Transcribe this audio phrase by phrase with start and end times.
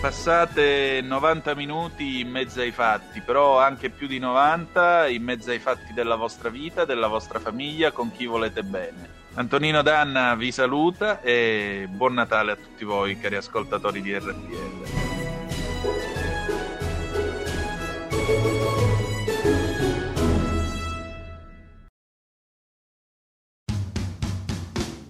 [0.00, 5.58] Passate 90 minuti in mezzo ai fatti, però anche più di 90 in mezzo ai
[5.58, 9.08] fatti della vostra vita, della vostra famiglia, con chi volete bene.
[9.34, 14.88] Antonino Danna vi saluta e buon Natale a tutti voi, cari ascoltatori di RPL.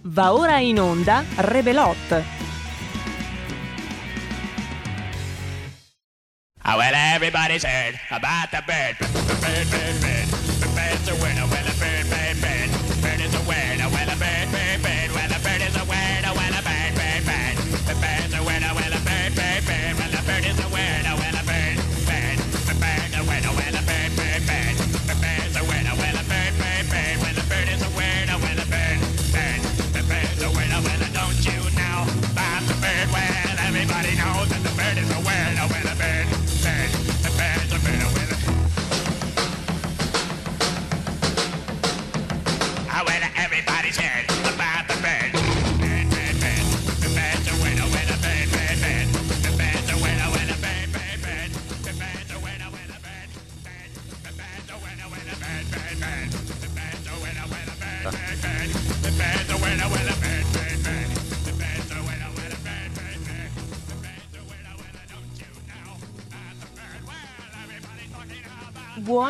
[0.03, 2.40] Va ora in onda Rebelot.
[6.73, 8.95] Ah, well, everybody's heard about the bird.
[9.01, 10.29] Bird, bird, bird, bird.
[10.63, 11.47] The bird's a winner.
[11.51, 12.41] Well, a bird, bird.
[12.41, 12.60] Bird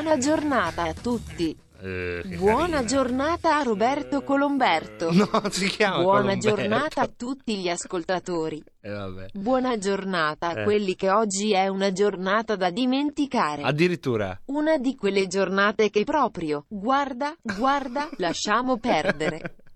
[0.02, 1.54] Buona giornata a tutti.
[1.82, 2.84] Eh, Buona carina.
[2.84, 5.10] giornata a Roberto Colomberto.
[5.12, 6.48] No, si chiama Buona Colomberto.
[6.56, 8.64] giornata a tutti gli ascoltatori.
[8.80, 9.26] Eh, vabbè.
[9.34, 10.64] Buona giornata a Eh.
[10.64, 13.60] quelli che oggi è una giornata da dimenticare.
[13.62, 14.40] Addirittura.
[14.46, 19.56] Una di quelle giornate che proprio, guarda, guarda, lasciamo perdere.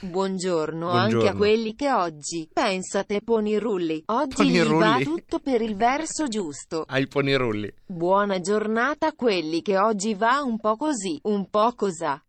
[0.00, 1.38] Buongiorno, anche a Buongiorno.
[1.38, 5.04] quelli che oggi, pensate ponirulli, oggi gli va Ponirulli?
[5.04, 6.84] tutto per il verso giusto.
[6.86, 7.72] Ai ponirulli.
[7.84, 12.22] Buona giornata a quelli che oggi va un po' così, un po' cosà.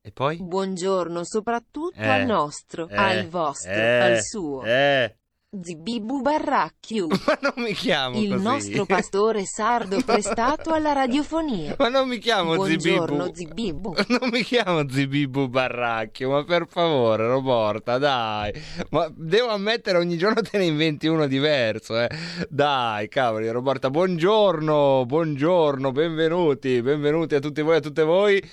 [0.00, 0.38] E poi?
[0.42, 4.62] Buongiorno soprattutto Eh, al nostro, eh, al vostro, eh, al suo.
[4.64, 5.16] Eh.
[5.62, 8.42] Zibibu Barracchiu, Ma non mi chiamo il così.
[8.42, 11.74] nostro pastore sardo prestato alla radiofonia.
[11.78, 13.94] Ma non mi chiamo Buongiorno Zibibu.
[13.94, 13.94] Zibibu.
[14.18, 18.52] Non mi chiamo Zibibu Barracchio, ma per favore, Roborta, dai.
[18.90, 22.08] Ma devo ammettere, ogni giorno te ne inventi uno diverso, eh.
[22.48, 28.50] Dai, cavoli, Roborta, buongiorno, buongiorno, benvenuti, benvenuti a tutti voi e a tutte voi.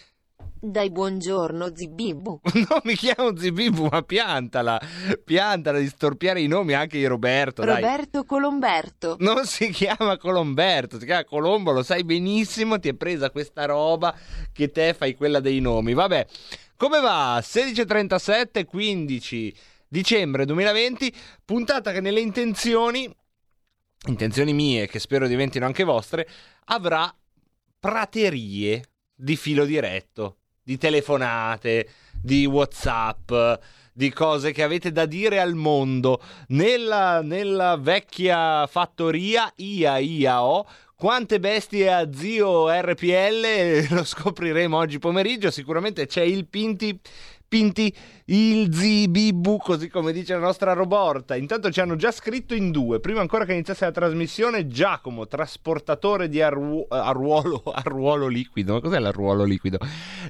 [0.59, 2.39] Dai buongiorno Zibibu.
[2.69, 4.79] Non mi chiamo Zibibu, ma piantala,
[5.23, 7.81] piantala di storpiare i nomi anche di Roberto, dai.
[7.81, 9.17] Roberto Colomberto.
[9.19, 14.15] Non si chiama Colomberto, si chiama Colombo, lo sai benissimo, ti è presa questa roba
[14.51, 15.93] che te fai quella dei nomi.
[15.93, 16.25] Vabbè,
[16.77, 17.39] come va?
[17.39, 19.55] 16.37, 15
[19.87, 21.13] dicembre 2020,
[21.45, 23.07] puntata che nelle intenzioni,
[24.07, 26.27] intenzioni mie che spero diventino anche vostre,
[26.65, 27.13] avrà
[27.79, 28.83] praterie
[29.15, 31.89] di filo diretto, di telefonate,
[32.21, 33.31] di Whatsapp,
[33.93, 36.21] di cose che avete da dire al mondo.
[36.49, 40.67] Nella, nella vecchia fattoria IA IAO.
[40.95, 43.87] Quante bestie ha zio RPL?
[43.93, 45.51] Lo scopriremo oggi pomeriggio.
[45.51, 46.97] Sicuramente c'è il Pinti.
[47.53, 51.35] Pinti il Zibibu, così come dice la nostra Roborta.
[51.35, 52.99] Intanto ci hanno già scritto in due.
[52.99, 58.81] Prima ancora che iniziasse la trasmissione, Giacomo, trasportatore di arru- arruolo, arruolo liquido.
[58.81, 59.77] Cos'è l'arruolo liquido?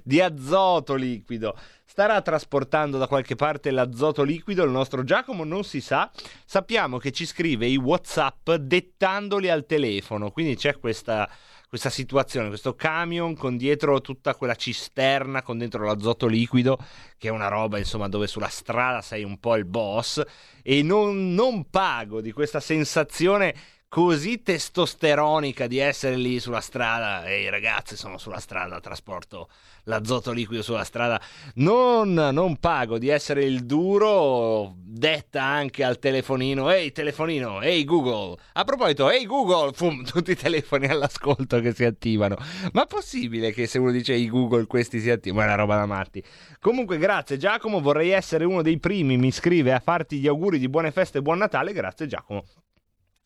[0.03, 1.55] Di azoto liquido.
[1.85, 4.65] Starà trasportando da qualche parte l'azoto liquido.
[4.65, 6.11] Il nostro Giacomo non si sa.
[6.43, 10.29] Sappiamo che ci scrive i WhatsApp dettandoli al telefono.
[10.29, 11.29] Quindi c'è questa
[11.73, 16.77] questa situazione, questo camion con dietro tutta quella cisterna con dentro l'azoto liquido,
[17.17, 20.21] che è una roba insomma dove sulla strada sei un po' il boss
[20.61, 23.55] e non, non pago di questa sensazione
[23.93, 27.27] così testosteronica di essere lì sulla strada.
[27.27, 29.49] Ehi ragazzi, sono sulla strada, trasporto
[29.83, 31.21] l'azoto liquido sulla strada.
[31.57, 36.71] Non, non pago di essere il duro, detta anche al telefonino.
[36.71, 38.35] Ehi telefonino, ehi Google.
[38.53, 42.35] A proposito, ehi Google, fum, tutti i telefoni all'ascolto che si attivano.
[42.71, 45.51] Ma possibile che se uno dice ehi Google questi si attivano?
[45.51, 46.23] È una roba da matti.
[46.59, 50.67] Comunque grazie Giacomo, vorrei essere uno dei primi, mi scrive a farti gli auguri di
[50.67, 51.73] buone feste e buon Natale.
[51.73, 52.43] Grazie Giacomo.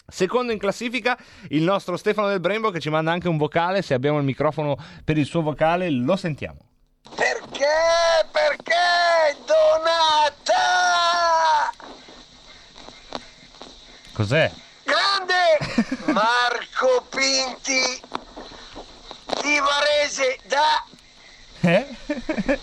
[0.10, 1.18] Secondo in classifica
[1.50, 4.78] il nostro Stefano del Brembo che ci manda anche un vocale, se abbiamo il microfono
[5.04, 6.60] per il suo vocale lo sentiamo.
[7.14, 8.26] Perché?
[8.32, 9.36] Perché?
[9.46, 10.64] Donata!
[14.14, 14.50] Cos'è?
[14.86, 15.58] Grande
[16.14, 18.02] Marco Pinti
[19.42, 20.86] di Varese da
[21.60, 21.86] Eh?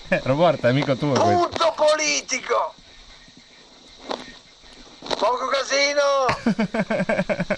[0.24, 1.28] Roborta, amico tuo questo.
[1.28, 2.74] punto politico.
[5.08, 6.26] Poco casino!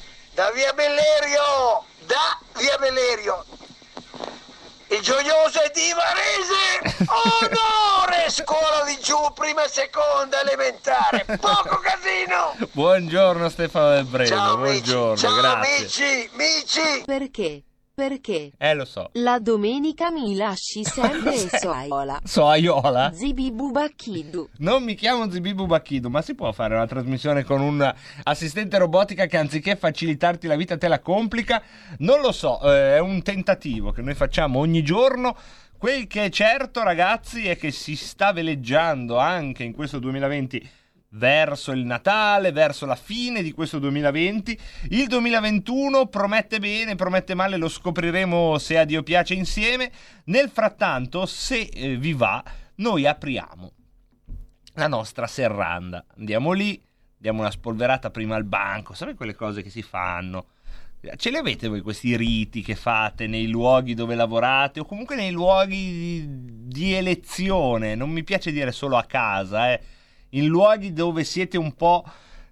[0.36, 1.84] Da via Bellerio!
[2.04, 3.42] Da via Bellerio!
[4.88, 7.06] Il gioioso è di Varese!
[7.06, 8.28] Onore!
[8.30, 11.24] Scuola di giù, prima e seconda elementare!
[11.40, 12.54] Poco casino!
[12.72, 14.80] Buongiorno Stefano Del Breno, Ciao amici!
[14.92, 15.76] buongiorno, Ciao grazie.
[15.78, 16.30] amici!
[16.34, 17.02] Amici!
[17.06, 17.62] Perché?
[17.96, 18.52] Perché?
[18.58, 19.08] Eh, lo so.
[19.14, 22.20] La domenica mi lasci sempre soaiola.
[22.24, 23.10] So Aiola.
[23.10, 24.50] Zibi Bubacchidu.
[24.58, 27.90] Non mi chiamo Zibibu Bacchido, ma si può fare una trasmissione con un
[28.24, 31.62] assistente robotica che anziché facilitarti la vita te la complica?
[32.00, 35.34] Non lo so, eh, è un tentativo che noi facciamo ogni giorno.
[35.78, 40.70] Quel che è certo, ragazzi, è che si sta veleggiando anche in questo 2020
[41.16, 44.58] verso il Natale, verso la fine di questo 2020.
[44.90, 49.90] Il 2021 promette bene, promette male, lo scopriremo se a Dio piace insieme.
[50.24, 52.42] Nel frattanto, se eh, vi va,
[52.76, 53.72] noi apriamo
[54.74, 56.04] la nostra serranda.
[56.16, 56.80] Andiamo lì,
[57.16, 60.48] diamo una spolverata prima al banco, sapete quelle cose che si fanno?
[61.16, 65.30] Ce li avete voi questi riti che fate nei luoghi dove lavorate o comunque nei
[65.30, 66.24] luoghi di,
[66.66, 67.94] di elezione?
[67.94, 69.80] Non mi piace dire solo a casa, eh.
[70.30, 72.04] In luoghi dove siete un po'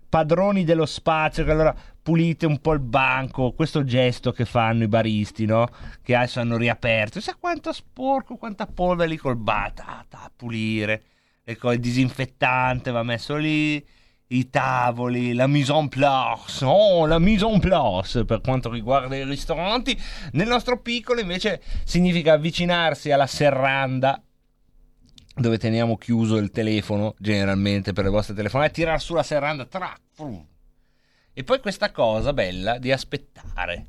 [0.08, 4.88] padroni dello spazio, che allora pulite un po' il banco, questo gesto che fanno i
[4.88, 5.66] baristi, no?
[6.02, 7.20] Che adesso hanno riaperto.
[7.20, 11.02] Sa quanto sporco, quanta polvere lì col bata a pulire.
[11.42, 13.84] Ecco, il disinfettante va messo lì,
[14.28, 19.24] i tavoli, la mise en place, oh, la mise en place per quanto riguarda i
[19.24, 20.00] ristoranti.
[20.32, 24.22] Nel nostro piccolo invece significa avvicinarsi alla serranda
[25.34, 29.66] dove teniamo chiuso il telefono generalmente per le vostre telefonate, tirar su la serranda,
[30.12, 30.46] frum.
[31.32, 33.88] e poi questa cosa bella di aspettare.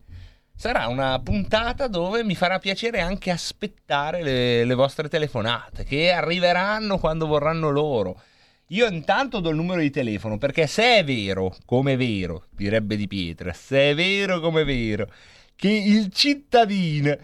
[0.58, 6.98] Sarà una puntata dove mi farà piacere anche aspettare le, le vostre telefonate, che arriveranno
[6.98, 8.22] quando vorranno loro.
[8.70, 12.96] Io intanto do il numero di telefono perché se è vero, come è vero, direbbe
[12.96, 15.12] Di Pietra, se è vero come è vero,
[15.56, 17.16] che il cittadino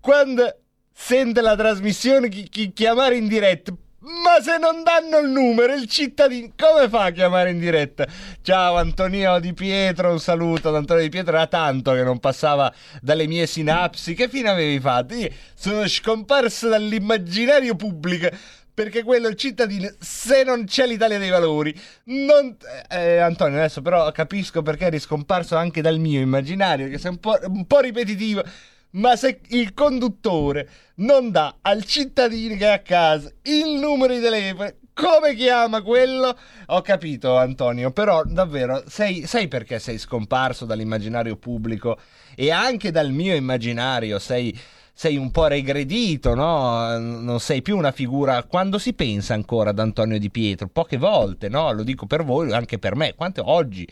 [0.00, 0.60] quando
[1.02, 5.88] sente la trasmissione chi, chi chiamare in diretta, ma se non danno il numero, il
[5.88, 8.06] cittadino come fa a chiamare in diretta?
[8.42, 12.72] Ciao Antonio Di Pietro, un saluto ad Antonio Di Pietro, era tanto che non passava
[13.00, 14.14] dalle mie sinapsi.
[14.14, 15.14] Che fine avevi fatto?
[15.14, 18.28] Io sono scomparso dall'immaginario pubblico
[18.72, 22.56] perché quello è il cittadino, se non c'è l'Italia dei valori, non...
[22.88, 27.18] Eh, Antonio, adesso però capisco perché eri scomparso anche dal mio immaginario, che sei un
[27.18, 28.42] po', un po' ripetitivo,
[28.92, 34.20] ma se il conduttore non dà al cittadino che è a casa il numero di
[34.20, 36.36] telefono, come chiama quello?
[36.66, 41.98] Ho capito, Antonio, però davvero, sei, sai perché sei scomparso dall'immaginario pubblico
[42.34, 44.58] e anche dal mio immaginario, sei
[44.92, 46.98] sei un po' regredito, no?
[46.98, 48.42] Non sei più una figura.
[48.42, 50.68] Quando si pensa ancora ad Antonio Di Pietro?
[50.68, 51.72] Poche volte, no?
[51.72, 53.14] Lo dico per voi, anche per me.
[53.14, 53.88] Quante oggi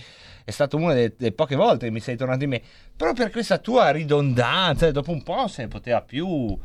[0.48, 2.62] è stato una delle, delle poche volte che mi sei tornato in me.
[2.96, 6.58] Proprio per questa tua ridondanza, dopo un po' se ne poteva più.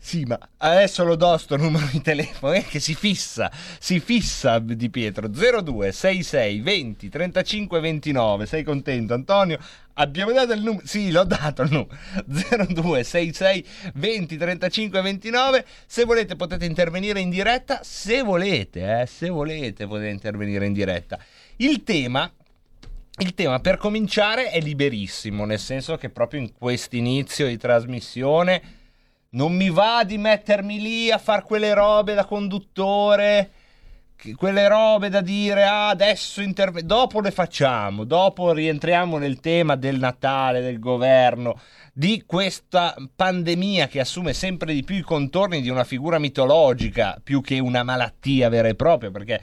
[0.00, 4.60] Sì, ma adesso lo do sto numero di telefono eh, che si fissa, si fissa
[4.60, 8.46] Di Pietro 02 66 20 35 29.
[8.46, 9.58] Sei contento Antonio?
[9.94, 15.66] Abbiamo dato il numero, sì, l'ho dato il numero 02 66 20 35 29.
[15.84, 21.18] Se volete potete intervenire in diretta, se volete, eh, se volete potete intervenire in diretta.
[21.56, 22.32] Il tema
[23.18, 28.62] il tema per cominciare è liberissimo, nel senso che proprio in quest'inizio di trasmissione
[29.30, 33.50] non mi va di mettermi lì a fare quelle robe da conduttore,
[34.36, 39.98] quelle robe da dire ah, adesso interve- dopo le facciamo, dopo rientriamo nel tema del
[39.98, 41.60] Natale, del governo,
[41.92, 47.40] di questa pandemia che assume sempre di più i contorni di una figura mitologica più
[47.40, 49.42] che una malattia vera e propria, perché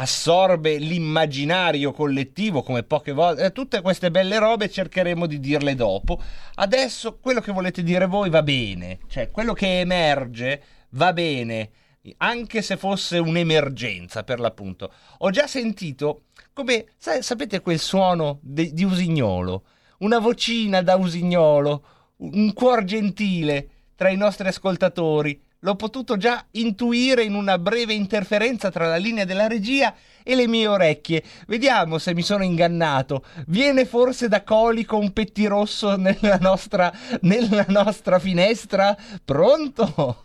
[0.00, 3.44] assorbe l'immaginario collettivo come poche volte.
[3.46, 6.20] Eh, tutte queste belle robe cercheremo di dirle dopo.
[6.54, 11.70] Adesso quello che volete dire voi va bene, cioè quello che emerge va bene,
[12.18, 14.92] anche se fosse un'emergenza per l'appunto.
[15.18, 19.64] Ho già sentito come, sa- sapete quel suono de- di usignolo,
[19.98, 21.84] una vocina da usignolo,
[22.18, 25.42] un cuor gentile tra i nostri ascoltatori.
[25.62, 30.46] L'ho potuto già intuire in una breve interferenza tra la linea della regia e le
[30.46, 31.20] mie orecchie.
[31.48, 33.24] Vediamo se mi sono ingannato.
[33.48, 38.96] Viene forse da colico un pettirosso nella nostra, nella nostra finestra?
[39.24, 40.22] Pronto?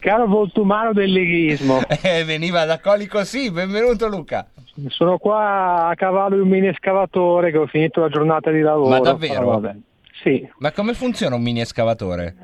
[0.00, 3.50] Caro voltumano del leghismo, Eh, veniva da colico, sì.
[3.50, 4.46] Benvenuto Luca.
[4.88, 8.90] sono qua a cavallo di un mini escavatore che ho finito la giornata di lavoro.
[8.90, 9.32] Ma davvero?
[9.32, 9.76] però vabbè.
[10.22, 12.34] Sì, Ma come funziona un mini escavatore?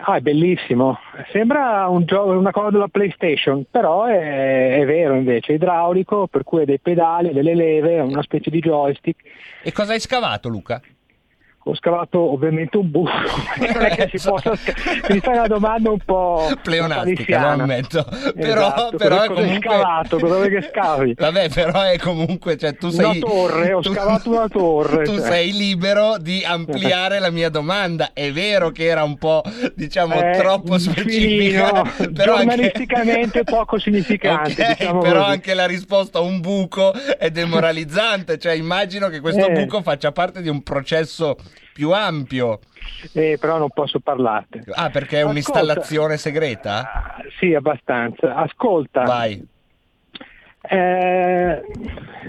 [0.00, 0.98] Ah, è bellissimo.
[1.32, 6.44] Sembra un gioco, una cosa della PlayStation, però è, è vero invece, è idraulico, per
[6.44, 9.22] cui ha dei pedali, delle leve, una specie di joystick.
[9.62, 10.80] E cosa hai scavato, Luca?
[11.64, 13.10] Ho scavato ovviamente un buco,
[13.60, 14.52] non è che si possa
[15.10, 18.06] mi fai una domanda un po' Pleonastica, lo ammetto.
[18.34, 19.58] Però, Esatto, però è comunque...
[19.68, 20.16] scavato?
[20.16, 21.12] Vuoi che scavi?
[21.18, 23.18] Vabbè, però è comunque, cioè tu Una sei...
[23.20, 25.26] torre, ho tu- scavato una torre, Tu cioè.
[25.30, 28.12] sei libero di ampliare la mia domanda.
[28.14, 29.42] È vero che era un po',
[29.74, 31.10] diciamo, Eh, troppo specifica.
[31.10, 35.32] filino, però anche- giornalisticamente poco significante, Ok, diciamo però così.
[35.32, 38.38] anche la risposta a un buco è demoralizzante.
[38.38, 39.52] Cioè, immagino che questo Eh.
[39.52, 41.36] buco faccia parte di un processo
[41.72, 42.60] più ampio.
[43.12, 44.62] Eh, però non posso parlarti.
[44.72, 45.30] Ah, perché è Ascolta.
[45.30, 46.90] un'installazione segreta?
[46.92, 48.34] Ah, Sì, abbastanza.
[48.34, 49.46] Ascolta, Vai.
[50.68, 51.62] Eh,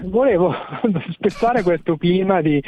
[0.04, 0.54] volevo
[1.12, 2.62] spezzare questo clima di,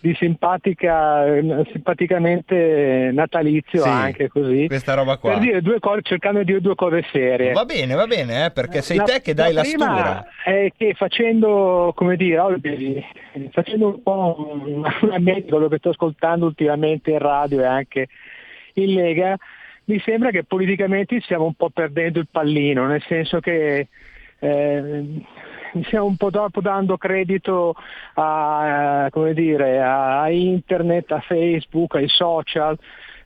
[0.00, 1.24] di simpatica,
[1.70, 4.66] simpaticamente natalizio Sì, anche così.
[4.66, 5.32] Questa roba qua.
[5.32, 7.52] Per dire due cose, cercando di dire due cose serie.
[7.52, 10.26] Va bene, va bene, eh, perché sei La- te che dai la, prima stura.
[10.44, 12.42] è che facendo, come dire,
[13.50, 18.08] facendo un po' un, un ambiente quello che sto ascoltando ultimamente in radio e anche
[18.74, 19.36] in Lega,
[19.84, 23.88] mi sembra che politicamente stiamo un po' perdendo il pallino, nel senso che
[24.42, 25.24] eh,
[25.84, 27.74] stiamo un po' dopo dando credito
[28.14, 32.76] a, eh, dire, a internet, a Facebook, ai social,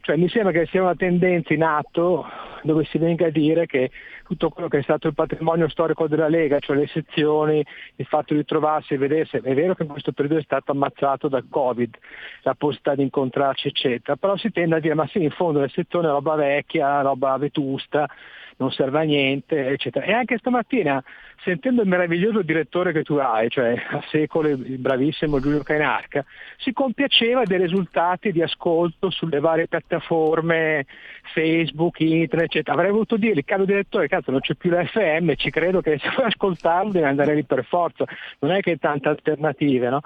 [0.02, 2.24] cioè mi sembra che sia una tendenza in atto
[2.62, 3.90] dove si venga a dire che
[4.24, 7.64] tutto quello che è stato il patrimonio storico della Lega, cioè le sezioni,
[7.96, 11.28] il fatto di trovarsi e vedersi, è vero che in questo periodo è stato ammazzato
[11.28, 11.96] dal Covid,
[12.42, 15.68] la possibilità di incontrarci eccetera, però si tende a dire ma sì in fondo le
[15.68, 18.08] sezioni è roba vecchia, roba vetusta,
[18.56, 20.06] non serve a niente, eccetera.
[20.06, 21.02] E anche stamattina,
[21.42, 26.24] sentendo il meraviglioso direttore che tu hai, cioè a secolo il bravissimo Giulio Cainarca,
[26.56, 30.86] si compiaceva dei risultati di ascolto sulle varie piattaforme,
[31.34, 32.76] Facebook, internet, eccetera.
[32.76, 36.10] Avrei voluto dire, caro direttore, cazzo non c'è più la FM, ci credo che se
[36.14, 38.04] vuoi ascoltarlo devi andare lì per forza,
[38.38, 40.00] non è che hai tante alternative, no?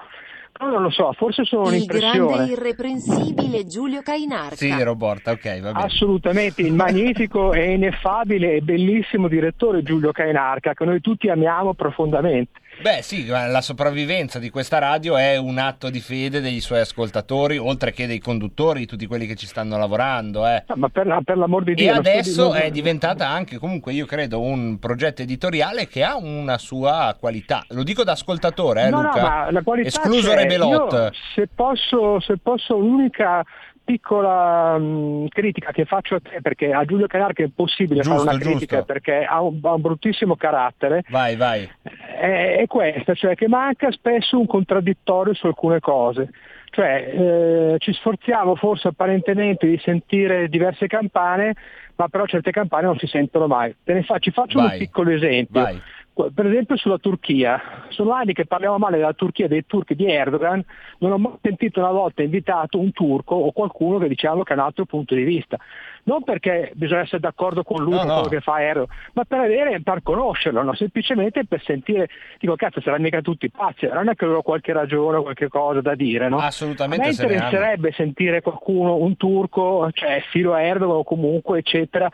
[0.51, 2.33] Però non lo so, forse sono Il un'impressione.
[2.33, 4.55] grande irreprensibile Giulio Cainarca.
[4.55, 5.85] Sì, Roborta, ok, va bene.
[5.85, 12.59] Assolutamente, il magnifico e ineffabile e bellissimo direttore Giulio Cainarca, che noi tutti amiamo profondamente.
[12.79, 17.57] Beh, sì, la sopravvivenza di questa radio è un atto di fede dei suoi ascoltatori,
[17.57, 20.47] oltre che dei conduttori, tutti quelli che ci stanno lavorando.
[20.47, 20.63] Eh.
[20.67, 21.91] No, ma per, per l'amor di E Dio...
[21.91, 26.57] sto adesso di- è diventata anche, comunque, io credo, un progetto editoriale che ha una
[26.57, 27.63] sua qualità.
[27.69, 29.21] Lo dico da ascoltatore, eh, no, Luca.
[29.21, 30.33] no, ma la qualità Escluso.
[30.33, 31.11] Rebelot.
[31.35, 33.43] Se posso, se posso l'unica
[33.91, 38.35] piccola mh, critica che faccio a te, perché a Giulio Cainarca è impossibile Giusto, fare
[38.35, 38.93] una critica giusto.
[38.93, 41.69] perché ha un, ha un bruttissimo carattere, Vai, vai.
[41.83, 46.29] è, è questa, cioè che manca spesso un contraddittorio su alcune cose.
[46.73, 51.53] Cioè eh, ci sforziamo forse apparentemente di sentire diverse campane,
[51.97, 53.75] ma però certe campane non si sentono mai.
[53.83, 54.71] Te ne fa- ci faccio Vai.
[54.71, 55.61] un piccolo esempio.
[55.61, 55.81] Vai.
[56.13, 60.63] Per esempio sulla Turchia, sono anni che parliamo male della Turchia, dei turchi di Erdogan,
[60.99, 64.55] non ho mai sentito una volta invitato un turco o qualcuno che diciamo che ha
[64.57, 65.57] un altro punto di vista.
[66.03, 68.13] Non perché bisogna essere d'accordo con lui, No, con no.
[68.15, 70.73] quello che fa Erdogan, ma per avere, per conoscerlo, no?
[70.75, 75.21] semplicemente per sentire, dico cazzo, saranno mica tutti pazzi, non è che loro qualche ragione,
[75.21, 76.39] qualche cosa da dire, no?
[76.39, 82.09] Assolutamente A me interesserebbe sentire qualcuno, un turco, cioè filo a Erdogan o comunque, eccetera,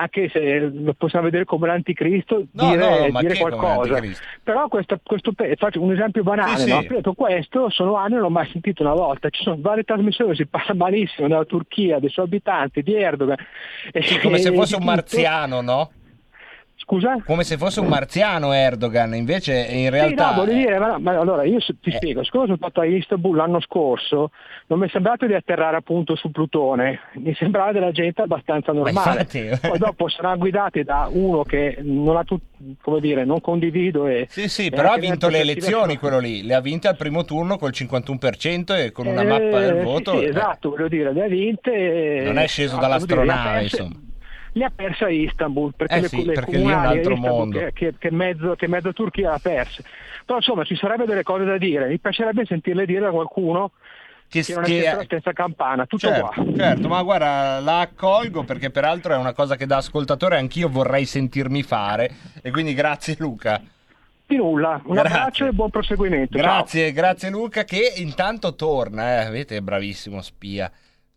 [0.00, 4.00] anche se lo possiamo vedere come l'anticristo, No, dire, no, dire qualcosa.
[4.42, 6.70] Però questo, questo faccio un esempio banale, Sì, sì.
[6.70, 6.80] no?
[6.80, 9.28] Ripeto, questo sono anni e non l'ho mai sentito una volta.
[9.30, 13.36] Ci sono varie trasmissioni, si parla malissimo della Turchia, dei suoi abitanti, di Erdogan.
[13.92, 15.90] E- Sì, come se e fosse un marziano, no?
[16.88, 17.16] Scusa?
[17.26, 20.28] Come se fosse un marziano Erdogan, invece in Sì, realtà...
[20.28, 21.90] no, voglio dire, ma, ma allora io ti Eh.
[21.90, 24.30] spiego, siccome sono stato a Istanbul l'anno scorso,
[24.68, 29.26] non mi è sembrato di atterrare appunto su Plutone, mi sembrava della gente abbastanza normale.
[29.26, 32.44] Poi dopo saranno guidati da uno che non ha tut-
[32.80, 34.28] come dire, non condivido e...
[34.30, 37.24] Sì, sì, e però ha vinto le elezioni quello lì, le ha vinte al primo
[37.24, 40.18] turno col 51% e con una Eh, mappa del sì, voto.
[40.20, 41.72] sì, eh, esatto, voglio dire, le ha vinte.
[41.72, 44.04] e- Non è sceso ah, dall'astronave, dire, insomma.
[44.56, 46.98] Le ha perse a Istanbul, perché Eh le, sì, le perché lì è un comunali
[47.00, 47.58] Istanbul mondo.
[47.58, 49.84] Che, che- che mezzo, che mezzo Turchia l'ha perse.
[50.24, 53.72] Però insomma ci sarebbe delle cose da dire, mi piacerebbe sentirle dire da qualcuno
[54.28, 56.44] Che, che non è che- la stessa campana, tutto certo, qua.
[56.56, 61.04] certo, ma guarda, la accolgo perché peraltro è una cosa che da ascoltatore anch'io vorrei
[61.04, 62.10] sentirmi fare
[62.42, 63.60] e quindi grazie Luca.
[64.28, 65.14] Di nulla, un Grazie.
[65.18, 66.36] abbraccio e buon proseguimento.
[66.38, 66.46] Ciao.
[66.46, 69.30] Grazie, grazie Luca che intanto torna, eh.
[69.30, 70.68] Vedete, bravissimo spia.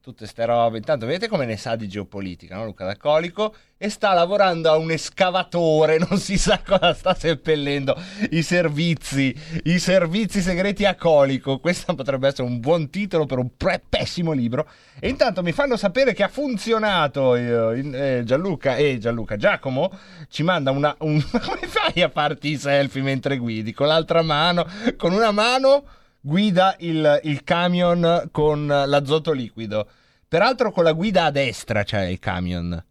[0.10, 0.78] Tutte ste robe.
[0.78, 2.66] Intanto vedete come ne sa di geopolitica, no?
[2.66, 7.96] Luca D'Alcolico e sta lavorando a un escavatore, non si sa cosa sta seppellendo
[8.32, 9.34] i servizi,
[9.66, 11.60] i servizi segreti a Colico.
[11.60, 14.68] Questo potrebbe essere un buon titolo per un pre- pessimo libro.
[15.00, 19.92] E intanto mi fanno sapere che ha funzionato eh, eh, Gianluca e Gianluca Giacomo
[20.28, 21.22] ci manda una un...
[21.30, 24.66] come fai a farti i selfie mentre guidi con l'altra mano,
[24.98, 25.84] con una mano
[26.22, 29.88] guida il, il camion con l'azoto liquido.
[30.29, 32.86] Peraltro con la guida a destra c'è il camion.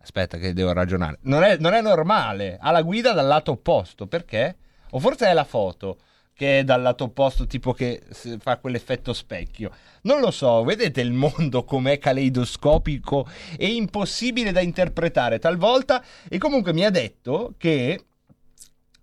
[0.00, 1.18] Aspetta che devo ragionare.
[1.24, 2.56] Non è, non è normale.
[2.58, 4.06] Ha la guida dal lato opposto.
[4.06, 4.56] Perché?
[4.92, 5.98] O forse è la foto
[6.32, 8.02] che è dal lato opposto, tipo che
[8.38, 9.70] fa quell'effetto specchio.
[10.02, 16.02] Non lo so, vedete il mondo com'è caleidoscopico e impossibile da interpretare talvolta.
[16.26, 18.02] E comunque mi ha detto che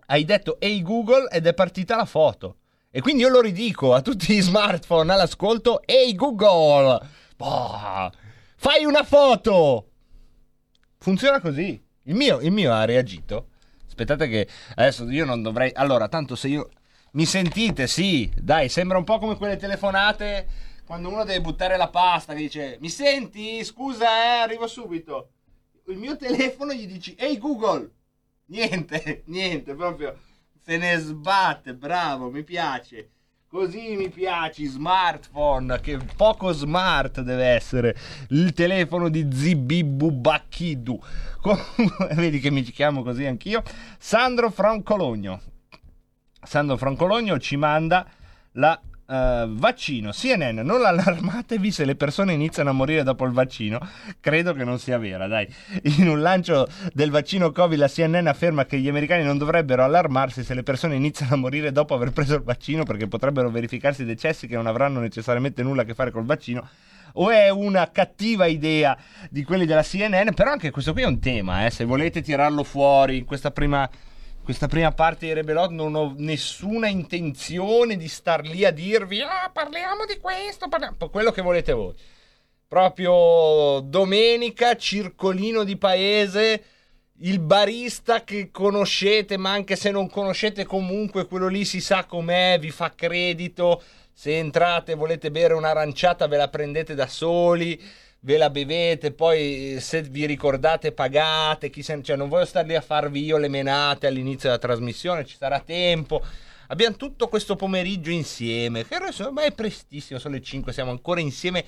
[0.08, 2.56] hai detto ehi Google ed è partita la foto.
[2.90, 7.00] E quindi io lo ridico a tutti gli smartphone all'ascolto, ehi Google,
[7.44, 8.12] boh,
[8.56, 9.90] fai una foto.
[10.98, 11.82] Funziona così.
[12.04, 13.50] Il mio, il mio ha reagito.
[13.86, 15.72] Aspettate che adesso io non dovrei...
[15.74, 16.70] Allora, tanto se io...
[17.12, 17.86] Mi sentite?
[17.86, 20.48] Sì, dai, sembra un po' come quelle telefonate
[20.86, 23.64] quando uno deve buttare la pasta che dice mi senti?
[23.64, 25.30] Scusa, eh, arrivo subito.
[25.88, 27.90] Il mio telefono gli dici ehi Google.
[28.46, 30.18] Niente, niente, proprio
[30.64, 33.12] se ne sbatte, bravo, mi piace.
[33.54, 37.96] Così mi piace, smartphone, che poco smart deve essere
[38.30, 41.00] il telefono di Zibibu Bacchidu.
[42.16, 43.62] Vedi che mi chiamo così anch'io.
[44.00, 45.40] Sandro Francologno.
[46.42, 48.10] Sandro Francologno ci manda
[48.54, 48.82] la
[49.14, 50.12] eh, vaccino.
[50.12, 53.80] CNN, non allarmatevi se le persone iniziano a morire dopo il vaccino.
[54.20, 55.48] Credo che non sia vera, dai.
[56.00, 60.44] In un lancio del vaccino Covid la CNN afferma che gli americani non dovrebbero allarmarsi
[60.44, 64.48] se le persone iniziano a morire dopo aver preso il vaccino perché potrebbero verificarsi decessi
[64.48, 66.68] che non avranno necessariamente nulla a che fare col vaccino
[67.14, 68.98] o è una cattiva idea
[69.30, 72.64] di quelli della CNN, però anche questo qui è un tema, eh, se volete tirarlo
[72.64, 73.88] fuori in questa prima,
[74.44, 79.50] questa prima parte di Rebelot non ho nessuna intenzione di star lì a dirvi ah,
[79.52, 80.96] parliamo di questo, parliamo...
[81.10, 81.94] quello che volete voi.
[82.68, 86.64] Proprio domenica, circolino di paese,
[87.20, 92.58] il barista che conoscete, ma anche se non conoscete comunque quello lì si sa com'è,
[92.60, 93.82] vi fa credito.
[94.12, 97.82] Se entrate e volete bere un'aranciata ve la prendete da soli,
[98.26, 102.02] ve la bevete, poi se vi ricordate pagate, se...
[102.02, 105.60] cioè non voglio stare lì a farvi io le menate all'inizio della trasmissione, ci sarà
[105.60, 106.24] tempo.
[106.68, 111.66] Abbiamo tutto questo pomeriggio insieme, che ormai è prestissimo, sono le 5, siamo ancora insieme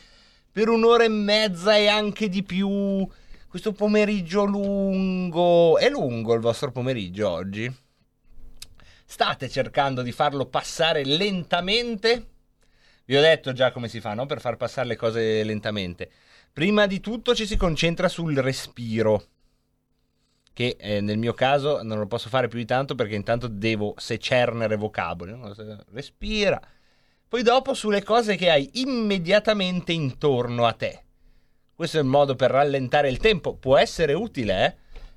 [0.52, 3.06] per un'ora e mezza e anche di più.
[3.48, 5.78] Questo pomeriggio lungo.
[5.78, 7.74] È lungo il vostro pomeriggio oggi?
[9.06, 12.28] State cercando di farlo passare lentamente?
[13.06, 14.26] Vi ho detto già come si fa, no?
[14.26, 16.10] Per far passare le cose lentamente.
[16.56, 19.26] Prima di tutto ci si concentra sul respiro.
[20.54, 23.94] Che eh, nel mio caso non lo posso fare più di tanto perché intanto devo
[23.98, 25.36] secernere vocaboli.
[25.36, 25.54] no?
[25.91, 26.62] Respira.
[27.28, 31.04] Poi dopo sulle cose che hai immediatamente intorno a te.
[31.76, 33.58] Questo è il modo per rallentare il tempo.
[33.58, 34.76] Può essere utile, eh?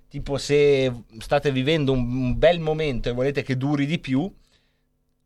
[0.08, 4.28] Tipo se state vivendo un, bel momento e volete che duri di più,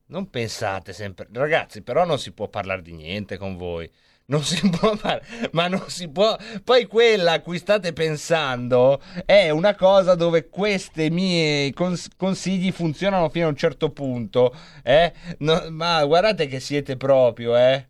[0.09, 3.91] non pensate sempre, ragazzi, però non si può parlare di niente con voi.
[4.27, 6.37] Non si può fare, ma non si può.
[6.65, 13.29] Poi quella a cui state pensando è una cosa dove questi miei cons- consigli funzionano
[13.29, 14.55] fino a un certo punto.
[14.83, 15.13] Eh?
[15.39, 17.87] No, ma guardate che siete proprio, eh.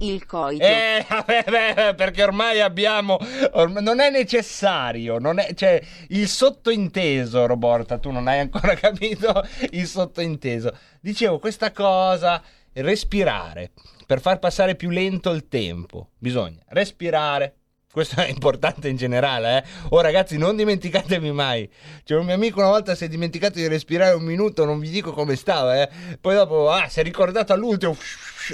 [0.00, 0.62] Il coito.
[0.62, 3.18] Eh, vabbè, beh, perché ormai abbiamo.
[3.52, 5.18] ormai- non è necessario.
[5.18, 10.76] Non è, cioè, il sottointeso, Roborta, tu non hai ancora capito il sottointeso.
[11.00, 12.42] Dicevo questa cosa,
[12.74, 13.70] respirare.
[14.08, 17.56] Per far passare più lento il tempo, bisogna respirare.
[17.92, 19.64] Questo è importante in generale, eh.
[19.90, 21.70] Oh, ragazzi, non dimenticatevi mai.
[22.04, 24.88] C'è un mio amico una volta si è dimenticato di respirare un minuto, non vi
[24.88, 25.90] dico come stava, eh.
[26.18, 27.94] Poi dopo, ah, si è ricordato all'ultimo,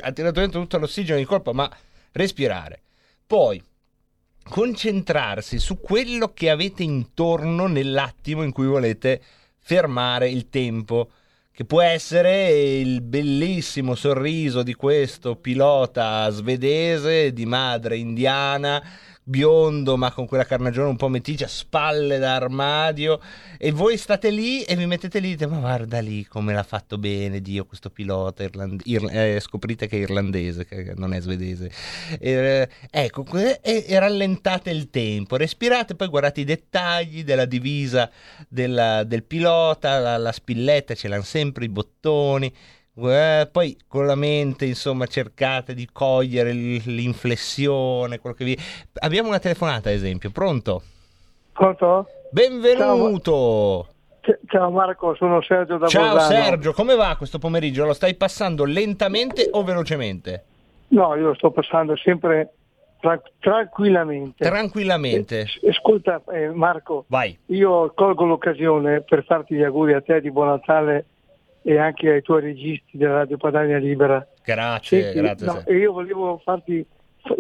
[0.01, 1.71] ha tirato dentro tutto l'ossigeno di colpa, ma
[2.11, 2.83] respirare.
[3.25, 3.63] Poi
[4.43, 9.23] concentrarsi su quello che avete intorno nell'attimo in cui volete
[9.61, 11.11] fermare il tempo,
[11.55, 12.49] che può essere
[12.81, 18.83] il bellissimo sorriso di questo pilota svedese di madre indiana,
[19.27, 23.19] biondo ma con quella carnagione un po' meticcia, spalle da armadio
[23.59, 26.63] e voi state lì e vi mettete lì e dite ma guarda lì come l'ha
[26.63, 31.21] fatto bene Dio questo pilota irland- ir- eh, scoprite che è irlandese che non è
[31.21, 31.71] svedese.
[32.21, 38.11] Eh, ecco e, e rallentate il tempo respirate poi guardate i dettagli della divisa
[38.49, 42.53] della- del pilota la, la spilletta ce l'hanno sempre i bottoni
[42.97, 48.59] Eh, poi con la mente, insomma, cercate di cogliere l'inflessione, quello che vi...
[49.01, 50.31] Abbiamo una telefonata, ad esempio.
[50.31, 50.83] Pronto?
[51.53, 52.07] Pronto?
[52.31, 53.89] Benvenuto!
[54.21, 56.45] C- Ciao Marco, sono Sergio da Ciao Bolzano.
[56.45, 57.85] Sergio, come va questo pomeriggio?
[57.85, 60.45] Lo stai passando lentamente o velocemente?
[60.89, 62.55] No, io lo sto passando sempre
[63.01, 64.45] tra- tranquillamente.
[64.45, 65.47] Tranquillamente.
[65.61, 67.37] Eh, Ascolta eh, Marco, Vai.
[67.47, 71.07] io colgo l'occasione per farti gli auguri a te di buon Natale
[71.67, 74.25] e anche ai tuoi registi della Radio Padania Libera.
[74.45, 75.47] Grazie, Senti, grazie.
[75.47, 76.85] no, e io volevo farti,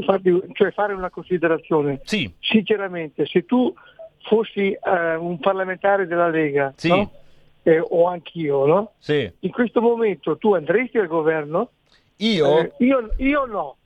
[0.06, 2.00] farti- cioè fare una considerazione.
[2.04, 3.72] Sì, Sinceramente, se tu
[4.22, 6.88] fossi eh, un parlamentare della Lega, Sì.
[6.88, 7.10] no?
[7.66, 8.92] Eh, o anch'io, no?
[8.98, 9.30] sì.
[9.40, 11.70] in questo momento tu andresti al governo?
[12.16, 12.58] Io?
[12.58, 13.76] Eh, io, io no.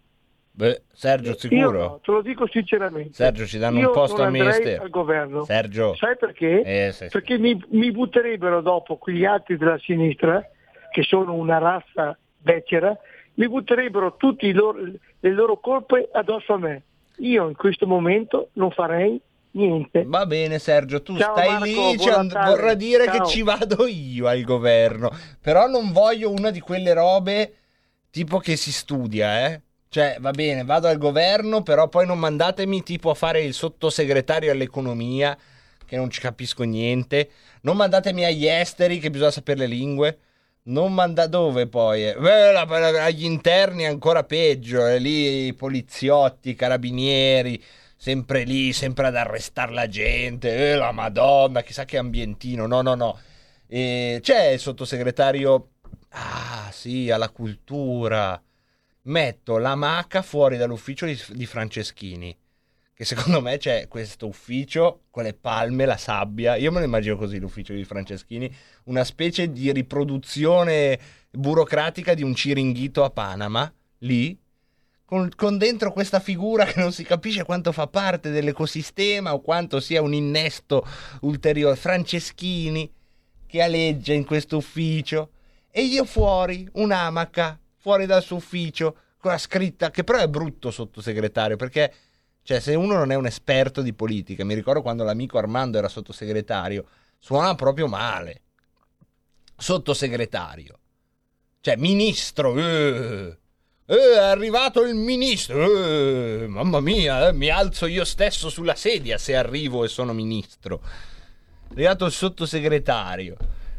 [0.59, 1.79] Beh, Sergio, Io sicuro?
[1.79, 3.12] no, te lo dico sinceramente.
[3.12, 4.83] Sergio, ci danno Io un posto al ministero.
[4.83, 5.44] al governo.
[5.44, 5.94] Sergio.
[5.94, 6.62] Sai perché?
[6.62, 7.11] Eh, sì, sì.
[7.11, 10.44] Perché mi, mi butterebbero dopo quegli altri della sinistra,
[10.90, 12.99] che sono una razza becera,
[13.35, 16.83] mi butterebbero tutte le loro colpe addosso a me.
[17.18, 19.21] Io in questo momento non farei
[19.53, 20.03] niente.
[20.09, 22.51] Va bene Sergio, tu Ciao, stai Marco, lì, buon ci and- Natale.
[22.51, 23.18] vorrà dire Ciao.
[23.23, 27.55] che ci vado io al governo, però non voglio una di quelle robe
[28.11, 29.61] tipo che si studia, eh.
[29.90, 34.51] Cioè, va bene, vado al governo, però poi non mandatemi tipo a fare il sottosegretario
[34.53, 35.37] all'economia,
[35.87, 37.31] che non ci capisco niente.
[37.62, 40.18] Non mandatemi agli esteri, che bisogna sapere le lingue.
[40.64, 42.05] Non manda dove poi?
[42.07, 42.14] eh?
[42.14, 47.62] Agli interni è ancora peggio, è lì i poliziotti, i carabinieri,
[47.96, 50.72] sempre lì, sempre ad arrestare la gente.
[50.72, 52.66] Eh, la madonna, chissà che ambientino.
[52.66, 53.18] No, no, no.
[53.66, 55.70] E c'è il sottosegretario,
[56.11, 58.40] ah sì, alla cultura.
[59.09, 62.37] Metto la maca fuori dall'ufficio di, di Franceschini.
[62.92, 66.57] Che secondo me c'è questo ufficio con le palme, la sabbia.
[66.57, 68.55] Io me lo immagino così l'ufficio di Franceschini.
[68.85, 70.99] Una specie di riproduzione
[71.31, 73.73] burocratica di un ciringhito a Panama.
[73.99, 74.38] Lì.
[75.07, 79.81] Con, con dentro questa figura che non si capisce quanto fa parte dell'ecosistema o quanto
[79.81, 80.87] sia un innesto
[81.23, 81.77] ulteriore.
[81.77, 82.92] Franceschini
[83.47, 85.31] che aleggia in questo ufficio
[85.71, 90.71] e io fuori, un'amaca, fuori dal suo ufficio, con la scritta, che però è brutto
[90.71, 91.93] sottosegretario, perché
[92.49, 95.88] cioè, se uno non è un esperto di politica, mi ricordo quando l'amico Armando era
[95.88, 96.87] sottosegretario,
[97.19, 98.41] suona proprio male.
[99.55, 100.79] Sottosegretario.
[101.61, 103.37] Cioè, ministro, eh,
[103.85, 109.19] eh, è arrivato il ministro, eh, mamma mia, eh, mi alzo io stesso sulla sedia
[109.19, 110.81] se arrivo e sono ministro.
[111.69, 113.37] È arrivato il sottosegretario.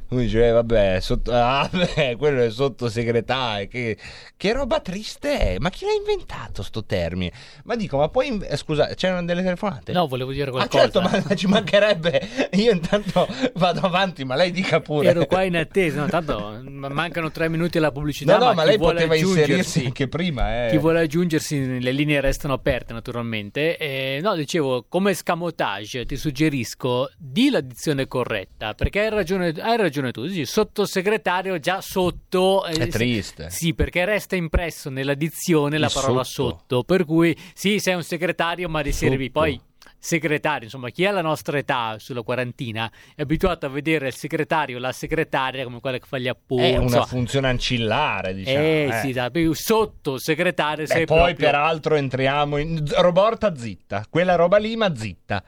[0.10, 3.68] Lui dice, eh, vabbè, sotto- ah, beh, quello è sottosegretario.
[3.68, 3.98] Che,
[4.36, 5.58] che roba triste è.
[5.60, 7.32] Ma chi l'ha inventato sto termine?
[7.66, 8.40] Ma dico, ma poi...
[8.56, 9.92] scusa, c'erano delle telefonate?
[9.92, 10.90] No, volevo dire Ah qualcosa.
[10.90, 12.50] certo, ma ci mancherebbe.
[12.54, 15.10] Io intanto vado avanti, ma lei dica pure.
[15.10, 18.38] Ero qua in attesa, no, tanto ma- mancano tre minuti alla pubblicità.
[18.38, 20.66] No, no, ma chi lei poteva inserirsi anche prima.
[20.66, 20.70] Eh.
[20.72, 23.78] Chi vuole aggiungersi, le linee restano aperte naturalmente.
[23.78, 29.99] Eh, no, dicevo, come scamotage ti suggerisco di l'addizione corretta, perché hai ragione, hai ragione
[30.12, 32.66] tu, dici sottosegretario già sotto.
[32.66, 33.50] eh, È triste.
[33.50, 36.50] Sì, perché resta impresso nell'addizione la Il parola sotto.
[36.58, 36.84] sotto.
[36.84, 39.40] per cui sì, sei un segretario, ma riservi Sotto.
[39.40, 39.62] poi
[40.02, 44.80] segretario, insomma, chi ha la nostra età sulla quarantina è abituato a vedere il segretario,
[44.80, 46.64] la segretaria come quella che fa gli appunti.
[46.64, 47.06] È una insomma.
[47.06, 48.58] funzione ancillare, diciamo.
[48.58, 49.00] eh, eh.
[49.02, 51.46] sì, dai, più sottosegretario Beh, sei poi proprio...
[51.48, 55.44] peraltro entriamo in Roborta zitta, quella roba lì ma zitta.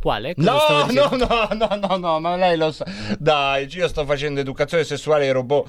[0.00, 0.34] Quale?
[0.36, 2.84] No, no, no, no, no, ma lei lo sa.
[3.18, 5.68] Dai, io sto facendo educazione sessuale ai robot.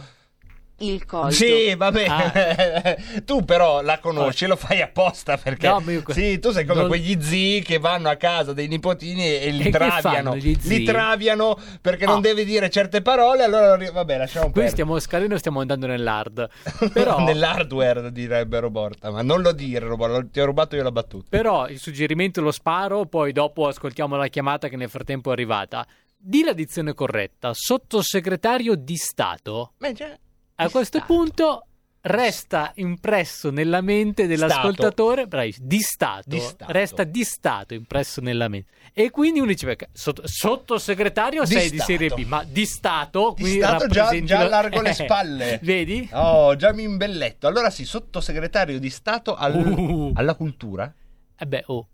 [0.80, 1.32] Il colto.
[1.32, 2.08] Sì, va bene.
[2.08, 2.96] Ah.
[3.26, 6.80] tu però la conosci, lo fai apposta perché No, ma io- Sì, tu sei come
[6.82, 10.02] non- quegli zii che vanno a casa dei nipotini e li E che traviano.
[10.32, 10.78] fanno gli zii?
[10.80, 12.10] Li traviano perché Ah.
[12.12, 14.72] non devi dire certe parole, allora vabbè, lasciamo Qui perdere.
[14.74, 16.48] stiamo scalando stiamo andando nell'hard.
[16.94, 21.26] Però, Nell'hardware direbbe Roborta, ma non lo dire, Roborta, ti ho rubato io la battuta.
[21.30, 25.86] però il suggerimento lo sparo, poi dopo ascoltiamo la chiamata che nel frattempo è arrivata.
[26.22, 29.72] Di la dizione corretta, sottosegretario di Stato.
[29.78, 30.18] Beh, già,
[30.66, 31.14] A questo Stato.
[31.14, 31.64] punto
[32.02, 36.72] resta impresso nella mente dell'ascoltatore bravissimo, di, stato, Di Stato.
[36.72, 41.70] resta di stato impresso nella mente e quindi uno dice "Beh, sotto- sottosegretario Di sei
[41.70, 44.94] di serie B ma di stato Di Stato già- rappresenti già lo- allargo le Eh,
[44.94, 45.60] spalle.
[45.62, 46.10] vedi?
[46.14, 47.48] Oh, già mi imbelletto.
[47.48, 50.12] Allora sì, sottosegretario di Stato al- Uh.
[50.16, 50.92] alla cultura.
[51.38, 51.88] Eh beh, oh.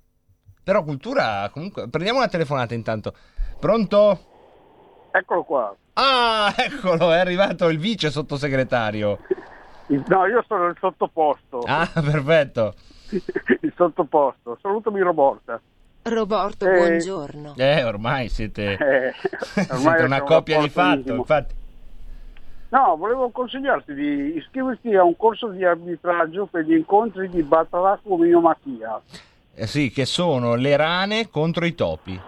[0.64, 3.14] Però cultura, comunque, prendiamo una telefonata intanto.
[3.60, 5.08] Pronto?
[5.12, 5.76] Eccolo qua.
[5.98, 9.20] Ah, eccolo, è arrivato il vice sottosegretario.
[9.88, 11.60] No, io sono il sottoposto.
[11.66, 12.74] Ah, perfetto.
[13.62, 14.58] il sottoposto.
[14.62, 15.60] Salutami Roborta.
[16.04, 16.76] Roborto, Eh.
[16.78, 17.54] buongiorno.
[17.58, 21.56] Eh, ormai siete, Eh, siete ormai una c'è un coppia di fatto, infatti.
[22.70, 29.02] No, volevo consigliarti di iscriverti a un corso di arbitraggio per gli incontri di Battalaco-Miomachia.
[29.56, 32.20] Eh sì, che sono le rane contro i topi.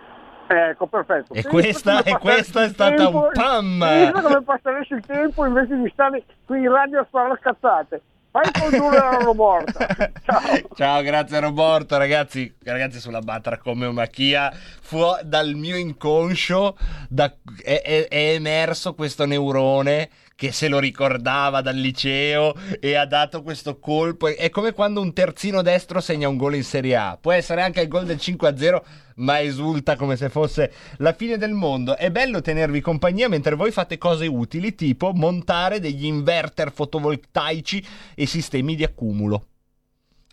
[0.47, 1.33] Ecco, perfetto.
[1.33, 3.79] E questa- e questa è stata tempo- un pam!
[3.79, 8.01] Pensa come passeresti il tempo invece di stare qui in radio a sparare cazzate.
[8.29, 9.88] Fai condurre la roborta.
[10.23, 10.41] Ciao.
[10.75, 16.77] Ciao, grazie Roberto, ragazzi, ragazzi sulla Batra come Machia, fu dal mio inconscio
[17.10, 17.33] da-
[17.63, 23.41] è, è- è emerso questo neurone che se lo ricordava dal liceo e ha dato
[23.41, 24.27] questo colpo.
[24.27, 27.17] È come quando un terzino destro segna un gol in Serie A.
[27.19, 28.83] Può essere anche il gol del 5-0,
[29.17, 31.95] ma esulta come se fosse la fine del mondo.
[31.95, 38.25] È bello tenervi compagnia mentre voi fate cose utili, tipo montare degli inverter fotovoltaici e
[38.25, 39.45] sistemi di accumulo.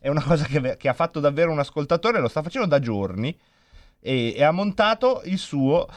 [0.00, 3.34] È una cosa che, che ha fatto davvero un ascoltatore, lo sta facendo da giorni
[4.00, 5.88] e, e ha montato il suo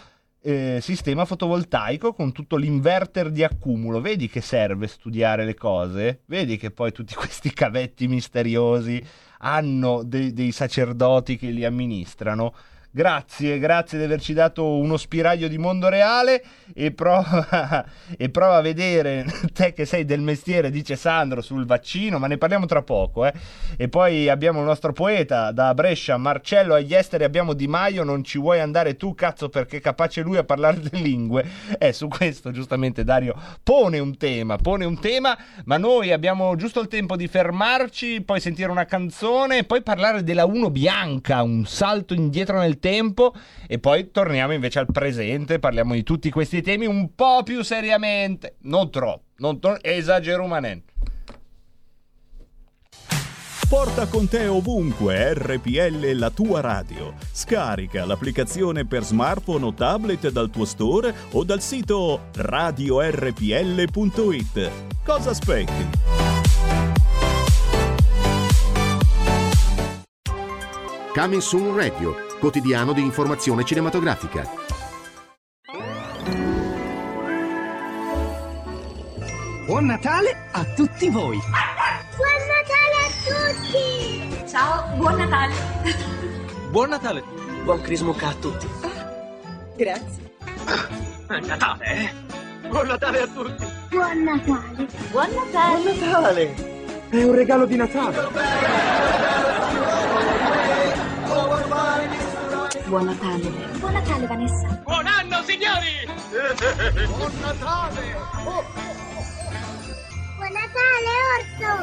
[0.42, 4.00] eh, sistema fotovoltaico con tutto l'inverter di accumulo.
[4.00, 6.22] Vedi che serve studiare le cose?
[6.28, 9.04] Vedi che poi tutti questi cavetti misteriosi
[9.40, 12.54] hanno dei- dei sacerdoti che li amministrano?
[12.90, 17.86] Grazie, grazie di averci dato uno spiraglio di mondo reale e prova,
[18.18, 22.38] e prova a vedere te che sei del mestiere, dice Sandro, sul vaccino, ma ne
[22.38, 23.26] parliamo tra poco.
[23.26, 23.34] Eh.
[23.76, 28.24] E poi abbiamo il nostro poeta da Brescia, Marcello agli esteri, abbiamo Di Maio, non
[28.24, 31.46] ci vuoi andare tu cazzo perché è capace lui a parlare delle lingue.
[31.78, 36.80] Eh, su questo giustamente Dario pone un tema, pone un tema, ma noi abbiamo giusto
[36.80, 42.14] il tempo di fermarci, poi sentire una canzone, poi parlare della 1 bianca, un salto
[42.14, 43.34] indietro nel tempo
[43.68, 48.56] e poi torniamo invece al presente, parliamo di tutti questi temi un po' più seriamente,
[48.62, 50.94] non troppo, non tro- esagerumanente.
[53.70, 57.14] Porta con te ovunque RPL la tua radio.
[57.34, 63.42] Scarica l'applicazione per smartphone o tablet dal tuo store o dal sito radiorpl.it.
[65.04, 65.90] Cosa aspetti?
[71.14, 74.76] Coming Soon Radio, quotidiano di informazione cinematografica.
[79.66, 81.38] Buon Natale a tutti voi!
[82.16, 84.50] Buon Natale a tutti!
[84.50, 85.54] Ciao, buon Natale!
[86.70, 87.24] Buon Natale!
[87.64, 88.68] Buon Crismucca a tutti!
[89.76, 90.36] Grazie.
[91.28, 92.10] È Natale, eh?
[92.70, 93.66] Buon Natale a tutti!
[93.90, 94.88] Buon Natale!
[95.12, 95.84] Buon Natale!
[95.84, 96.56] Buon Natale!
[97.10, 99.47] È un regalo di Natale!
[102.88, 103.52] Buon Natale!
[103.80, 104.82] Buon Natale, Vanessa!
[104.86, 106.08] Buon anno, signori!
[107.06, 108.16] Buon Natale!
[110.38, 111.74] Buon Natale, Orso!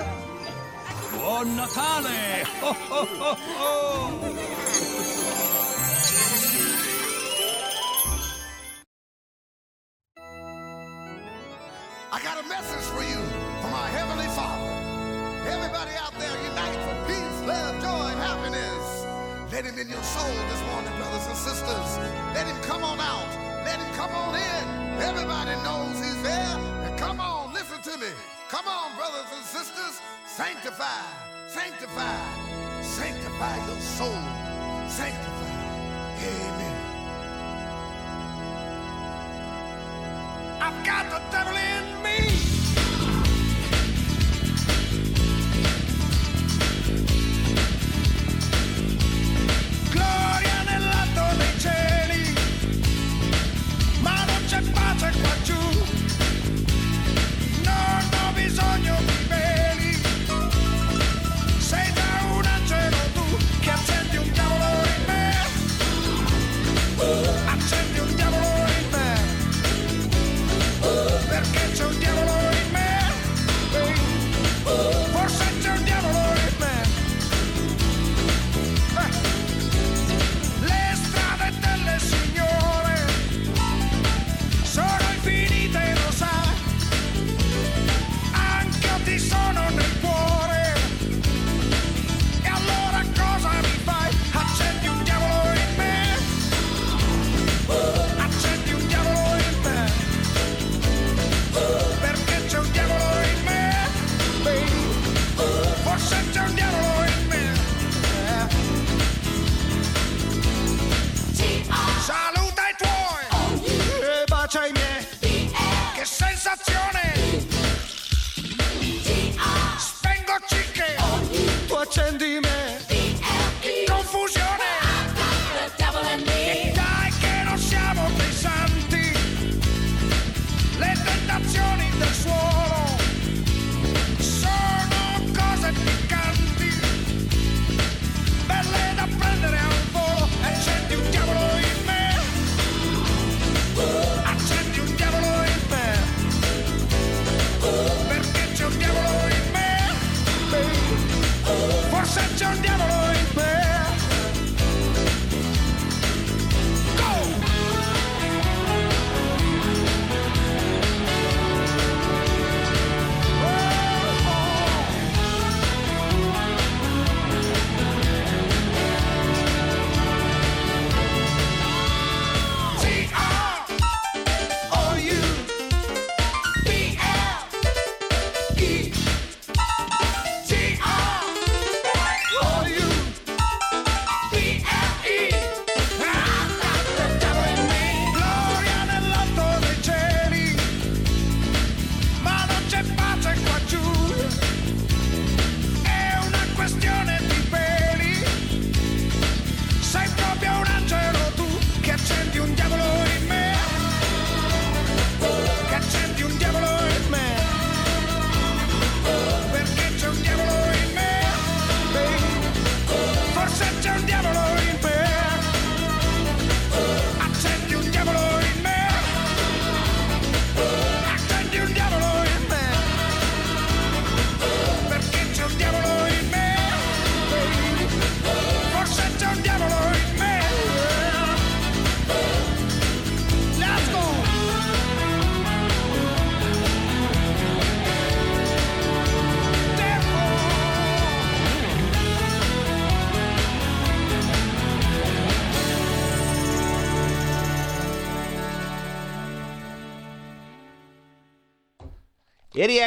[1.18, 2.46] Buon Natale!
[2.62, 4.63] Oh, oh, oh, oh.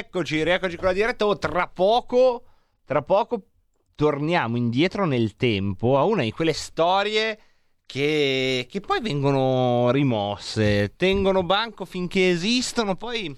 [0.08, 1.26] Rieccoci, rieccoci con la diretta.
[1.26, 2.44] Oh, tra poco,
[2.86, 3.48] tra poco
[3.96, 7.40] torniamo indietro nel tempo a una di quelle storie
[7.86, 13.36] che, che poi vengono rimosse, tengono banco finché esistono, poi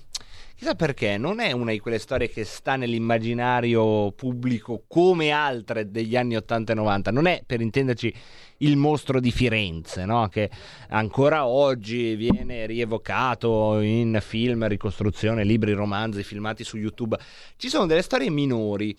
[0.55, 6.15] chissà perché, non è una di quelle storie che sta nell'immaginario pubblico come altre degli
[6.15, 8.13] anni 80 e 90, non è per intenderci
[8.59, 10.27] il mostro di Firenze, no?
[10.27, 10.49] che
[10.89, 17.17] ancora oggi viene rievocato in film, ricostruzione, libri, romanzi filmati su YouTube.
[17.55, 18.97] Ci sono delle storie minori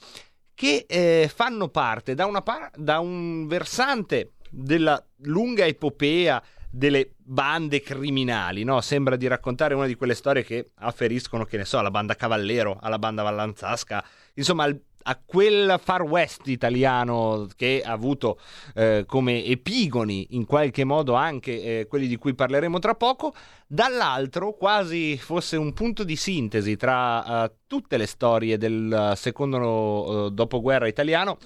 [0.54, 8.62] che eh, fanno parte da, par- da un versante della lunga epopea delle bande criminali,
[8.62, 8.80] no?
[8.80, 12.78] Sembra di raccontare una di quelle storie che afferiscono, che ne so, alla banda Cavallero,
[12.80, 18.38] alla banda Vallanzasca, insomma al, a quel far west italiano che ha avuto
[18.74, 23.34] eh, come epigoni in qualche modo anche eh, quelli di cui parleremo tra poco,
[23.66, 30.30] dall'altro quasi fosse un punto di sintesi tra uh, tutte le storie del secondo uh,
[30.30, 31.38] dopoguerra italiano,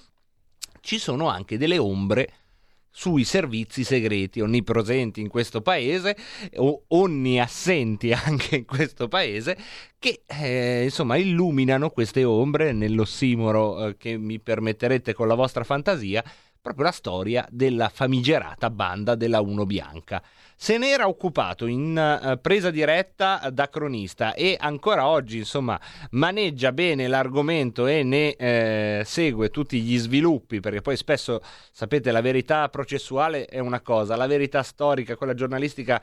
[0.80, 2.32] ci sono anche delle ombre
[2.96, 6.16] sui servizi segreti onnipresenti in questo paese
[6.58, 9.58] o onniassenti anche in questo paese
[9.98, 16.22] che eh, insomma illuminano queste ombre nell'ossimoro eh, che mi permetterete con la vostra fantasia
[16.62, 20.22] proprio la storia della famigerata banda della Uno Bianca.
[20.56, 25.78] Se ne era occupato in uh, presa diretta da cronista e ancora oggi, insomma,
[26.10, 32.20] maneggia bene l'argomento e ne eh, segue tutti gli sviluppi, perché poi spesso, sapete, la
[32.20, 36.00] verità processuale è una cosa, la verità storica, quella giornalistica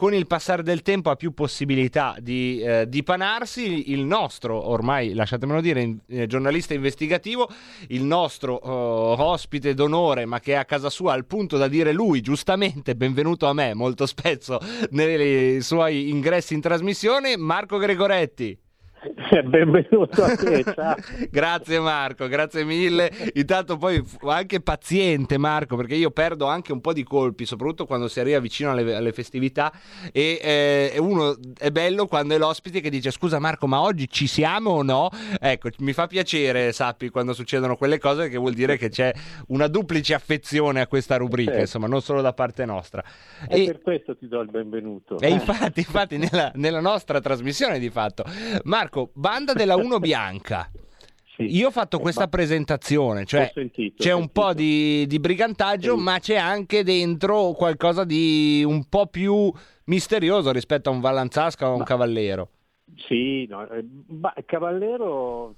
[0.00, 3.92] con il passare del tempo ha più possibilità di eh, dipanarsi.
[3.92, 7.50] Il nostro, ormai lasciatemelo dire, eh, giornalista investigativo,
[7.88, 11.92] il nostro uh, ospite d'onore, ma che è a casa sua al punto da dire
[11.92, 14.58] lui, giustamente, benvenuto a me, molto spesso
[14.92, 18.58] nei suoi ingressi in trasmissione, Marco Gregoretti.
[19.44, 20.64] Benvenuto a te,
[21.30, 23.10] grazie Marco, grazie mille.
[23.34, 28.08] Intanto poi anche paziente Marco, perché io perdo anche un po' di colpi, soprattutto quando
[28.08, 29.72] si arriva vicino alle, alle festività
[30.12, 34.26] e eh, uno è bello quando è l'ospite che dice scusa Marco, ma oggi ci
[34.26, 35.08] siamo o no?
[35.40, 39.12] Ecco, mi fa piacere, sappi, quando succedono quelle cose che vuol dire che c'è
[39.48, 41.64] una duplice affezione a questa rubrica, certo.
[41.64, 43.02] insomma, non solo da parte nostra.
[43.48, 45.18] E, e per questo ti do il benvenuto.
[45.20, 48.24] E infatti, infatti nella, nella nostra trasmissione di fatto.
[48.64, 50.68] Marco, Marco, banda della Uno Bianca.
[51.40, 51.56] Sì.
[51.56, 56.02] Io ho fatto eh, questa presentazione, cioè sentito, c'è un po' di, di brigantaggio, sì.
[56.02, 59.50] ma c'è anche dentro qualcosa di un po' più
[59.84, 62.48] misterioso rispetto a un Vallanzasca o a un ma, Cavallero.
[63.08, 65.54] Sì, no, eh, ma Cavallero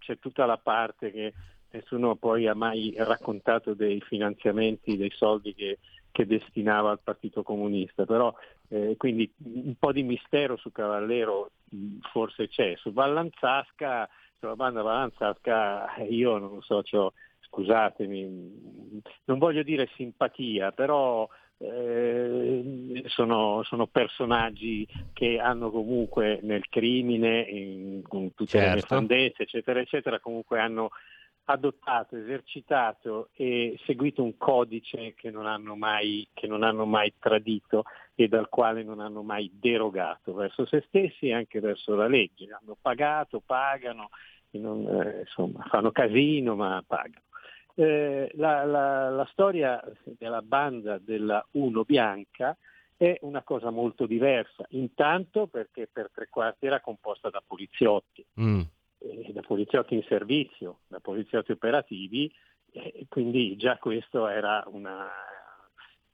[0.00, 1.32] c'è tutta la parte che
[1.70, 5.78] nessuno poi ha mai raccontato dei finanziamenti, dei soldi che,
[6.12, 8.32] che destinava al Partito Comunista, però
[8.68, 11.50] eh, quindi un po' di mistero su Cavallero
[12.12, 12.74] forse c'è.
[12.76, 14.08] Su Vallanzasca,
[14.38, 16.82] sulla banda Vallanzasca, io non so,
[17.40, 27.40] scusatemi, non voglio dire simpatia, però eh, sono, sono, personaggi che hanno comunque nel crimine,
[27.42, 28.68] in, con tutte certo.
[28.68, 30.90] le nefandezze, eccetera, eccetera, comunque hanno
[31.44, 37.84] adottato, esercitato e seguito un codice che non hanno mai, non hanno mai tradito
[38.14, 42.46] e dal quale non hanno mai derogato verso se stessi e anche verso la legge.
[42.52, 44.10] Hanno pagato, pagano,
[44.50, 47.24] non, eh, insomma, fanno casino ma pagano.
[47.74, 52.54] Eh, la, la, la, storia della banda della Uno Bianca
[52.98, 58.24] è una cosa molto diversa, intanto perché per tre quarti era composta da poliziotti.
[58.38, 58.60] Mm
[59.02, 62.32] eh, da poliziotti in servizio, da poliziotti operativi,
[62.72, 65.08] eh, quindi già questo era una,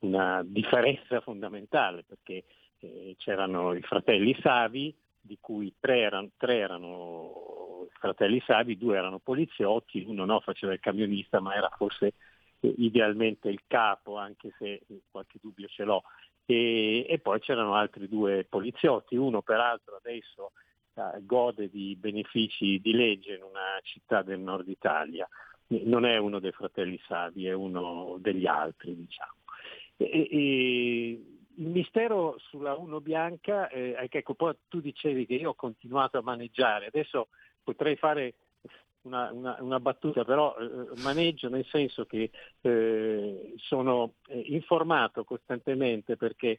[0.01, 2.45] una differenza fondamentale perché
[2.81, 9.19] eh, c'erano i fratelli Savi, di cui tre erano, tre erano fratelli Savi, due erano
[9.19, 12.15] poliziotti, uno no, faceva il camionista ma era forse
[12.61, 16.03] eh, idealmente il capo, anche se qualche dubbio ce l'ho.
[16.47, 20.53] E, e poi c'erano altri due poliziotti, uno peraltro adesso
[21.23, 25.29] gode di benefici di legge in una città del nord Italia.
[25.69, 29.35] Non è uno dei fratelli Savi, è uno degli altri, diciamo.
[29.97, 31.23] E, e,
[31.59, 35.55] il mistero sulla Uno Bianca eh, è che ecco, poi tu dicevi che io ho
[35.55, 37.29] continuato a maneggiare, adesso
[37.63, 38.35] potrei fare
[39.03, 42.31] una, una, una battuta, però eh, maneggio nel senso che
[42.61, 46.59] eh, sono eh, informato costantemente perché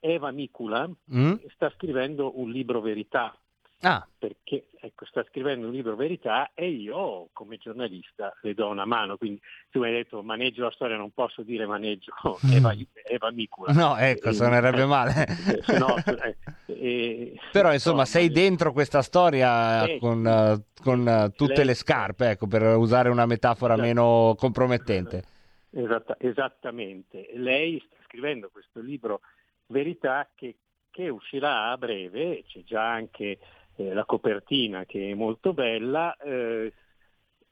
[0.00, 1.34] Eva Micula mm.
[1.54, 3.36] sta scrivendo un libro verità
[3.82, 4.06] Ah.
[4.18, 9.16] Perché ecco, sta scrivendo un libro verità e io come giornalista le do una mano.
[9.16, 12.12] Quindi tu mi hai detto maneggio la storia, non posso dire maneggio
[12.52, 12.74] Eva,
[13.04, 13.72] Eva Micula.
[13.72, 15.26] No, ecco, suonerebbe male.
[15.66, 21.30] Eh, no, eh, eh, Però insomma sei dentro questa storia Eh, con, eh, con, eh,
[21.34, 23.88] tutte le scarpe, ecco, per usare una metafora Esatto.
[23.88, 25.24] meno compromettente.
[25.70, 27.30] Esatta- esattamente.
[27.34, 29.20] Lei sta scrivendo questo libro
[29.66, 30.56] Verità che,
[30.90, 33.38] che uscirà a breve, c'è già anche
[33.80, 36.72] eh, la copertina che è molto bella eh,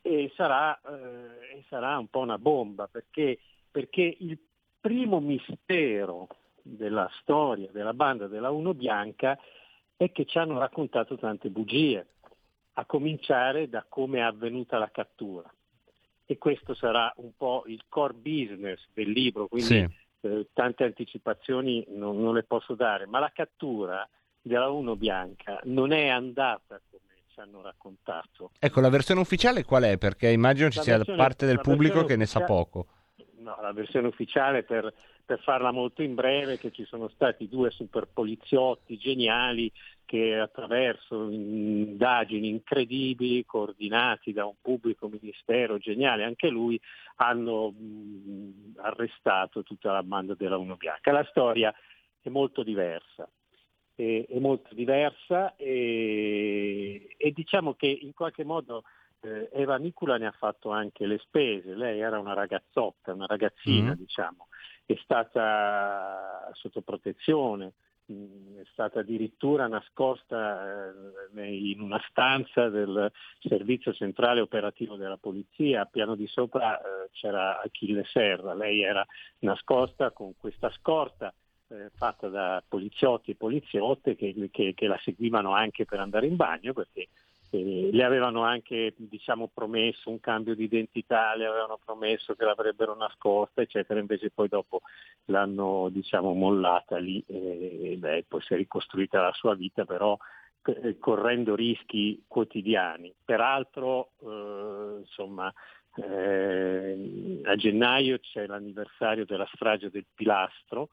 [0.02, 3.38] e sarà, eh, e sarà un po' una bomba perché,
[3.70, 4.38] perché il
[4.80, 6.28] primo mistero
[6.60, 9.38] della storia della banda della Uno Bianca
[9.96, 12.06] è che ci hanno raccontato tante bugie,
[12.74, 15.52] a cominciare da come è avvenuta la cattura
[16.24, 19.66] e questo sarà un po' il core business del libro, quindi
[20.20, 20.28] Sì.
[20.28, 24.08] eh, tante anticipazioni non, non le posso dare, ma la cattura
[24.42, 28.50] della Uno Bianca non è andata come ci hanno raccontato.
[28.58, 29.98] Ecco, la versione ufficiale qual è?
[29.98, 32.86] Perché immagino ci La sia versione- parte del pubblico che ne sa poco.
[33.38, 34.92] No, la versione ufficiale per,
[35.24, 39.70] per farla molto in breve che ci sono stati due super poliziotti geniali
[40.04, 46.80] che attraverso indagini incredibili coordinati da un pubblico ministero geniale, anche lui,
[47.16, 51.12] hanno mh, arrestato tutta la banda della Uno Bianca.
[51.12, 51.72] La storia
[52.20, 53.28] è molto diversa.
[53.98, 58.84] È, è molto diversa e, e diciamo che in qualche modo
[59.22, 63.90] eh, Eva Nicula ne ha fatto anche le spese, lei era una ragazzotta, una ragazzina
[63.90, 63.94] Mm.
[63.94, 64.46] diciamo,
[64.86, 67.72] è stata sotto protezione,
[68.06, 70.92] mh, è stata addirittura nascosta
[71.34, 77.08] eh, in una stanza del servizio centrale operativo della polizia, a piano di sopra eh,
[77.10, 79.04] c'era Achille Serra, lei era
[79.40, 81.34] nascosta con questa scorta
[81.70, 86.36] eh, fatta da poliziotti e poliziotte che, che- che la seguivano anche per andare in
[86.36, 87.08] bagno perché
[87.50, 92.94] eh, le avevano anche diciamo, promesso un cambio di identità, le avevano promesso che l'avrebbero
[92.94, 94.82] nascosta, eccetera, invece poi dopo
[95.26, 100.16] l'hanno diciamo, mollata lì e beh, poi si è ricostruita la sua vita, però
[100.64, 103.14] eh, correndo rischi quotidiani.
[103.24, 105.52] Peraltro, eh, insomma,
[105.96, 110.90] eh, a gennaio c'è l'anniversario della strage del Pilastro,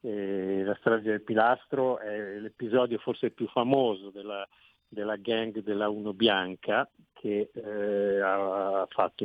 [0.00, 4.46] eh, la strage del Pilastro è l'episodio forse più famoso della,
[4.86, 9.24] della gang della Uno Bianca che eh, ha fatto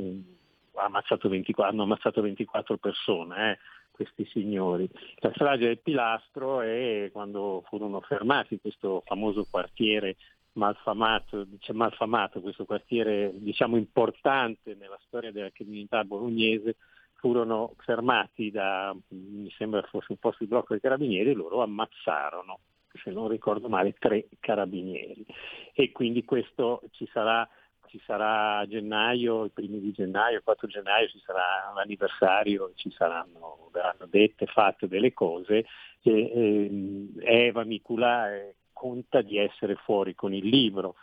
[0.75, 3.57] ha ammazzato 24, hanno ammazzato 24 persone, eh,
[3.91, 4.89] questi signori.
[5.17, 10.15] La strage del Pilastro è quando furono fermati questo famoso quartiere
[10.53, 16.75] malfamato, dice malfamato, questo quartiere diciamo importante nella storia della criminalità bolognese,
[17.23, 22.59] furono fermati da, mi sembra fosse un posto di blocco dei carabinieri e loro ammazzarono,
[23.01, 25.25] se non ricordo male, tre carabinieri.
[25.73, 27.47] E quindi questo ci sarà,
[27.87, 32.91] ci sarà a gennaio, i primi di gennaio, il 4 gennaio ci sarà l'anniversario, ci
[32.91, 35.65] saranno, verranno dette, fatte delle cose.
[36.01, 40.95] E, ehm, Eva Micula eh, conta di essere fuori con il libro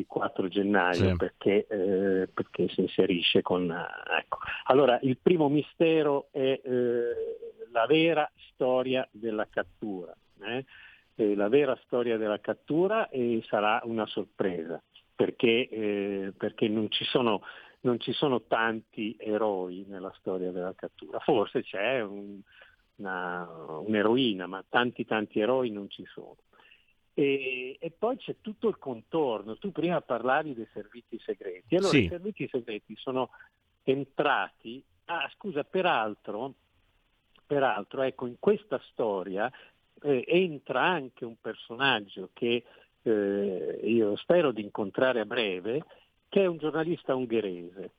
[0.00, 1.16] il 4 gennaio Sì.
[1.16, 3.70] perché, eh, perché si inserisce con...
[3.70, 4.38] eh, ecco.
[4.66, 7.12] Allora, il primo mistero è eh,
[7.72, 10.14] la vera storia della cattura.
[10.42, 10.64] eh.
[11.16, 14.80] Eh, la vera storia della cattura e sarà una sorpresa
[15.16, 17.42] perché, eh, perché non, ci sono,
[17.80, 21.18] non ci sono tanti eroi nella storia della cattura.
[21.18, 22.40] Forse c'è un-
[22.96, 23.48] una-
[23.84, 26.36] un'eroina, ma tanti tanti eroi non ci sono.
[27.18, 29.58] E, e poi c'è tutto il contorno.
[29.58, 31.74] Tu prima parlavi dei servizi segreti.
[31.74, 32.04] Allora Sì.
[32.04, 33.30] i servizi segreti sono
[33.82, 34.80] entrati.
[35.06, 36.54] Ah, scusa, peraltro,
[37.44, 39.50] peraltro ecco, in questa storia
[40.02, 42.62] eh, entra anche un personaggio che
[43.02, 45.82] eh, io spero di incontrare a breve,
[46.28, 47.90] che è un giornalista ungherese.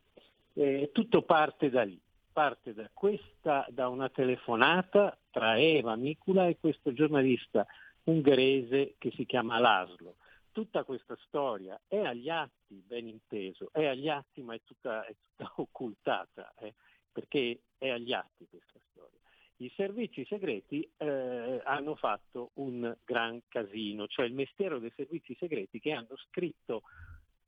[0.53, 1.99] Eh, tutto parte da lì,
[2.31, 9.25] parte da questa, da una telefonata tra Eva Micula e questo giornalista ungherese che si
[9.25, 10.15] chiama Laszlo.
[10.51, 15.15] Tutta questa storia è agli atti, ben inteso, è agli atti ma è tutta, è
[15.15, 16.73] tutta occultata, eh,
[17.11, 19.17] perché è agli atti questa storia.
[19.57, 25.79] I servizi segreti eh, hanno fatto un gran casino, cioè il mistero dei servizi segreti
[25.79, 26.83] che hanno scritto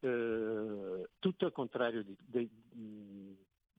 [0.01, 3.37] eh, tutto il contrario di, di- mh,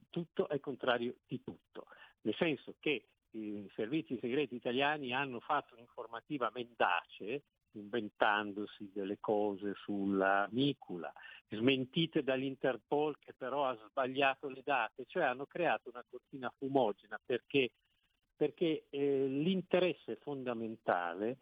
[0.08, 1.86] tutto è contrario di tutto,
[2.22, 10.46] nel senso che i servizi segreti italiani hanno fatto un'informativa mendace inventandosi delle cose sulla
[10.50, 11.12] Micula,
[11.48, 17.70] smentite dall'Interpol che però ha sbagliato le date, cioè hanno creato una cortina fumogena perché,
[18.36, 21.38] perché eh, l'interesse fondamentale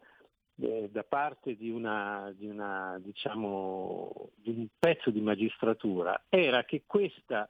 [0.61, 6.83] eh, da parte di, una, di, una, diciamo, di un pezzo di magistratura era che
[6.85, 7.49] questa,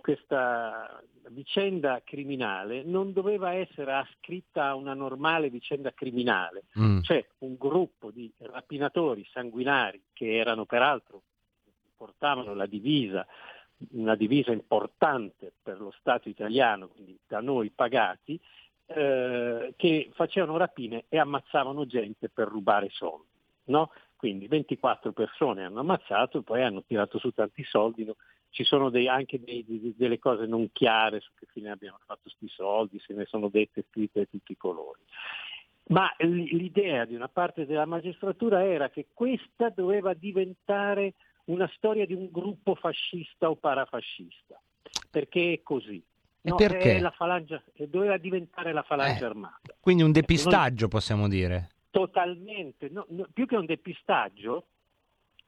[0.00, 7.00] questa vicenda criminale non doveva essere ascritta a una normale vicenda criminale, Mm.
[7.02, 11.22] cioè un gruppo di rapinatori sanguinari che erano peraltro
[11.96, 13.26] portavano la divisa,
[13.92, 18.38] una divisa importante per lo Stato italiano, quindi da noi pagati,
[18.86, 23.30] eh, che facevano rapine e ammazzavano gente per rubare soldi.
[23.64, 23.92] no?
[24.16, 28.04] Quindi 24 persone hanno ammazzato e poi hanno tirato su tanti soldi.
[28.04, 28.16] no?
[28.52, 32.20] Ci sono dei- anche dei- dei- delle cose non chiare su che fine abbiano fatto
[32.24, 35.00] questi soldi, se ne sono dette scritte di tutti i colori.
[35.84, 41.14] Ma l'idea di una parte della magistratura era che questa doveva diventare
[41.46, 44.60] una storia di un gruppo fascista o parafascista,
[45.10, 45.96] perché è così.
[46.44, 47.00] E No, perché?
[47.14, 49.26] falange- doveva diventare la falange Eh.
[49.28, 49.74] armata.
[49.80, 51.70] Quindi un depistaggio, possiamo dire.
[51.90, 54.66] Totalmente, no, no, più che un depistaggio,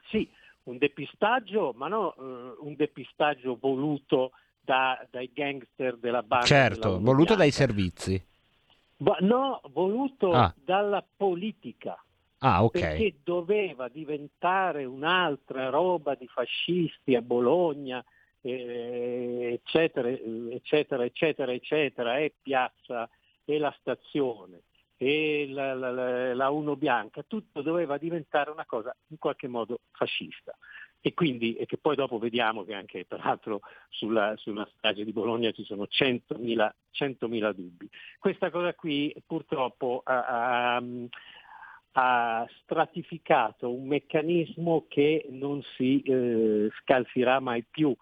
[0.09, 0.27] sì,
[0.65, 6.47] un depistaggio, ma no eh, un depistaggio voluto da- dai gangster della banda.
[6.47, 8.23] Certo, della voluto dai servizi.
[8.99, 10.55] Ma no, voluto Ah.
[10.57, 11.99] dalla politica.
[12.39, 12.79] Ah, ok.
[12.79, 18.05] Perché doveva diventare un'altra roba di fascisti a Bologna,
[18.41, 23.09] eh, eccetera, eccetera, eccetera, eccetera, e piazza
[23.45, 24.61] e la stazione
[24.97, 30.57] e la, la, la- Uno Bianca, tutto doveva diventare una cosa in qualche modo fascista.
[31.01, 35.51] E quindi, e che poi dopo vediamo che anche peraltro sulla, sulla strage di Bologna
[35.53, 37.89] ci sono 100.000, 100.000 dubbi.
[38.19, 40.83] Questa cosa qui purtroppo ha, ha-
[41.97, 47.95] ha stratificato un meccanismo che non si eh, scalfirà mai più,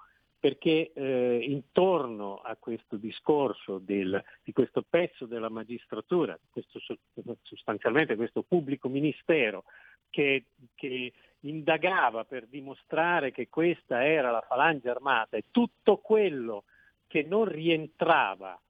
[0.42, 6.98] perché eh, intorno a questo discorso del- di questo pezzo della magistratura, questo, so-
[7.42, 9.62] sostanzialmente questo pubblico ministero
[10.10, 11.12] che, che
[11.42, 16.64] indagava per dimostrare che questa era la falange armata e tutto quello
[17.06, 18.60] che non rientrava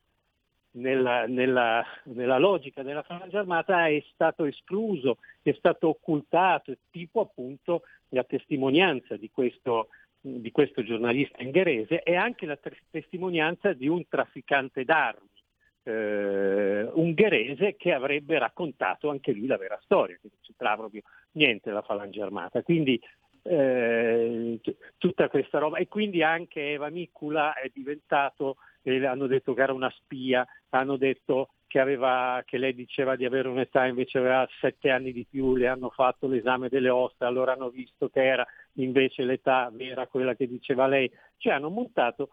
[0.73, 7.85] nella, nella- nella logica della falange armata è stato escluso, è stato occultato, tipo appunto
[8.11, 9.89] la testimonianza di questo,
[10.25, 15.29] di questo giornalista ungherese e anche la tes- testimonianza di un trafficante d'armi
[15.85, 21.03] eh, ungherese che avrebbe raccontato anche lui la vera storia, che non c'entrava proprio
[21.33, 22.63] niente la falange armata.
[22.63, 23.01] Quindi
[23.43, 29.55] eh, t- tutta questa roba e quindi anche Eva Micula è diventato, eh, hanno detto
[29.55, 34.19] che era una spia, hanno detto che, aveva, che lei diceva di avere un'età invece
[34.19, 38.23] aveva sette anni di più, le hanno fatto l'esame delle ossa, allora hanno visto che
[38.23, 42.29] era invece l'età vera quella che diceva lei, cioè hanno montato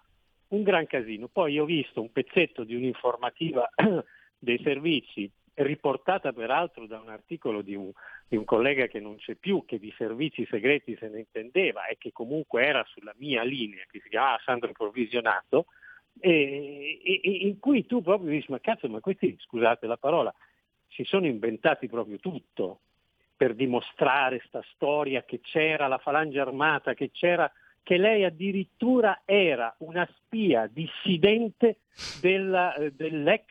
[0.50, 1.30] un gran casino.
[1.30, 3.70] Poi ho visto un pezzetto di un'informativa
[4.38, 7.90] dei servizi riportata peraltro da un articolo di un,
[8.28, 11.96] di un collega che non c'è più, che di servizi segreti se ne intendeva e
[11.98, 15.68] che comunque era sulla mia linea, che si chiamava Sandro Provvisionato,
[16.20, 20.34] e, e- e in cui tu proprio dici, ma cazzo, ma questi, scusate la parola,
[20.88, 22.82] si sono inventati proprio tutto
[23.36, 27.52] per dimostrare sta storia che c'era la falange armata, che c'era
[27.84, 31.80] che lei addirittura era una spia dissidente
[32.12, 33.46] della- dell'ex,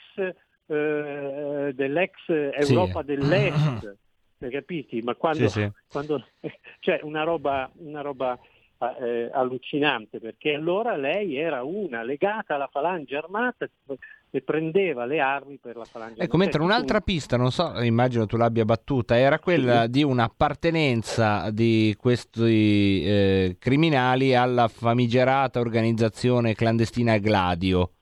[0.66, 3.06] eh, dell'ex Europa Sì.
[3.06, 3.96] dell'Est,
[4.50, 5.00] capiti?
[5.00, 5.70] Ma quando, Sì, sì.
[5.88, 6.26] quando
[6.80, 8.38] cioè una roba, una roba
[9.00, 13.68] eh, allucinante, perché allora lei era una legata alla falange armata
[14.30, 16.38] e prendeva le armi per la falange Ecco, armata.
[16.38, 23.04] mentre un'altra pista, non so, immagino tu l'abbia battuta, era quella di un'appartenenza di questi
[23.04, 27.92] eh, criminali alla famigerata organizzazione clandestina Gladio.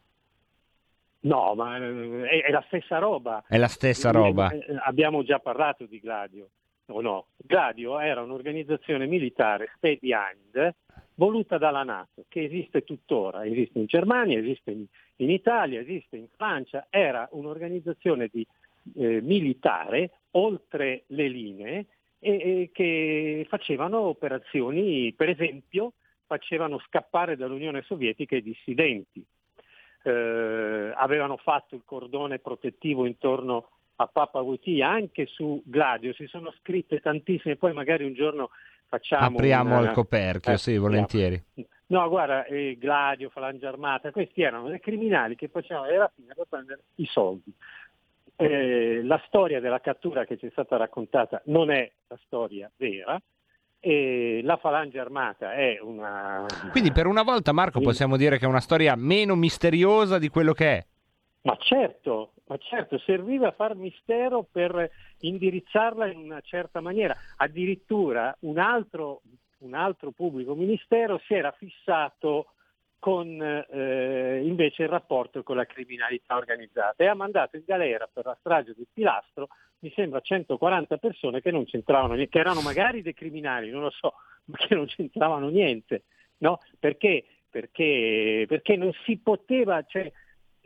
[1.20, 3.42] No, ma eh, è, è la stessa roba.
[3.48, 4.50] È la stessa roba.
[4.50, 6.48] Eh, Abbiamo già parlato di Gladio,
[6.86, 7.26] o no?
[7.36, 10.74] Gladio era un'organizzazione militare state behind
[11.14, 14.84] voluta dalla Nato, che esiste tuttora, esiste in Germania, esiste in,
[15.16, 18.46] in Italia, esiste in Francia, era un'organizzazione di,
[18.94, 21.86] eh, militare oltre le linee
[22.18, 25.94] e, e che facevano operazioni, per esempio,
[26.26, 29.24] facevano scappare dall'Unione Sovietica i dissidenti.
[30.02, 36.52] Eh, avevano fatto il cordone protettivo intorno a Papa Wojtyla anche su Gladio, si sono
[36.60, 38.50] scritte tantissime, poi magari un giorno
[38.86, 39.26] facciamo...
[39.26, 41.42] Apriamo un- il coperchio, eh, sì, volentieri.
[41.88, 46.46] No, guarda, eh, Gladio, Falange Armata, questi erano dei criminali che facevano le rapine per
[46.48, 47.52] prendere i soldi.
[48.38, 53.20] Eh, la storia della cattura che ci è stata raccontata non è la storia vera,
[53.78, 56.44] e la Falange Armata è una...
[56.72, 60.52] Quindi per una volta, Marco, possiamo dire che è una storia meno misteriosa di quello
[60.52, 60.86] che è.
[61.42, 64.90] Ma certo, ma certo, serviva a far mistero per
[65.20, 67.16] indirizzarla in una certa maniera.
[67.36, 69.22] Addirittura un altro,
[69.58, 72.52] un altro pubblico ministero si era fissato
[72.98, 78.24] con eh, invece il rapporto con la criminalità organizzata e ha mandato in galera per
[78.24, 79.48] la strage del Pilastro,
[79.80, 83.90] mi sembra 140 persone che non c'entravano niente, che erano magari dei criminali, non lo
[83.90, 84.14] so,
[84.46, 86.04] ma che non c'entravano niente,
[86.38, 86.60] no?
[86.78, 87.24] Perché?
[87.48, 90.10] Perché, perché non si poteva, cioè,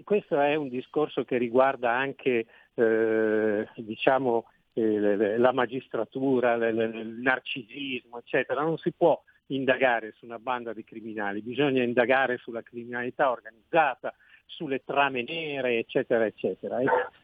[0.05, 8.63] questo è un discorso che riguarda anche eh, diciamo, eh, la magistratura, il narcisismo, eccetera.
[8.63, 14.15] Non si può indagare su una banda di criminali, bisogna indagare sulla criminalità organizzata,
[14.47, 16.79] sulle trame nere, eccetera, eccetera.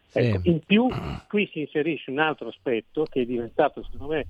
[0.06, 0.18] Sì.
[0.18, 0.88] Ecco, in più
[1.28, 4.26] qui si inserisce un altro aspetto che è diventato, secondo me,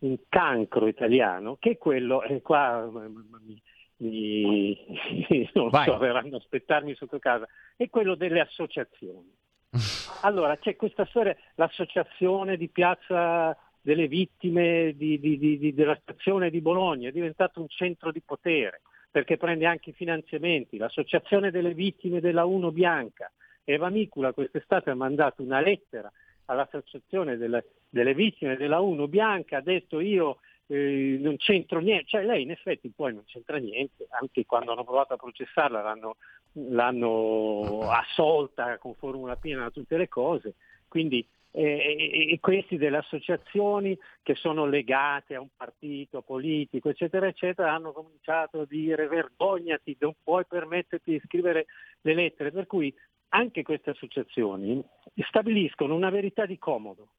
[0.00, 3.60] un cancro italiano, che è quello, e qua mi,
[4.04, 4.76] mi,
[5.54, 5.86] non Vai.
[5.86, 9.32] so, verranno a aspettarmi sotto casa, è quello delle associazioni.
[10.24, 16.62] Allora, c'è questa storia, l'associazione di Piazza delle Vittime di, di, di, della stazione di
[16.62, 18.80] Bologna, è diventato un centro di potere,
[19.10, 23.30] perché prende anche i finanziamenti, l'associazione delle vittime della Uno Bianca.
[23.64, 26.10] Eva Micula quest'estate ha mandato una lettera
[26.46, 32.24] all'associazione delle, delle vittime della Uno Bianca, ha detto io eh, non c'entro niente, cioè
[32.24, 36.16] lei in effetti poi non c'entra niente, anche quando hanno provato a processarla l'hanno,
[36.52, 40.54] l'hanno assolta con formula piena da tutte le cose,
[40.88, 47.72] quindi eh, e questi delle associazioni che sono legate a un partito politico, eccetera, eccetera,
[47.72, 51.66] hanno cominciato a dire vergognati, non puoi permetterti di scrivere
[52.00, 52.92] le lettere, per cui
[53.28, 54.82] anche queste associazioni
[55.28, 57.10] stabiliscono una verità di comodo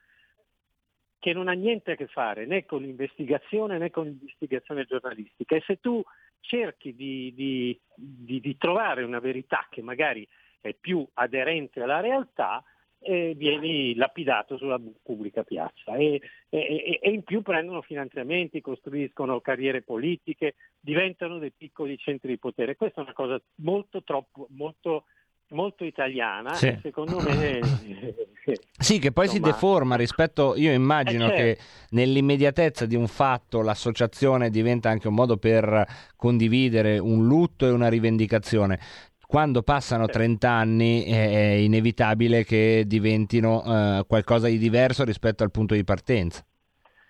[1.25, 5.63] che non ha niente a che fare né con l'investigazione né con l'investigazione giornalistica e
[5.65, 6.03] se tu
[6.39, 10.27] cerchi di, di, di, di trovare una verità che magari
[10.61, 12.63] è più aderente alla realtà,
[12.99, 19.81] eh, vieni lapidato sulla pubblica piazza e, e, e, in più prendono finanziamenti, costruiscono carriere
[19.81, 22.75] politiche, diventano dei piccoli centri di potere.
[22.75, 25.05] Questa è una cosa molto, troppo, molto
[25.49, 26.77] molto italiana sì.
[26.81, 27.59] secondo me
[28.77, 29.45] sì che poi insomma...
[29.47, 31.43] si deforma rispetto io immagino eh, certo.
[31.43, 31.57] che
[31.91, 35.85] nell'immediatezza di un fatto l'associazione diventa anche un modo per
[36.15, 38.79] condividere un lutto e una rivendicazione
[39.27, 45.75] quando passano 30 anni è inevitabile che diventino eh, qualcosa di diverso rispetto al punto
[45.75, 46.43] di partenza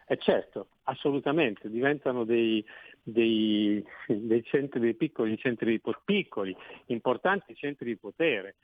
[0.07, 2.63] eh certo assolutamente diventano dei,
[3.07, 6.55] dei, dei, centri, dei piccoli centri piccoli,
[6.87, 8.55] importanti centri di potere.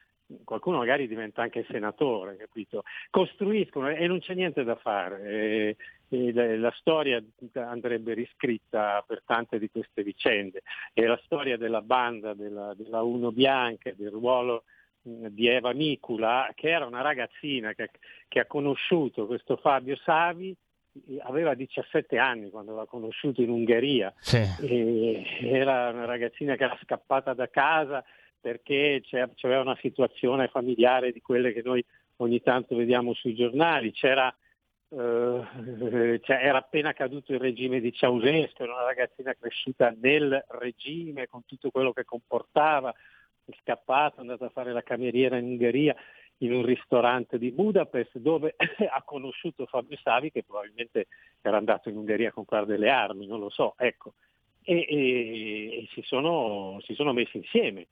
[0.45, 2.83] Qualcuno magari diventa anche senatore, capito?
[3.09, 5.21] Costruiscono e non c'è niente da fare.
[5.29, 5.75] E,
[6.07, 7.21] e la storia
[7.53, 10.61] andrebbe riscritta per tante di queste vicende.
[10.93, 14.63] E la storia della banda, della, della Uno Bianca, del ruolo
[15.03, 17.89] di Eva Micula, che era una ragazzina che,
[18.27, 20.55] che ha conosciuto questo Fabio Savi,
[21.23, 24.41] aveva 17 anni quando l'ha conosciuto in Ungheria, sì.
[25.41, 28.03] era una ragazzina che era scappata da casa
[28.39, 31.85] perché c'era una situazione familiare di quelle che noi
[32.17, 34.35] ogni tanto vediamo sui giornali, c'era,
[34.89, 41.27] eh, cioè era appena caduto il regime di Ceausescu, era una ragazzina cresciuta nel regime
[41.27, 42.93] con tutto quello che comportava,
[43.45, 45.95] è scappata, è andata a fare la cameriera in Ungheria,
[46.41, 48.55] in un ristorante di Budapest dove
[48.89, 51.07] ha conosciuto Fabio Savi che probabilmente
[51.41, 54.13] era andato in Ungheria a comprare delle armi, non lo so, ecco.
[54.63, 57.87] E, e, e si, sono, si sono messi insieme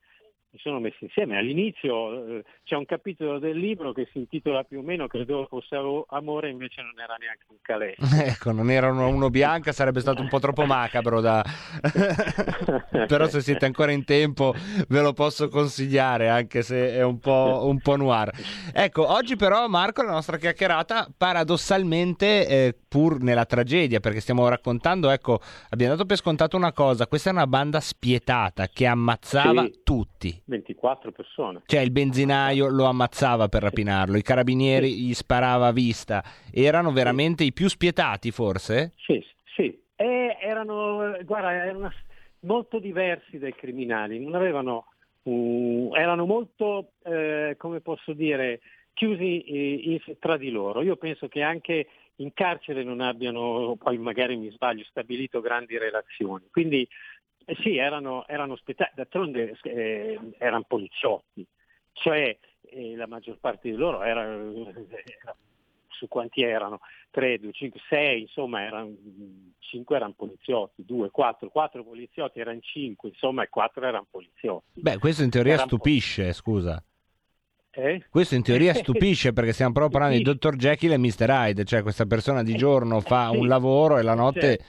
[0.51, 1.37] si sono messi insieme.
[1.37, 5.75] All'inizio eh, c'è un capitolo del libro che si intitola più o meno Credevo fosse
[6.09, 7.95] amore, invece non era neanche un calè.
[8.29, 11.43] Ecco, non era uno, uno bianca, sarebbe stato un po' troppo macabro da...
[13.07, 14.53] Però se siete ancora in tempo
[14.87, 18.31] ve lo posso consigliare, anche se è un po', un po noir.
[18.73, 25.09] Ecco, oggi però Marco, la nostra chiacchierata, paradossalmente, eh, pur nella tragedia, perché stiamo raccontando,
[25.09, 25.39] ecco,
[25.69, 29.79] abbiamo dato per scontato una cosa, questa è una banda spietata che ammazzava sì.
[29.83, 30.41] tutti.
[30.49, 31.61] 24 persone.
[31.65, 35.01] Cioè il benzinaio lo ammazzava per rapinarlo, i carabinieri sì.
[35.05, 36.23] gli sparava a vista.
[36.51, 37.49] Erano veramente sì.
[37.49, 38.91] i più spietati forse?
[38.97, 39.23] Sì,
[39.55, 39.79] sì.
[39.95, 41.91] E erano, guarda, erano
[42.41, 44.87] molto diversi dai criminali, non avevano,
[45.23, 48.59] um, erano molto, eh, come posso dire,
[48.93, 50.81] chiusi eh, tra di loro.
[50.81, 51.87] Io penso che anche
[52.17, 56.45] in carcere non abbiano, poi magari mi sbaglio, stabilito grandi relazioni.
[56.51, 56.87] Quindi
[57.49, 61.43] eh sì, erano, erano spettacoli, d'altronde eh, erano poliziotti,
[61.93, 65.35] cioè eh, la maggior parte di loro erano, era,
[65.87, 66.79] su quanti erano?
[67.09, 68.95] 3, 2, 5, 6, insomma erano,
[69.57, 74.81] 5 erano poliziotti, 2, 4, 4 poliziotti erano 5, insomma e 4 erano poliziotti.
[74.81, 76.83] Beh, questo in teoria erano stupisce, po- scusa.
[77.71, 78.05] Eh?
[78.11, 80.55] Questo in teoria stupisce perché stiamo proprio parlando di Dr.
[80.55, 81.29] Jekyll e Mr.
[81.29, 84.63] Hyde, cioè questa persona di giorno fa un lavoro e la notte Certo.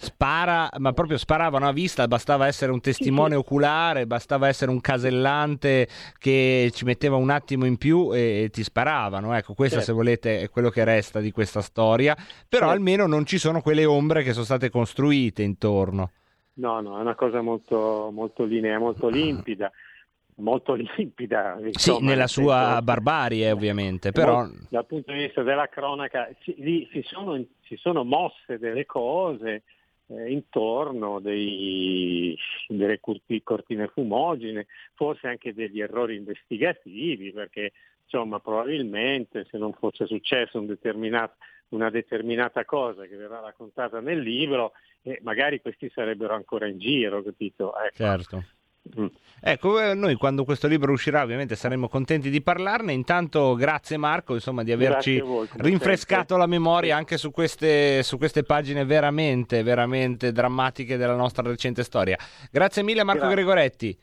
[0.00, 5.86] Spara, ma proprio sparavano a vista, bastava essere un testimone oculare, bastava essere un casellante
[6.18, 9.34] che ci metteva un attimo in più e, e ti sparavano.
[9.36, 9.90] Ecco, questo Certo.
[9.90, 12.14] se volete è quello che resta di questa storia,
[12.48, 12.70] però Certo.
[12.70, 16.12] almeno non ci sono quelle ombre che sono state costruite intorno.
[16.54, 19.70] No, no, è una cosa molto, molto linea, molto limpida,
[20.36, 21.56] molto limpida.
[21.60, 24.48] Sì, insomma, nella nel sua senso- barbarie ovviamente, però...
[24.68, 29.62] Dal punto di vista della cronaca si, lì si sono, si sono mosse delle cose
[30.10, 32.36] eh, intorno dei,
[32.68, 37.72] delle cortine fumogene, forse anche degli errori investigativi, perché
[38.04, 41.36] insomma probabilmente se non fosse successo un determinato-
[41.68, 47.22] una determinata cosa che verrà raccontata nel libro, eh, magari questi sarebbero ancora in giro,
[47.22, 47.72] capito?
[47.76, 47.94] Ecco.
[47.94, 48.44] Certo.
[48.98, 49.06] Mm.
[49.42, 52.92] Ecco, eh, noi quando questo libro uscirà ovviamente saremo contenti di parlarne.
[52.92, 58.42] Intanto grazie Marco insomma, di averci voi, rinfrescato la memoria anche su queste, su queste
[58.42, 62.18] pagine veramente, veramente drammatiche della nostra recente storia.
[62.50, 63.36] Grazie mille Marco Grazie.
[63.36, 63.98] Gregoretti.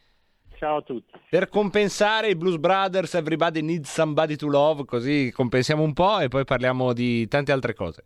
[0.58, 1.14] Ciao a tutti.
[1.30, 6.30] Per compensare i Blues Brothers, Everybody Needs Somebody to Love, così compensiamo un po' e
[6.30, 8.06] poi parliamo di tante altre cose.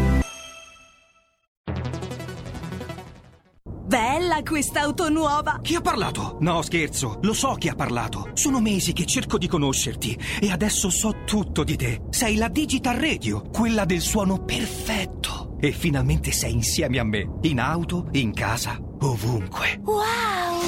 [4.61, 5.57] Quest'auto nuova!
[5.59, 6.37] Chi ha parlato?
[6.41, 8.29] No, scherzo, lo so chi ha parlato.
[8.33, 12.03] Sono mesi che cerco di conoscerti e adesso so tutto di te.
[12.11, 15.55] Sei la Digital Radio, quella del suono perfetto.
[15.59, 19.81] E finalmente sei insieme a me, in auto, in casa, ovunque.
[19.83, 20.61] Wow!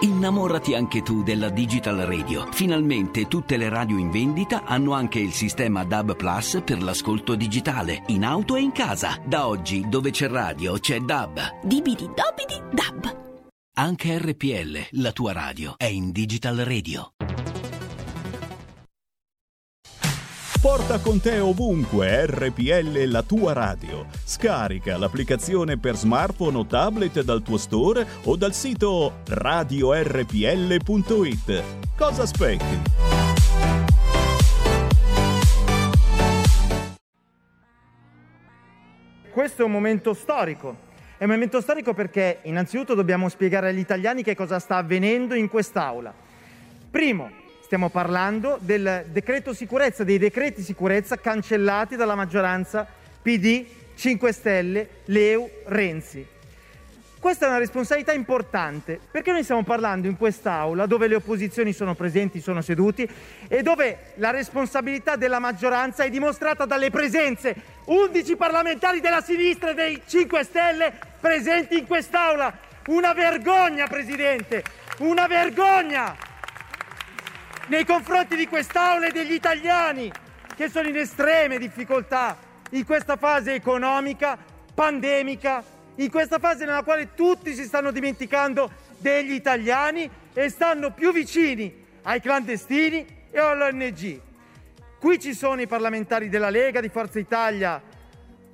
[0.00, 2.46] Innamorati anche tu della Digital Radio.
[2.52, 8.02] Finalmente tutte le radio in vendita hanno anche il sistema DAB Plus per l'ascolto digitale,
[8.06, 9.18] in auto e in casa.
[9.26, 11.60] Da oggi, dove c'è radio, c'è DAB.
[11.62, 13.15] Dibidi dobidi dab.
[13.78, 17.12] Anche RPL, la tua radio, è in Digital Radio.
[20.62, 24.06] Porta con te ovunque RPL la tua radio.
[24.24, 30.32] Scarica l'applicazione per smartphone o tablet dal tuo store o dal sito radiorpl.it.
[31.98, 32.80] Cosa aspetti?
[39.30, 40.86] Questo è un momento storico.
[41.18, 45.48] È un momento storico perché innanzitutto dobbiamo spiegare agli italiani che cosa sta avvenendo in
[45.48, 46.12] quest'Aula.
[46.90, 47.30] Primo,
[47.62, 52.86] stiamo parlando del decreto sicurezza, dei decreti sicurezza cancellati dalla maggioranza
[53.22, 53.64] PD,
[53.94, 56.35] 5 Stelle, Leu, Renzi.
[57.18, 61.94] Questa è una responsabilità importante perché noi stiamo parlando in quest'Aula dove le opposizioni sono
[61.94, 63.08] presenti, sono seduti
[63.48, 67.74] e dove la responsabilità della maggioranza è dimostrata dalle presenze.
[67.86, 72.52] 11 parlamentari della sinistra e dei 5 Stelle presenti in quest'Aula.
[72.88, 74.62] Una vergogna, Presidente!
[74.98, 76.14] Una vergogna!
[77.68, 80.12] Nei confronti di quest'Aula e degli italiani
[80.54, 82.36] che sono in estreme difficoltà
[82.70, 84.38] in questa fase economica,
[84.74, 91.12] pandemica, in questa fase nella quale tutti si stanno dimenticando degli italiani e stanno più
[91.12, 94.20] vicini ai clandestini e all'ONG.
[94.98, 97.80] Qui ci sono i parlamentari della Lega, di Forza Italia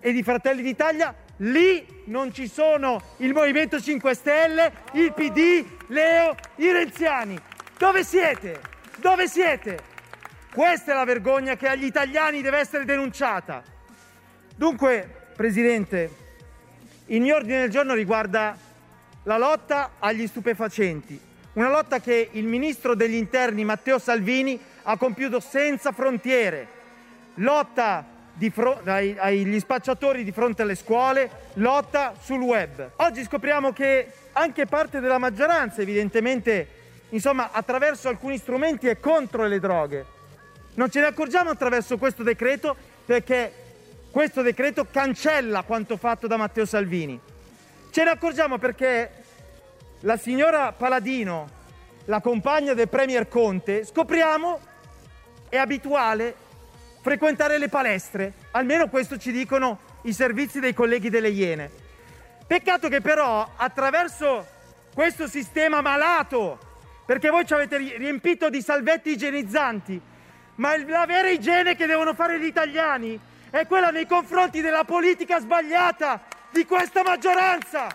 [0.01, 6.35] e di Fratelli d'Italia, lì non ci sono il Movimento 5 Stelle, il PD, Leo,
[6.57, 7.39] i renziani.
[7.79, 8.61] Dove siete?
[8.97, 9.91] Dove siete?
[10.53, 13.63] Questa è la vergogna che agli italiani deve essere denunciata.
[14.55, 16.22] Dunque, Presidente,
[17.07, 18.57] il mio ordine del giorno riguarda
[19.25, 21.21] la lotta agli stupefacenti,
[21.55, 26.67] una lotta che il ministro degli interni Matteo Salvini ha compiuto senza frontiere,
[27.35, 28.05] lotta
[28.51, 32.93] fro- ai- agli spacciatori di fronte alle scuole, lotta sul web.
[32.97, 36.67] Oggi scopriamo che anche parte della maggioranza, evidentemente,
[37.11, 40.07] insomma, attraverso alcuni strumenti è contro le droghe.
[40.75, 42.75] Non ce ne accorgiamo attraverso questo decreto
[43.05, 43.53] perché
[44.13, 47.19] questo decreto cancella quanto fatto da Matteo Salvini.
[47.91, 49.11] Ce ne accorgiamo perché
[50.01, 51.49] la signora Paladino,
[52.05, 54.61] la compagna del Premier Conte, scopriamo
[55.49, 56.35] è abituale
[57.01, 58.35] frequentare le palestre.
[58.51, 61.71] Almeno questo ci dicono i servizi dei colleghi delle Iene.
[62.47, 64.47] Peccato che però attraverso
[64.93, 66.59] questo sistema malato,
[67.07, 69.99] perché voi ci avete ri- riempito di salvetti igienizzanti,
[70.57, 73.19] ma la vera igiene che devono fare gli italiani
[73.53, 77.87] è quella nei confronti della politica sbagliata di questa maggioranza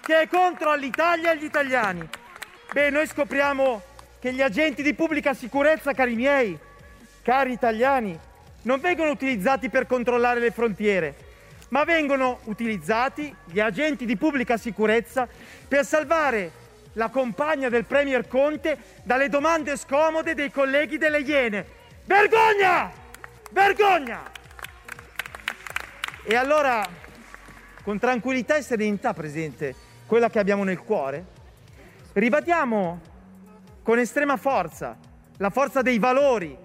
[0.00, 2.08] che è contro l'Italia e gli italiani.
[2.72, 3.82] Beh, noi scopriamo
[4.20, 6.56] che gli agenti di pubblica sicurezza, cari miei,
[7.22, 8.16] cari italiani,
[8.62, 11.14] non vengono utilizzati per controllare le frontiere,
[11.70, 15.26] ma vengono utilizzati gli agenti di pubblica sicurezza
[15.66, 16.52] per salvare
[16.92, 21.66] la compagna del Premier Conte dalle domande scomode dei colleghi delle Iene.
[22.04, 22.92] Vergogna!
[23.50, 24.38] Vergogna!
[26.32, 26.88] E allora,
[27.82, 29.74] con tranquillità e serenità, Presidente,
[30.06, 31.24] quella che abbiamo nel cuore,
[32.12, 33.00] ribadiamo
[33.82, 34.96] con estrema forza
[35.38, 36.56] la forza dei valori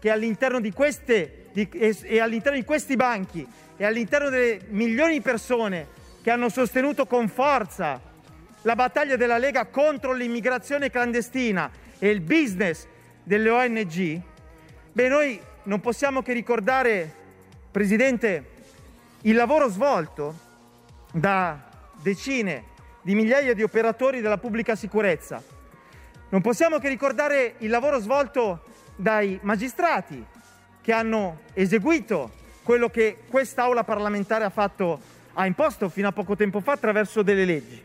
[0.00, 3.46] che all'interno di queste di- e, e all'interno di questi banchi
[3.76, 5.86] e all'interno delle milioni di persone
[6.20, 8.00] che hanno sostenuto con forza
[8.62, 12.84] la battaglia della Lega contro l'immigrazione clandestina e il business
[13.22, 14.20] delle ONG,
[14.90, 17.22] beh noi non possiamo che ricordare,
[17.70, 18.53] Presidente,
[19.26, 20.34] il lavoro svolto
[21.10, 21.58] da
[22.02, 25.42] decine di migliaia di operatori della pubblica sicurezza.
[26.28, 28.64] Non possiamo che ricordare il lavoro svolto
[28.96, 30.22] dai magistrati
[30.82, 35.00] che hanno eseguito quello che quest'Aula parlamentare ha fatto,
[35.32, 37.82] ha imposto fino a poco tempo fa attraverso delle leggi.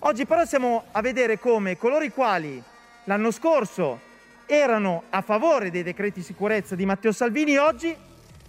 [0.00, 2.62] Oggi però siamo a vedere come coloro i quali
[3.04, 3.98] l'anno scorso
[4.44, 7.96] erano a favore dei decreti sicurezza di Matteo Salvini oggi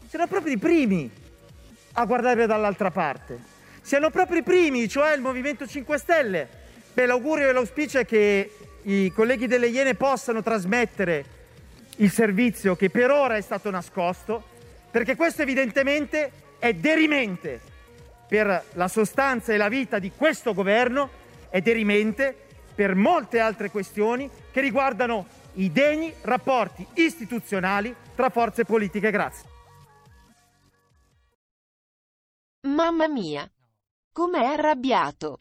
[0.07, 1.19] siano proprio i primi
[1.93, 3.39] a guardare dall'altra parte.
[3.81, 6.47] Siano proprio i primi, cioè il Movimento 5 Stelle.
[6.93, 8.51] Beh, l'augurio e l'auspicio è che
[8.83, 11.25] i colleghi delle Iene possano trasmettere
[11.97, 14.43] il servizio che per ora è stato nascosto,
[14.89, 17.59] perché questo evidentemente è derimente
[18.27, 21.09] per la sostanza e la vita di questo governo,
[21.49, 22.35] è derimente
[22.73, 29.11] per molte altre questioni che riguardano i degni rapporti istituzionali tra forze politiche.
[29.11, 29.50] Grazie.
[32.67, 33.49] Mamma mia,
[34.13, 35.39] com'è arrabbiato.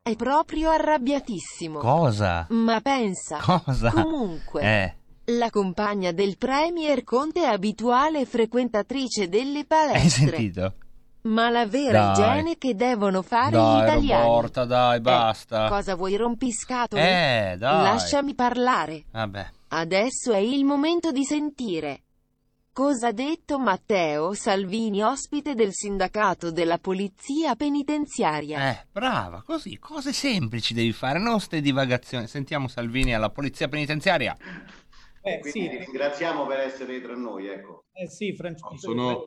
[0.00, 1.80] È proprio arrabbiatissimo.
[1.80, 2.46] Cosa?
[2.50, 3.38] Ma pensa.
[3.38, 3.90] Cosa?
[3.90, 4.62] Comunque.
[4.62, 4.94] Eh.
[5.32, 10.08] La compagna del Premier Conte è abituale frequentatrice delle Hai palestre.
[10.28, 10.74] sentito?
[11.22, 12.10] Ma la vera Dai.
[12.12, 14.24] igiene che devono fare gli Dai, italiani.
[14.24, 15.66] Roborta, dai, basta.
[15.66, 17.52] Eh, cosa vuoi rompiscatole?
[17.52, 17.82] Eh, dai.
[17.82, 19.04] Lasciami parlare.
[19.10, 19.50] Vabbè.
[19.68, 22.02] Adesso è il momento di sentire.
[22.74, 28.70] Cosa ha detto Matteo Salvini, ospite del sindacato della polizia penitenziaria?
[28.70, 32.26] Eh, brava, così, cose semplici devi fare, non ste divagazioni.
[32.26, 34.34] Sentiamo Salvini alla polizia penitenziaria.
[35.20, 37.84] Eh, Quindi ti ringraziamo per essere tra noi, ecco.
[37.92, 38.76] Eh sì, Francesco.
[38.78, 39.24] Sono-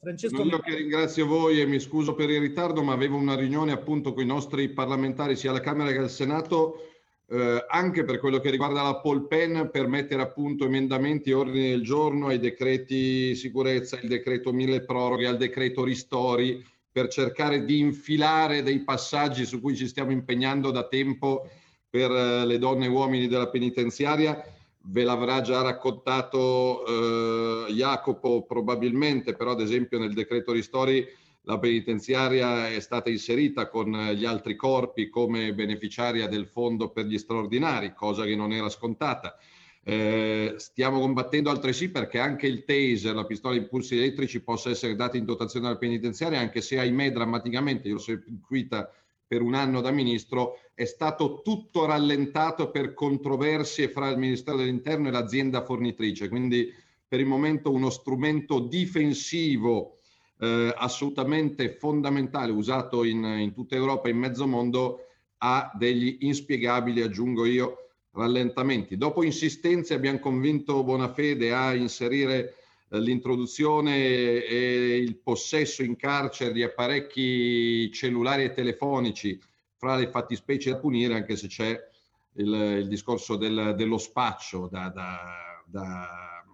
[0.00, 3.36] Francesco Sono io che ringrazio voi e mi scuso per il ritardo, ma avevo una
[3.36, 6.89] riunione appunto con i nostri parlamentari sia alla Camera che al Senato,
[7.32, 11.82] eh, anche per quello che riguarda la Polpen, per mettere appunto emendamenti e ordini del
[11.82, 18.64] giorno ai decreti sicurezza, il decreto mille proroghe, al decreto ristori, per cercare di infilare
[18.64, 21.48] dei passaggi su cui ci stiamo impegnando da tempo
[21.88, 24.42] per eh, le donne e uomini della penitenziaria.
[24.82, 26.84] Ve l'avrà già raccontato
[27.68, 31.06] eh, Jacopo probabilmente, però ad esempio nel decreto ristori
[31.42, 37.18] la penitenziaria è stata inserita con gli altri corpi come beneficiaria del fondo per gli
[37.18, 39.36] straordinari, cosa che non era scontata.
[39.82, 44.94] Eh, stiamo combattendo altresì perché anche il taser, la pistola a impulsi elettrici, possa essere
[44.94, 48.92] data in dotazione alla penitenziaria, anche se ahimè drammaticamente, io l'ho seguita
[49.26, 55.08] per un anno da ministro, è stato tutto rallentato per controversie fra il Ministero dell'Interno
[55.08, 56.28] e l'azienda fornitrice.
[56.28, 56.72] Quindi
[57.06, 59.99] per il momento uno strumento difensivo
[60.40, 65.06] eh, assolutamente fondamentale, usato in, in tutta Europa e in mezzo mondo,
[65.38, 67.76] ha degli inspiegabili, aggiungo io,
[68.12, 68.96] rallentamenti.
[68.96, 72.54] Dopo insistenze abbiamo convinto Bonafede a inserire
[72.88, 79.40] eh, l'introduzione e il possesso in carcere di apparecchi cellulari e telefonici
[79.76, 81.78] fra le fattispecie da punire, anche se c'è
[82.34, 86.44] il, il discorso del- dello spaccio da, da- da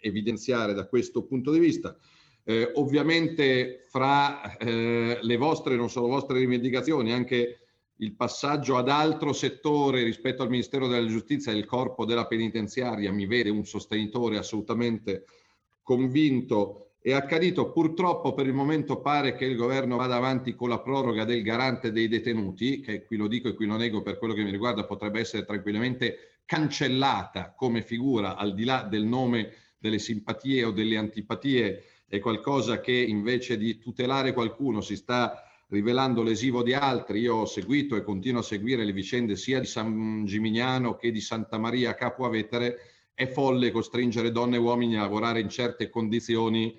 [0.00, 1.96] evidenziare da questo punto di vista.
[2.44, 7.58] Eh, ovviamente fra eh, le vostre, non solo vostre rivendicazioni, anche
[7.96, 13.12] il passaggio ad altro settore rispetto al Ministero della Giustizia e il corpo della penitenziaria
[13.12, 15.24] mi vede un sostenitore assolutamente
[15.82, 17.70] convinto e accadito.
[17.70, 21.92] Purtroppo per il momento pare che il governo vada avanti con la proroga del garante
[21.92, 24.84] dei detenuti, che qui lo dico e qui lo nego per quello che mi riguarda,
[24.84, 30.96] potrebbe essere tranquillamente cancellata come figura al di là del nome delle simpatie o delle
[30.96, 31.82] antipatie,
[32.12, 37.20] è qualcosa che invece di tutelare qualcuno si sta rivelando lesivo di altri.
[37.20, 41.22] Io ho seguito e continuo a seguire le vicende sia di San Gimignano che di
[41.22, 42.80] Santa Maria Capua Vetere.
[43.14, 46.78] È folle costringere donne e uomini a lavorare in certe condizioni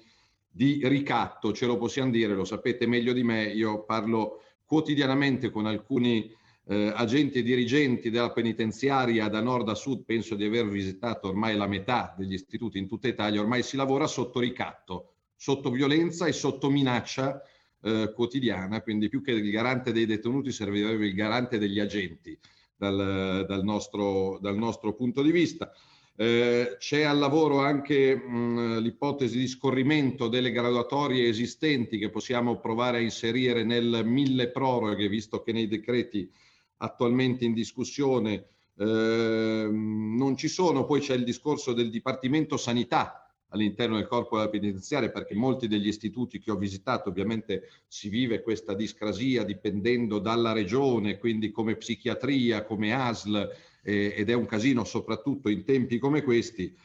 [0.52, 3.46] di ricatto, ce lo possiamo dire, lo sapete meglio di me.
[3.46, 6.32] Io parlo quotidianamente con alcuni
[6.68, 11.56] eh, agenti e dirigenti della penitenziaria da nord a sud, penso di aver visitato ormai
[11.56, 15.13] la metà degli istituti in tutta Italia, ormai si lavora sotto ricatto,
[15.44, 17.44] sotto violenza e sotto minaccia
[17.82, 22.40] eh, quotidiana, quindi più che il garante dei detenuti servirebbe il garante degli agenti
[22.78, 25.70] dal, dal nostro, dal nostro punto di vista.
[26.16, 33.00] Eh, c'è al lavoro anche mh, l'ipotesi di scorrimento delle graduatorie esistenti che possiamo provare
[33.00, 36.32] a inserire nel mille proroghe, visto che nei decreti
[36.78, 38.46] attualmente in discussione
[38.78, 40.86] eh, non ci sono.
[40.86, 43.23] Poi c'è il discorso del Dipartimento Sanità
[43.54, 48.42] all'interno del corpo della penitenziaria, perché molti degli istituti che ho visitato ovviamente si vive
[48.42, 53.50] questa discrasia dipendendo dalla regione, quindi come psichiatria, come ASL,
[53.84, 56.76] eh, ed è un casino soprattutto in tempi come questi.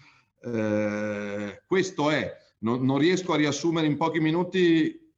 [0.40, 5.12] Eh, questo è, non, non riesco a riassumere in pochi minuti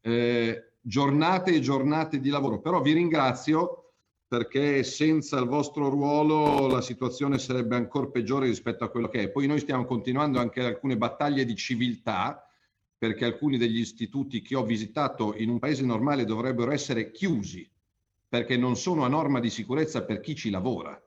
[0.00, 2.60] eh, giornate e giornate di lavoro.
[2.60, 3.83] Però vi ringrazio
[4.34, 9.28] perché senza il vostro ruolo la situazione sarebbe ancora peggiore rispetto a quello che è.
[9.28, 12.44] Poi noi stiamo continuando anche alcune battaglie di civiltà,
[12.98, 17.70] perché alcuni degli istituti che ho visitato in un paese normale dovrebbero essere chiusi,
[18.28, 21.00] perché non sono a norma di sicurezza per chi ci lavora.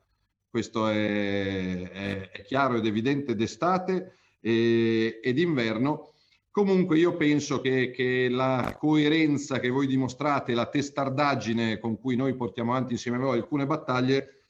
[0.49, 6.13] Questo è, è- è chiaro ed evidente d'estate e, ed inverno.
[6.57, 12.33] Comunque io penso che, che la coerenza che voi dimostrate, la testardaggine con cui noi
[12.33, 14.45] portiamo avanti insieme a voi alcune battaglie,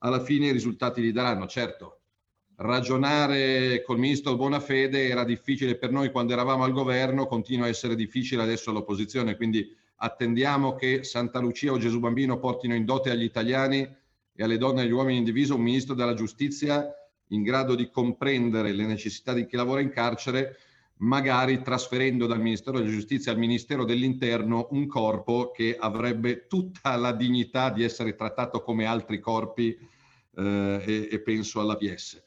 [0.00, 1.46] alla fine i risultati li daranno.
[1.46, 2.00] Certo,
[2.56, 7.94] ragionare col ministro Bonafede era difficile per noi quando eravamo al governo, continua a essere
[7.94, 13.22] difficile adesso all'opposizione, quindi attendiamo che Santa Lucia o Gesù Bambino portino in dote agli
[13.22, 16.86] italiani e alle donne e agli uomini in diviso un ministro della giustizia
[17.28, 20.58] in grado di comprendere le necessità di chi lavora in carcere,
[21.00, 27.12] magari trasferendo dal Ministero della Giustizia al Ministero dell'Interno un corpo che avrebbe tutta la
[27.12, 29.76] dignità di essere trattato come altri corpi
[30.36, 32.22] eh, e, e penso alla PS.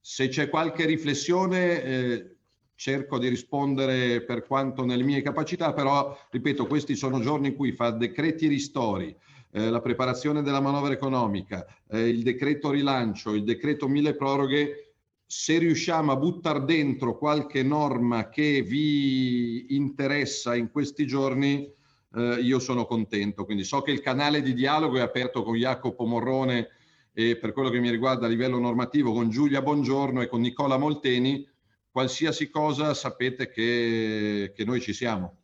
[0.00, 2.36] Se c'è qualche riflessione, eh,
[2.74, 7.72] cerco di rispondere per quanto nelle mie capacità, però ripeto, questi sono giorni in cui
[7.72, 9.14] fa decreti ristori,
[9.52, 14.89] eh, la preparazione della manovra economica, eh, il decreto rilancio, il decreto mille proroghe,
[15.30, 21.72] se riusciamo a buttare dentro qualche norma che vi interessa in questi giorni,
[22.16, 23.44] eh, io sono contento.
[23.44, 26.70] Quindi so che il canale di dialogo è aperto con Jacopo Morrone
[27.12, 30.78] e per quello che mi riguarda a livello normativo con Giulia Bongiorno e con Nicola
[30.78, 31.48] Molteni.
[31.88, 35.39] Qualsiasi cosa sapete che, che noi ci siamo.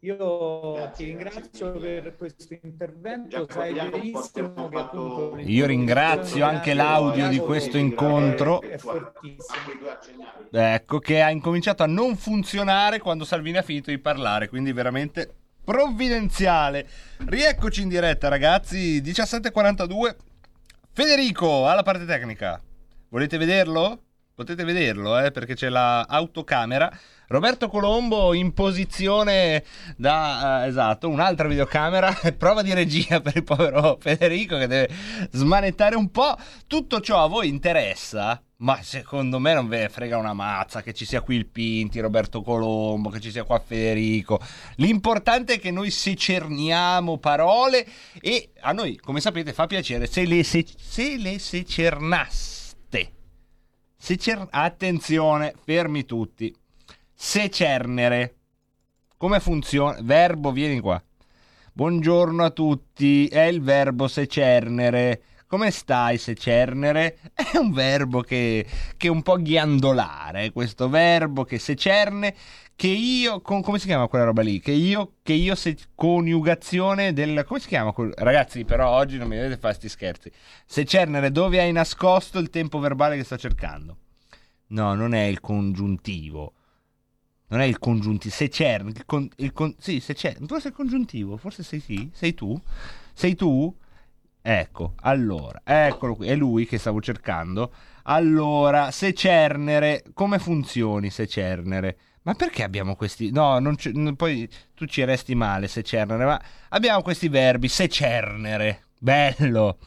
[0.00, 5.38] Io ti ringrazio per questo intervento, sai benissimo che appunto...
[5.38, 8.60] Io ringrazio anche l'audio di questo incontro.
[8.60, 9.88] È fortissimo.
[10.50, 15.34] Ecco, che ha incominciato a non funzionare quando Salvini ha finito di parlare, quindi veramente
[15.64, 16.86] provvidenziale.
[17.24, 20.14] Rieccoci in diretta, ragazzi, 17.42.
[20.92, 22.60] Federico, alla parte tecnica.
[23.08, 24.02] Volete vederlo?
[24.36, 26.92] Potete vederlo, eh, perché c'è la autocamera.
[27.28, 29.64] Roberto Colombo in posizione
[29.96, 34.94] da, eh, esatto, un'altra videocamera, prova di regia per il povero Federico che deve
[35.30, 36.36] smanettare un po'.
[36.66, 38.38] Tutto ciò a voi interessa?
[38.58, 41.98] Ma secondo me non ve ne frega una mazza che ci sia qui il Pinti,
[42.00, 44.38] Roberto Colombo, che ci sia qua Federico.
[44.74, 47.86] L'importante è che noi secerniamo parole
[48.20, 52.55] e a noi, come sapete, fa piacere se le, se, se le secernaste.
[53.96, 56.54] Secer- Attenzione, fermi tutti.
[57.14, 58.34] Secernere.
[59.16, 59.98] Come funziona?
[60.02, 61.02] Verbo, vieni qua.
[61.72, 63.26] Buongiorno a tutti.
[63.26, 65.22] È il verbo secernere.
[65.48, 67.18] Come stai, secernere?
[67.32, 68.66] È un verbo che,
[68.96, 70.50] che è un po' ghiandolare.
[70.50, 72.34] Questo verbo che secerne.
[72.74, 73.40] Che io.
[73.40, 74.58] con- come si chiama quella roba lì?
[74.58, 75.12] Che io.
[75.22, 77.44] Che io se, coniugazione del.
[77.46, 77.92] Come si chiama?
[77.92, 80.32] quel- Ragazzi, però oggi non mi dovete fare sti scherzi.
[80.66, 83.96] Secernere, dove hai nascosto il tempo verbale che sto cercando?
[84.68, 86.54] No, non è il congiuntivo.
[87.48, 90.70] Non è il congiuntivo, se c'è il, con, il con- sì, se c'è, forse è
[90.70, 92.60] il congiuntivo, forse sei sì, sei tu?
[93.14, 93.72] Sei tu?
[94.48, 97.72] Ecco, allora, eccolo qui, è lui che stavo cercando.
[98.04, 101.98] Allora, secernere, come funzioni secernere?
[102.22, 103.32] Ma perché abbiamo questi...
[103.32, 109.78] No, n- poi tu ci resti male secernere, ma abbiamo questi verbi, secernere, bello,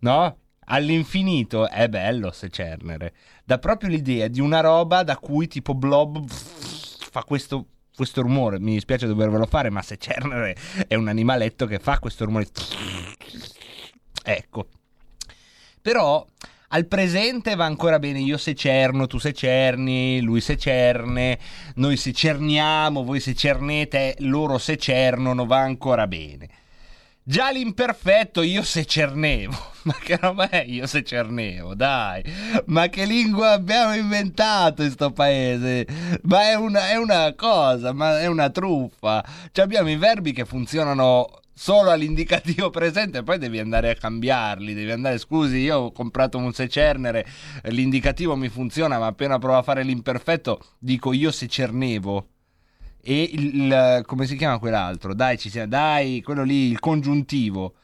[0.00, 0.36] no?
[0.64, 3.14] All'infinito è bello secernere.
[3.44, 8.58] Dà proprio l'idea di una roba da cui tipo blob fa questo, questo rumore.
[8.58, 10.56] Mi dispiace dovervelo fare, ma secernere
[10.88, 12.48] è un animaletto che fa questo rumore.
[14.30, 14.66] Ecco.
[15.80, 16.26] Però
[16.68, 18.20] al presente va ancora bene.
[18.20, 21.38] Io secerno, tu secerni, lui secerne,
[21.76, 26.48] noi secerniamo, voi secernete, loro secernono, va ancora bene.
[27.22, 29.56] Già l'imperfetto io secernevo.
[29.88, 31.74] Ma che roba è io secernevo?
[31.74, 32.22] Dai,
[32.66, 35.86] ma che lingua abbiamo inventato in sto paese?
[36.24, 39.24] Ma è una, è una cosa, ma è una truffa.
[39.50, 44.92] Cioè abbiamo i verbi che funzionano solo all'indicativo presente, poi devi andare a cambiarli, devi
[44.92, 47.26] andare, scusi, io ho comprato un secernere,
[47.64, 52.28] l'indicativo mi funziona, ma appena provo a fare l'imperfetto dico io secernevo.
[53.00, 55.14] E il, il- come si chiama quell'altro?
[55.14, 57.74] Dai, ci siamo, dai, quello lì, il congiuntivo.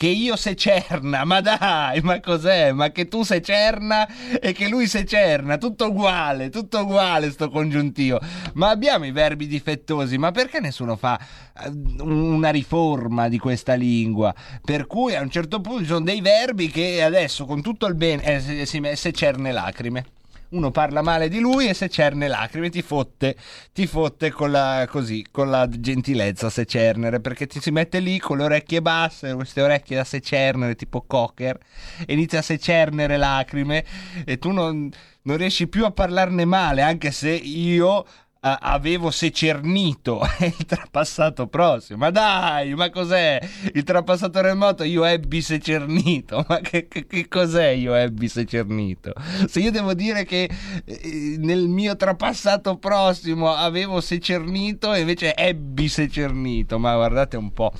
[0.00, 2.72] Che io secerna, ma dai, ma cos'è?
[2.72, 4.08] Ma che tu secerna
[4.40, 8.18] e che lui secerna, tutto uguale, tutto uguale sto congiuntivo.
[8.54, 11.20] Ma abbiamo i verbi difettosi, ma perché nessuno fa
[11.64, 11.70] eh,
[12.00, 14.34] una riforma di questa lingua?
[14.64, 17.94] Per cui a un certo punto ci sono dei verbi che adesso con tutto il
[17.94, 20.04] bene, eh, se- si- secerne lacrime.
[20.50, 23.36] Uno parla male di lui e Secerne lacrime ti fotte,
[23.72, 28.38] ti fotte con la, così, con la gentilezza Secernere, perché ti si mette lì con
[28.38, 31.58] le orecchie basse, queste orecchie da Secernere tipo cocker,
[32.06, 33.84] e inizia a secernere lacrime
[34.24, 34.90] e tu non,
[35.22, 38.04] non riesci più a parlarne male, anche se io
[38.40, 41.98] a- avevo secernito il trapassato prossimo.
[41.98, 43.38] Ma dai, ma cos'è?
[43.74, 46.44] Il trapassato remoto io ebbi secernito.
[46.48, 49.12] Ma che, che- che cos'è io ebbi secernito?
[49.46, 50.50] Se io devo dire che
[50.84, 57.72] eh, nel mio trapassato prossimo avevo secernito e invece ebbi secernito, ma guardate un po'.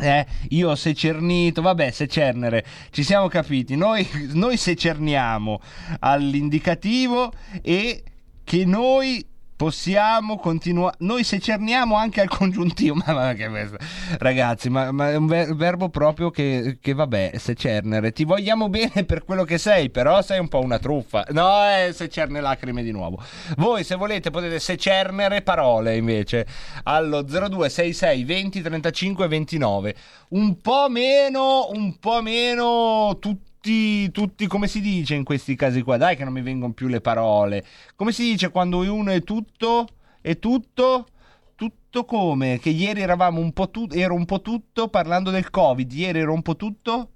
[0.00, 3.76] Eh, io secernito, vabbè, secernere, ci siamo capiti.
[3.76, 5.60] Noi, noi secerniamo
[5.98, 7.30] all'indicativo
[7.60, 8.02] e
[8.44, 9.22] che noi
[9.58, 10.94] possiamo continuare.
[11.00, 12.94] Noi secerniamo anche al congiuntivo.
[13.04, 13.76] Ma, che questo?
[14.18, 18.12] Ragazzi, ma, ma è un ver- verbo proprio che, che vabbè, secernere.
[18.12, 21.26] Ti vogliamo bene per quello che sei, però sei un po' una truffa.
[21.30, 23.20] No, è secerne lacrime di nuovo.
[23.56, 26.46] Voi, se volete, potete secernere parole invece
[26.84, 29.94] allo 0266 20 35 29.
[30.28, 33.16] Un po' meno, un po' meno
[33.58, 35.96] tutti, tutti, come si dice in questi casi qua?
[35.96, 37.64] Dai che non mi vengono più le parole.
[37.96, 39.86] Come si dice quando uno è tutto?
[40.20, 41.08] È tutto?
[41.56, 42.58] Tutto come?
[42.60, 46.32] Che ieri eravamo un po' tutto, ero un po' tutto parlando del Covid, ieri ero
[46.32, 47.10] un po' tutto?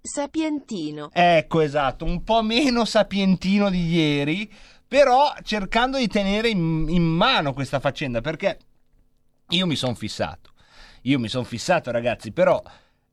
[0.00, 1.10] Sapientino.
[1.12, 4.50] Ecco, esatto, un po' meno sapientino di ieri,
[4.86, 8.58] però cercando di tenere in, in mano questa faccenda, perché
[9.48, 10.52] io mi sono fissato.
[11.04, 12.62] Io mi sono fissato, ragazzi, però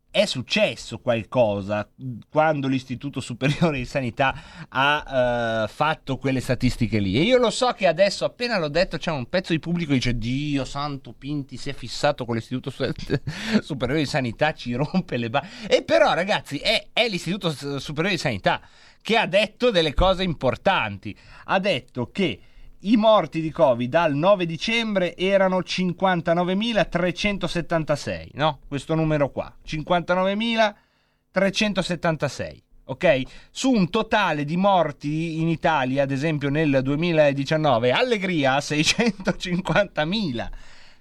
[0.09, 1.87] è successo qualcosa
[2.29, 7.17] quando l'Istituto Superiore di Sanità ha eh, fatto quelle statistiche lì.
[7.17, 9.97] E io lo so che adesso, appena l'ho detto, c'è un pezzo di pubblico che
[9.97, 12.91] dice: Dio santo, Pinti si è fissato con l'Istituto Su-
[13.61, 15.47] Superiore di Sanità, ci rompe le balle.
[15.67, 18.61] E però, ragazzi, è, è l'Istituto Superiore di Sanità
[19.01, 21.15] che ha detto delle cose importanti.
[21.45, 22.39] Ha detto che
[22.81, 28.59] i morti di Covid dal 9 dicembre erano 59.376, no?
[28.67, 33.21] Questo numero qua, 59.376, ok?
[33.49, 40.47] Su un totale di morti in Italia, ad esempio nel 2019, allegria 650.000.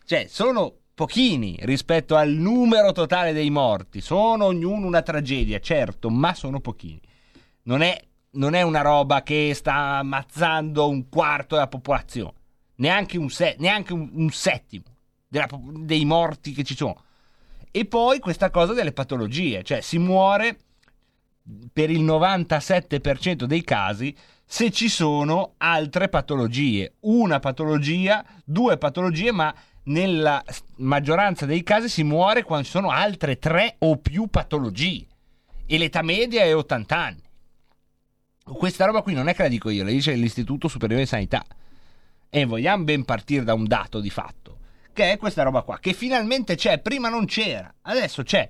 [0.05, 4.01] Cioè, sono pochini rispetto al numero totale dei morti.
[4.01, 7.03] Sono ognuno una tragedia, certo, ma sono pochini.
[7.65, 8.03] Non è
[8.37, 12.33] non è una roba che sta ammazzando un quarto della popolazione,
[12.77, 14.85] neanche un, se- neanche un, un settimo
[15.29, 17.03] della dei morti che ci sono.
[17.71, 20.59] E poi questa cosa delle patologie, cioè si muore
[21.73, 29.55] per il 97% dei casi se ci sono altre patologie, una patologia, due patologie, ma
[29.85, 30.43] nella
[30.77, 35.07] maggioranza dei casi si muore quando ci sono altre tre o più patologie.
[35.67, 37.23] E l'età media è 80 anni.
[38.55, 41.45] Questa roba qui non è che la dico io, la dice l'Istituto Superiore di Sanità.
[42.31, 44.59] E vogliamo ben partire da un dato di fatto,
[44.93, 48.49] che è questa roba qua, che finalmente c'è, prima non c'era, adesso c'è.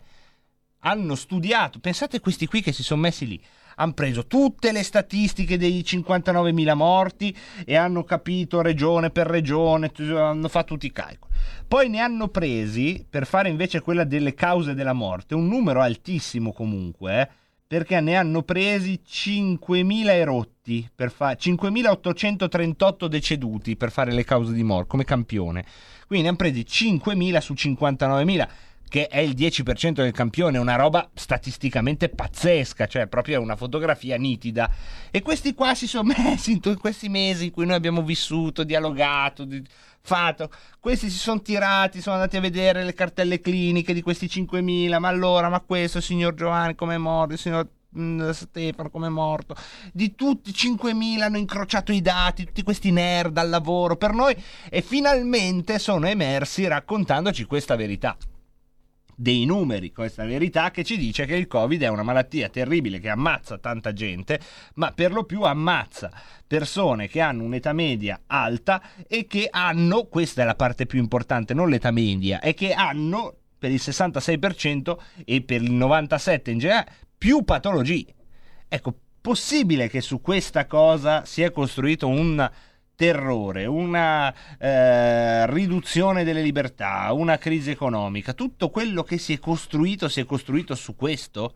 [0.80, 3.42] Hanno studiato, pensate questi qui che si sono messi lì,
[3.76, 10.48] hanno preso tutte le statistiche dei 59.000 morti e hanno capito regione per regione, hanno
[10.48, 11.32] fatto tutti i calcoli.
[11.66, 16.52] Poi ne hanno presi, per fare invece quella delle cause della morte, un numero altissimo
[16.52, 17.28] comunque, eh,
[17.66, 24.88] perché ne hanno presi 5.000 erotti, fa- 5.838 deceduti per fare le cause di morte
[24.88, 25.64] come campione.
[26.06, 28.48] Quindi ne hanno presi 5.000 su 59.000,
[28.88, 34.70] che è il 10% del campione, una roba statisticamente pazzesca, cioè proprio una fotografia nitida.
[35.10, 39.44] E questi qua si sono messi in questi mesi in cui noi abbiamo vissuto, dialogato,
[39.44, 39.62] di-
[40.06, 40.50] fatto.
[40.80, 45.08] Questi si sono tirati, sono andati a vedere le cartelle cliniche di questi 5.000, ma
[45.08, 47.68] allora, ma questo, signor Giovanni come è morto, il signor
[47.98, 49.56] mm, Stefano come è morto,
[49.92, 54.34] di tutti 5.000 hanno incrociato i dati, tutti questi nerd al lavoro per noi
[54.70, 58.16] e finalmente sono emersi raccontandoci questa verità
[59.18, 63.08] dei numeri, questa verità che ci dice che il Covid è una malattia terribile che
[63.08, 64.38] ammazza tanta gente,
[64.74, 66.12] ma per lo più ammazza
[66.46, 71.54] persone che hanno un'età media alta e che hanno, questa è la parte più importante,
[71.54, 76.90] non l'età media, è che hanno per il 66% e per il 97% in generale
[77.16, 78.14] più patologie.
[78.68, 82.48] Ecco, possibile che su questa cosa sia costruito un
[82.96, 90.08] terrore, una eh, riduzione delle libertà, una crisi economica, tutto quello che si è costruito
[90.08, 91.52] si è costruito su questo?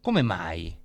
[0.00, 0.76] Come mai?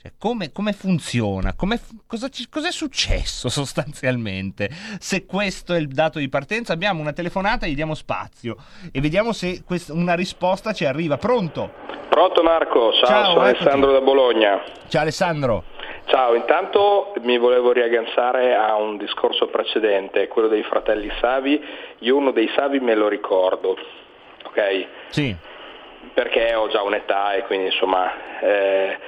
[0.00, 1.52] Cioè, come, come funziona?
[1.54, 4.70] Come, cosa ci- cos'è successo sostanzialmente?
[4.98, 8.56] Se questo è il dato di partenza, abbiamo una telefonata, gli diamo spazio
[8.90, 11.18] e vediamo se quest- una risposta ci arriva.
[11.18, 11.72] Pronto?
[12.08, 13.40] Pronto Marco, ciao, Ciao, sono.
[13.40, 14.62] Alessandro da Bologna.
[14.88, 15.64] Ciao Alessandro.
[16.06, 21.60] Ciao, intanto mi volevo riagganciare a un discorso precedente, quello dei fratelli Savi.
[22.00, 23.76] Io uno dei Savi me lo ricordo,
[24.44, 24.86] ok?
[25.08, 25.34] Sì.
[26.14, 28.98] Perché ho già un'età e quindi insomma eh,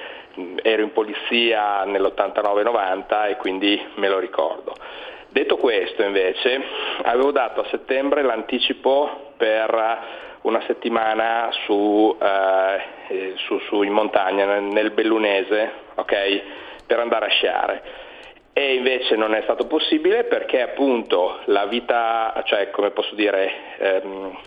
[0.61, 4.75] ero in polizia nell'89-90 e quindi me lo ricordo.
[5.29, 6.61] Detto questo invece,
[7.03, 9.99] avevo dato a settembre l'anticipo per
[10.41, 16.41] una settimana su, eh, su- su in montagna, nel- nel Bellunese, ok?
[16.89, 17.81] Per andare a sciare.
[18.51, 24.37] E invece non è stato possibile perché appunto la vita, cioè come posso dire, ehm,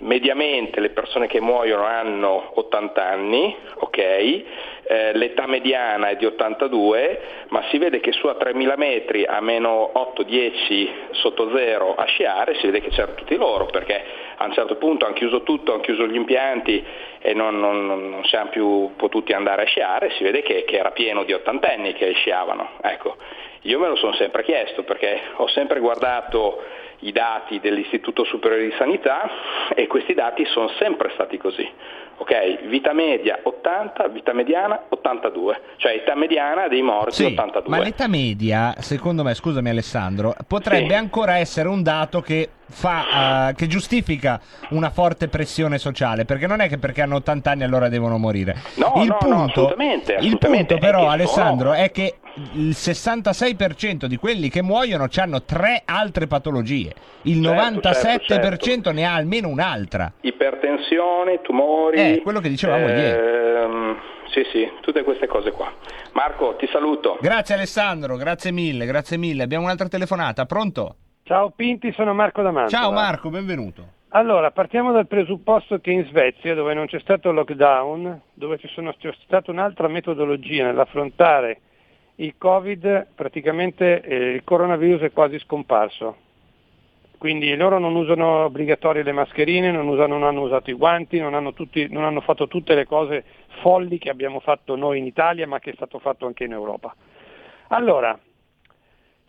[0.00, 3.98] mediamente le persone che muoiono hanno 80 anni, ok?
[3.98, 9.42] Eh, l'età mediana è di 82, ma si vede che su a 3000 metri a
[9.42, 14.02] meno 8-10 sotto zero a sciare si vede che c'erano tutti loro perché
[14.36, 16.84] a un certo punto hanno chiuso tutto, hanno chiuso gli impianti
[17.20, 20.90] e non, non- non- siamo più potuti andare a sciare, si vede che, che era
[20.90, 22.70] pieno di ottantenni che sciavano.
[22.82, 23.16] Ecco,
[23.62, 26.62] io me lo sono sempre chiesto perché ho sempre guardato
[27.00, 29.28] i dati dell'Istituto Superiore di Sanità
[29.74, 31.68] e questi dati sono sempre stati così.
[32.16, 37.76] Ok, vita media 80, vita mediana 82, cioè età mediana dei morti Sì, 82.
[37.76, 40.94] ma l'età media, secondo me, scusami Alessandro, potrebbe Sì.
[40.94, 46.60] ancora essere un dato che fa eh, che giustifica una forte pressione sociale, perché non
[46.60, 48.56] è che perché hanno 80 anni allora devono morire.
[48.74, 51.90] No, il no, no, punto, assolutamente, il assolutamente, punto è però che Alessandro sono- è
[51.90, 52.14] che
[52.54, 56.92] il 66% di quelli che muoiono hanno tre altre patologie.
[57.22, 60.12] Il Certo, 97% ne ha almeno un'altra.
[60.20, 61.96] Ipertensione, tumori.
[61.96, 63.96] Eh, quello che dicevamo ehm,
[64.30, 65.72] Sì, sì, tutte queste cose qua.
[66.12, 67.18] Marco, ti saluto.
[67.20, 69.42] Grazie Alessandro, grazie mille, grazie mille.
[69.44, 70.96] Abbiamo un'altra telefonata, pronto?
[71.26, 72.82] Ciao Pinti, sono Marco D'Amantova.
[72.82, 73.92] Ciao Marco, benvenuto.
[74.08, 78.92] Allora, partiamo dal presupposto che in Svezia, dove non c'è stato lockdown, dove ci sono-
[78.98, 81.60] c'è stata un'altra metodologia nell'affrontare
[82.16, 86.16] il Covid, praticamente eh, il coronavirus è quasi scomparso.
[87.16, 91.32] Quindi loro non usano obbligatorie le mascherine, non, usano- non hanno usato i guanti, non
[91.32, 93.24] hanno, tutti- non hanno fatto tutte le cose
[93.62, 96.94] folli che abbiamo fatto noi in Italia, ma che è stato fatto anche in Europa.
[97.68, 98.16] Allora,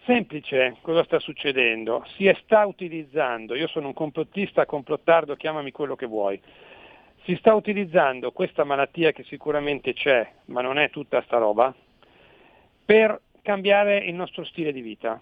[0.05, 2.05] Semplice, cosa sta succedendo?
[2.15, 6.39] Si sta utilizzando, io sono un complottista, complottardo, chiamami quello che vuoi,
[7.23, 11.73] si sta utilizzando questa malattia che sicuramente c'è, ma non è tutta sta roba,
[12.85, 15.19] per cambiare il nostro stile di vita.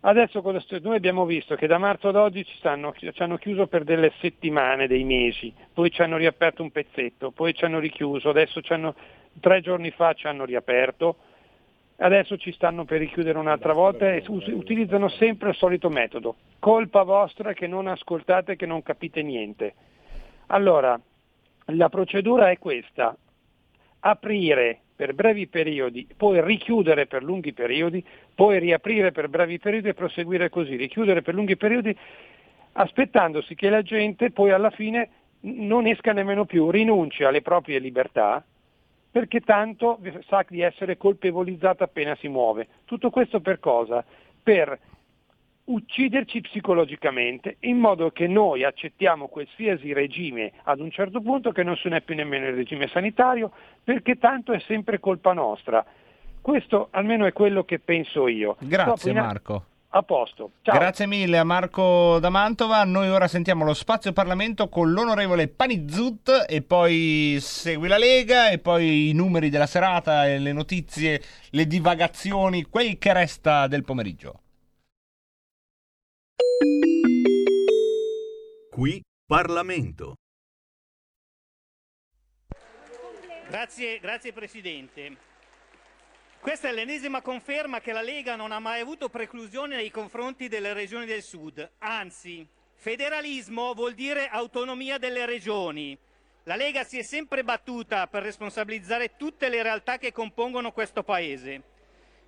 [0.00, 0.42] Adesso
[0.82, 4.12] noi abbiamo visto che da marzo ad oggi ci, stanno- ci hanno chiuso per delle
[4.18, 8.96] settimane, dei mesi, poi ci hanno riaperto un pezzetto, poi ci hanno richiuso, adesso hanno-
[9.38, 11.16] tre giorni fa ci hanno riaperto,
[12.00, 16.36] adesso ci stanno per richiudere un'altra volta e utilizzano sempre il solito metodo.
[16.58, 19.74] Colpa vostra che non ascoltate, che non capite niente.
[20.46, 20.98] Allora,
[21.66, 23.16] la procedura è questa,
[24.00, 28.04] aprire per brevi periodi, poi richiudere per lunghi periodi,
[28.34, 31.96] poi riaprire per brevi periodi e proseguire così, richiudere per lunghi periodi,
[32.72, 35.08] aspettandosi che la gente poi alla fine
[35.40, 38.44] non esca nemmeno più, rinunci alle proprie libertà,
[39.10, 42.68] perché tanto sa di essere colpevolizzata appena si muove.
[42.84, 44.04] Tutto questo per cosa?
[44.42, 44.78] Per
[45.64, 51.76] ucciderci psicologicamente in modo che noi accettiamo qualsiasi regime ad un certo punto che non
[51.76, 53.52] se n'è più nemmeno il regime sanitario
[53.84, 55.84] perché tanto è sempre colpa nostra.
[56.40, 58.56] Questo almeno è quello che penso io.
[58.60, 59.64] Grazie Marco.
[59.92, 60.52] A posto.
[60.62, 60.78] Ciao.
[60.78, 62.84] Grazie mille a Marco da Mantova.
[62.84, 68.58] Noi ora sentiamo lo spazio Parlamento con l'onorevole Panizzut e poi segui la Lega e
[68.58, 74.42] poi i numeri della serata e le notizie, le divagazioni, quel che resta del pomeriggio.
[78.70, 80.14] Qui Parlamento.
[83.48, 85.29] Grazie, grazie Presidente.
[86.40, 90.72] Questa è l'ennesima conferma che la Lega non ha mai avuto preclusione nei confronti delle
[90.72, 91.70] regioni del Sud.
[91.80, 95.96] Anzi, federalismo vuol dire autonomia delle regioni.
[96.44, 101.62] La Lega si è sempre battuta per responsabilizzare tutte le realtà che compongono questo Paese.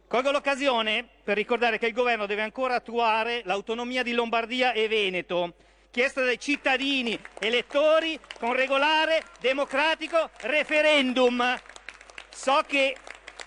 [0.07, 5.55] Colgo l'occasione per ricordare che il governo deve ancora attuare l'autonomia di Lombardia e Veneto,
[5.91, 11.59] chiesta dai cittadini elettori con regolare, democratico referendum.
[12.29, 12.95] So che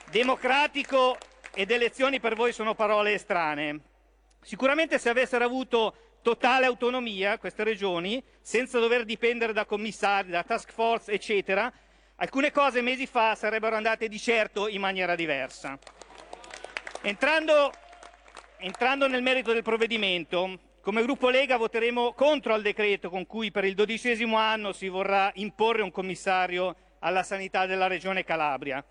[0.10, 1.18] democratico
[1.53, 3.80] ed elezioni per voi sono parole estranee.
[4.41, 10.72] Sicuramente se avessero avuto totale autonomia queste regioni, senza dover dipendere da commissari, da task
[10.72, 11.72] force, eccetera,
[12.15, 15.77] alcune cose mesi fa sarebbero andate di certo in maniera diversa.
[17.02, 17.72] Entrando,
[18.57, 23.65] entrando nel merito del provvedimento, come gruppo Lega voteremo contro il decreto con cui per
[23.65, 28.84] il dodicesimo anno si vorrà imporre un commissario alla sanità della Regione Calabria.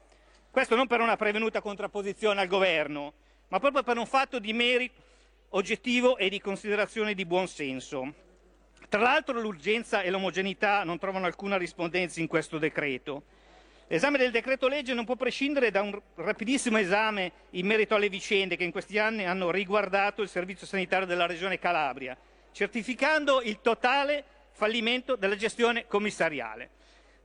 [0.55, 3.15] Questo non per una prevenuta contrapposizione al governo,
[3.49, 5.03] ma proprio per un fatto di merito
[5.49, 8.15] oggettivo e di considerazione di buon senso.
[8.89, 13.25] Tra l'altro l'urgenza e l'omogeneità non trovano alcuna rispondenza in questo decreto.
[13.89, 18.55] L'esame del decreto legge non può prescindere da un rapidissimo esame in merito alle vicende
[18.55, 22.17] che in questi anni hanno riguardato il servizio sanitario della Regione Calabria,
[22.53, 24.23] certificando il totale
[24.53, 26.71] fallimento della gestione commissariale.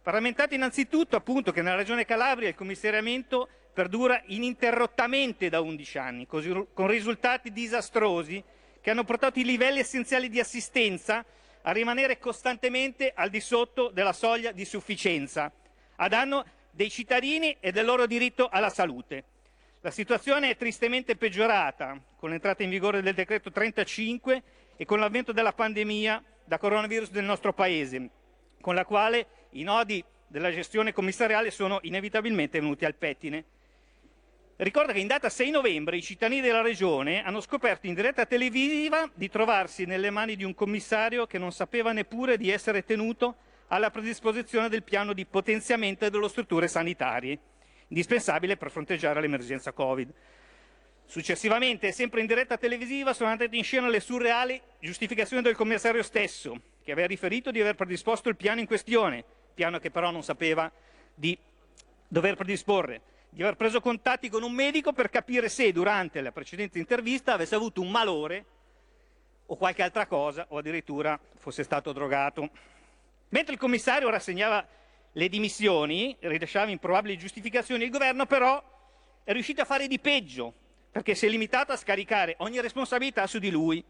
[0.01, 6.87] Parlamentato innanzitutto appunto che nella Regione Calabria il commissariamento perdura ininterrottamente da 11 anni, con
[6.87, 8.43] risultati disastrosi
[8.81, 11.23] che hanno portato i livelli essenziali di assistenza
[11.61, 15.51] a rimanere costantemente al di sotto della soglia di sufficienza,
[15.97, 19.23] a danno dei cittadini e del loro diritto alla salute.
[19.81, 24.43] La situazione è tristemente peggiorata con l'entrata in vigore del decreto 35
[24.75, 28.09] e con l'avvento della pandemia da coronavirus nel nostro Paese,
[28.61, 33.45] con la quale i nodi della gestione commissariale sono inevitabilmente venuti al pettine.
[34.57, 39.09] Ricorda che in data 6 novembre i cittadini della Regione hanno scoperto in diretta televisiva
[39.13, 43.89] di trovarsi nelle mani di un commissario che non sapeva neppure di essere tenuto alla
[43.89, 47.39] predisposizione del piano di potenziamento delle strutture sanitarie,
[47.87, 50.13] indispensabile per fronteggiare l'emergenza Covid.
[51.05, 56.59] Successivamente, sempre in diretta televisiva, sono andate in scena le surreali giustificazioni del commissario stesso,
[56.83, 59.23] che aveva riferito di aver predisposto il piano in questione,
[59.59, 60.71] piano che però non sapeva
[61.13, 61.37] di
[62.07, 66.79] dover predisporre, di aver preso contatti con un medico per capire se durante la precedente
[66.79, 68.45] intervista avesse avuto un malore
[69.47, 72.49] o qualche altra cosa o addirittura fosse stato drogato.
[73.29, 74.65] Mentre il commissario rassegnava
[75.11, 78.63] le dimissioni, rilasciava improbabili giustificazioni, il governo però
[79.25, 80.53] è riuscito a fare di peggio,
[80.89, 83.83] perché si è limitato a scaricare ogni responsabilità su di lui,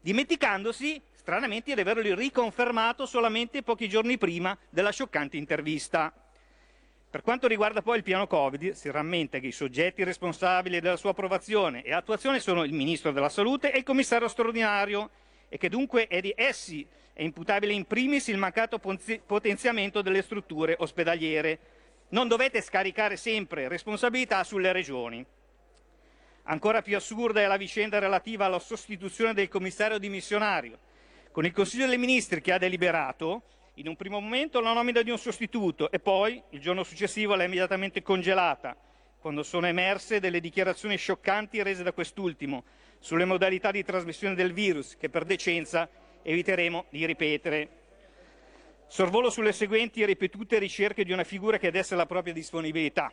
[0.00, 6.12] dimenticandosi stranamente di averlo riconfermato solamente pochi giorni prima della scioccante intervista.
[7.10, 11.10] Per quanto riguarda poi il piano Covid, si rammenta che i soggetti responsabili della sua
[11.10, 15.10] approvazione e attuazione sono il Ministro della Salute e il Commissario straordinario
[15.48, 20.76] e che dunque è di essi è imputabile in primis il mancato potenziamento delle strutture
[20.78, 21.58] ospedaliere.
[22.10, 25.26] Non dovete scaricare sempre responsabilità sulle regioni.
[26.44, 30.78] Ancora più assurda è la vicenda relativa alla sostituzione del commissario dimissionario,
[31.36, 33.42] con il Consiglio dei Ministri che ha deliberato
[33.74, 37.44] in un primo momento la nomina di un sostituto e poi, il giorno successivo, l'ha
[37.44, 38.74] immediatamente congelata,
[39.18, 42.64] quando sono emerse delle dichiarazioni scioccanti rese da quest'ultimo
[43.00, 45.86] sulle modalità di trasmissione del virus, che per decenza
[46.22, 47.68] eviteremo di ripetere.
[48.86, 53.12] Sorvolo sulle seguenti e ripetute ricerche di una figura che desse la propria disponibilità.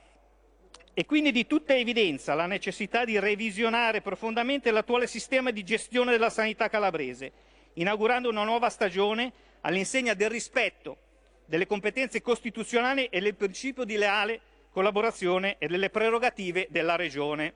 [0.94, 6.30] È quindi di tutta evidenza la necessità di revisionare profondamente l'attuale sistema di gestione della
[6.30, 9.32] sanità calabrese, inaugurando una nuova stagione
[9.62, 10.98] all'insegna del rispetto
[11.46, 14.42] delle competenze costituzionali e del principio di leale
[14.72, 17.54] collaborazione e delle prerogative della Regione.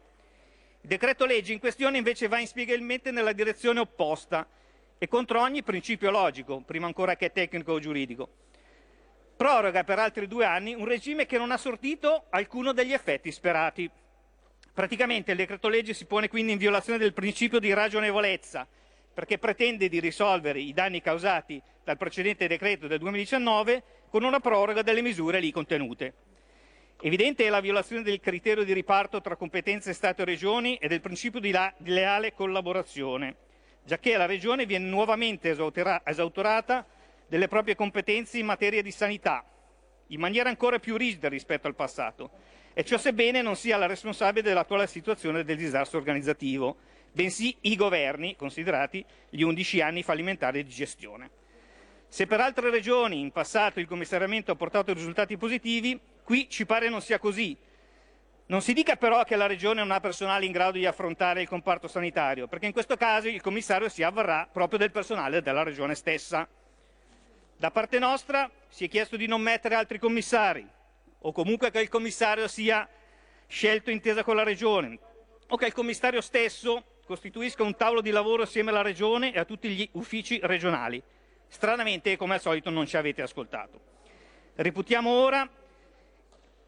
[0.82, 4.48] Il decreto legge in questione invece va inspiegabilmente nella direzione opposta
[4.98, 8.30] e contro ogni principio logico, prima ancora che tecnico o giuridico.
[9.36, 13.90] Proroga per altri due anni un regime che non ha sortito alcuno degli effetti sperati.
[14.74, 18.68] Praticamente il decreto legge si pone quindi in violazione del principio di ragionevolezza,
[19.18, 23.82] perché pretende di risolvere i danni causati dal precedente decreto del 2019
[24.12, 26.14] con una proroga delle misure lì contenute.
[27.02, 31.02] Evidente è la violazione del criterio di riparto tra competenze Stato e Regioni e del
[31.02, 33.36] principio di, la- di leale collaborazione,
[33.84, 36.86] giacché la Regione viene nuovamente esautorata
[37.28, 39.44] delle proprie competenze in materia di sanità,
[40.10, 42.30] in maniera ancora più rigida rispetto al passato,
[42.72, 46.78] e ciò sebbene non sia la responsabile dell'attuale situazione del disastro organizzativo,
[47.18, 51.32] bensì i governi, considerati gli 11 anni fallimentari di gestione.
[52.08, 56.90] Se per altre regioni in passato il commissariamento ha portato risultati positivi, qui ci pare
[56.90, 57.58] non sia così.
[58.46, 61.48] Non si dica però che la regione non ha personale in grado di affrontare il
[61.48, 65.96] comparto sanitario, perché in questo caso il commissario si avvarrà proprio del personale della regione
[65.96, 66.48] stessa.
[67.58, 70.66] Da parte nostra si è chiesto di non mettere altri commissari,
[71.22, 72.88] o comunque che il commissario sia
[73.48, 75.00] scelto intesa con la regione,
[75.48, 79.46] o che il commissario stesso costituisca un tavolo di lavoro assieme alla regione e a
[79.46, 81.02] tutti gli uffici regionali.
[81.48, 83.80] Stranamente, come al solito, non ci avete ascoltato.
[84.56, 85.50] Reputiamo ora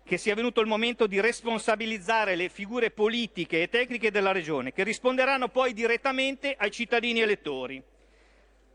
[0.04, 4.84] che sia venuto il momento di responsabilizzare le figure politiche e tecniche della Regione, che
[4.84, 7.84] risponderanno poi direttamente ai cittadini elettori.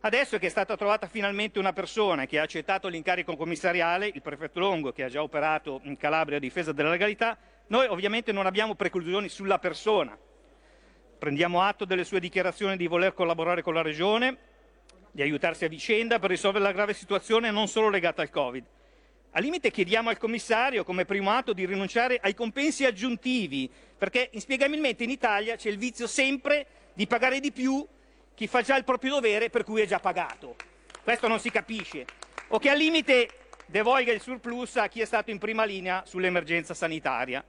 [0.00, 4.60] Adesso che è stata trovata finalmente una persona che ha accettato l'incarico commissariale, il prefetto
[4.60, 7.38] Longo, che ha già operato in Calabria a difesa della legalità,
[7.68, 10.16] noi ovviamente non abbiamo preclusioni sulla persona.
[11.18, 14.36] Prendiamo atto delle sue dichiarazioni di voler collaborare con la Regione,
[15.10, 18.64] di aiutarsi a vicenda per risolvere la grave situazione non solo legata al Covid.
[19.30, 25.02] Al limite chiediamo al commissario, come primo atto, di rinunciare ai compensi aggiuntivi, perché inspiegabilmente
[25.02, 27.86] in Italia c'è il vizio sempre di pagare di più
[28.34, 30.56] chi fa già il proprio dovere per cui è già pagato.
[31.02, 32.04] Questo non si capisce.
[32.48, 33.28] O che al limite
[33.66, 37.44] devolga il surplus a chi è stato in prima linea sull'emergenza sanitaria.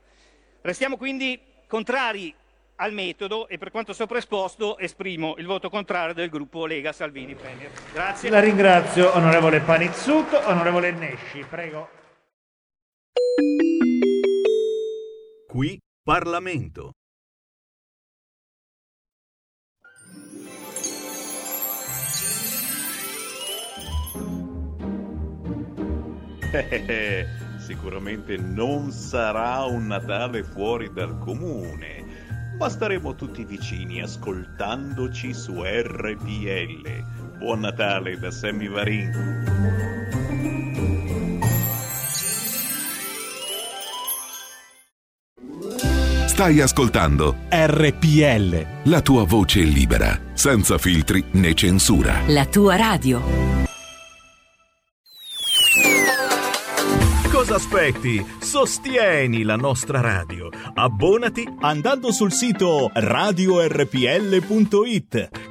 [0.62, 2.34] Restiamo quindi contrari
[2.78, 7.36] al metodo e per quanto sopra esposto esprimo il voto contrario del gruppo Lega Salvini
[7.36, 7.72] Premier.
[7.94, 8.30] Grazie.
[8.30, 10.34] La ringrazio, onorevole Panizzut.
[10.46, 11.90] Onorevole Nesci, prego.
[15.48, 16.92] Qui Parlamento.
[26.52, 27.26] Eh,
[27.66, 32.05] Sicuramente non sarà un Natale fuori dal comune,
[32.58, 37.38] ma staremo tutti vicini ascoltandoci su RPL.
[37.38, 39.44] Buon Natale da Sammy Varin.
[46.28, 48.90] Stai ascoltando RPL.
[48.90, 52.24] la tua voce libera, senza filtri né censura.
[52.28, 53.75] La tua radio.
[57.46, 58.26] Cosa aspetti?
[58.40, 60.50] Sostieni la nostra radio.
[60.74, 63.70] Abbonati andando sul sito radiorpl.it.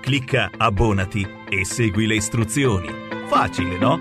[0.01, 2.89] Clicca abbonati e segui le istruzioni.
[3.29, 4.01] Facile, no?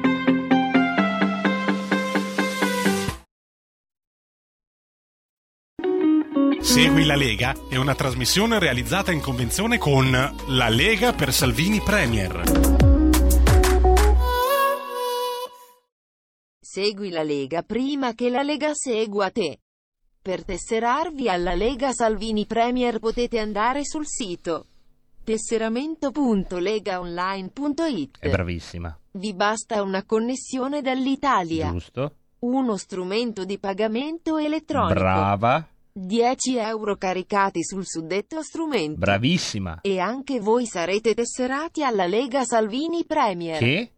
[6.61, 10.09] Segui la Lega è una trasmissione realizzata in convenzione con
[10.47, 12.82] La Lega per Salvini Premier.
[16.73, 19.59] Segui la Lega prima che la Lega segua te.
[20.19, 24.65] Per tesserarvi alla Lega Salvini Premier potete andare sul sito
[25.23, 28.17] tesseramento.legaonline.it.
[28.17, 28.99] È bravissima.
[29.11, 31.69] Vi basta una connessione dall'Italia.
[31.69, 32.15] Giusto?
[32.39, 34.95] Uno strumento di pagamento elettronico.
[34.95, 35.67] Brava.
[35.91, 38.97] 10 euro caricati sul suddetto strumento.
[38.97, 39.81] Bravissima.
[39.81, 43.59] E anche voi sarete tesserati alla Lega Salvini Premier.
[43.59, 43.92] Che?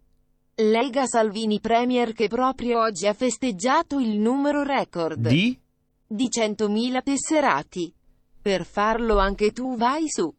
[0.57, 5.59] Lega Salvini Premier che proprio oggi ha festeggiato il numero record Di?
[6.07, 7.93] di 100.000 tesserati.
[8.41, 10.33] Per farlo anche tu vai su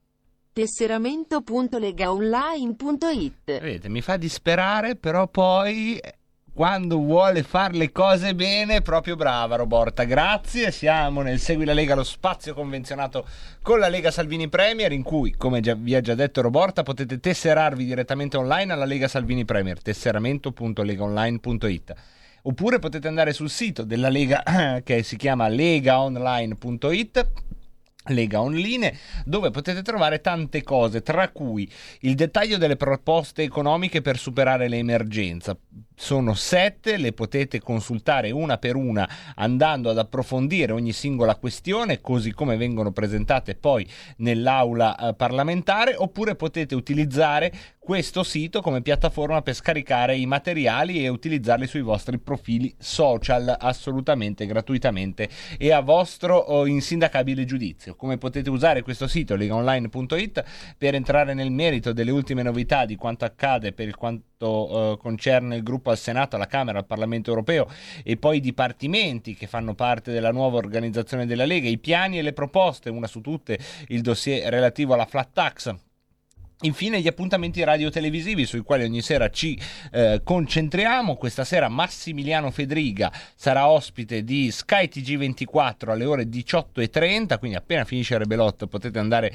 [0.54, 3.44] tesseramento.legaonline.it.
[3.44, 6.00] Vedete, mi fa disperare, però poi
[6.56, 10.04] quando vuole fare le cose bene, proprio brava Roborta.
[10.04, 13.26] Grazie, siamo nel Segui la Lega, lo spazio convenzionato
[13.60, 17.20] con la Lega Salvini Premier, in cui, come già- vi ha già detto Roborta, potete
[17.20, 21.94] tesserarvi direttamente online alla Lega Salvini Premier, tesseramento.legaonline.it.
[22.44, 24.42] Oppure potete andare sul sito della Lega
[24.82, 27.44] che si chiama legaonline.it
[28.12, 31.70] Lega Online, dove potete trovare tante cose, tra cui
[32.00, 35.56] il dettaglio delle proposte economiche per superare l'emergenza.
[35.98, 42.32] Sono sette, le potete consultare una per una andando ad approfondire ogni singola questione, così
[42.32, 47.50] come vengono presentate poi nell'aula eh, parlamentare, oppure potete utilizzare
[47.86, 54.44] questo sito come piattaforma per scaricare i materiali e utilizzarli sui vostri profili social assolutamente
[54.44, 57.94] gratuitamente e a vostro oh, insindacabile giudizio.
[57.94, 60.44] Come potete usare questo sito legaonline.it
[60.76, 65.56] per entrare nel merito delle ultime novità di quanto accade per il quanto eh, concerne
[65.56, 67.68] il gruppo al Senato, alla Camera, al Parlamento europeo
[68.04, 72.22] e poi i dipartimenti che fanno parte della nuova organizzazione della Lega, i piani e
[72.22, 73.58] le proposte, una su tutte
[73.88, 75.74] il dossier relativo alla flat tax
[76.62, 79.60] Infine gli appuntamenti radio-televisivi sui quali ogni sera ci
[79.92, 81.16] eh, concentriamo.
[81.16, 88.16] Questa sera Massimiliano Fedriga sarà ospite di Sky TG24 alle ore 18.30, quindi appena finisce
[88.16, 89.34] Rebelot potete andare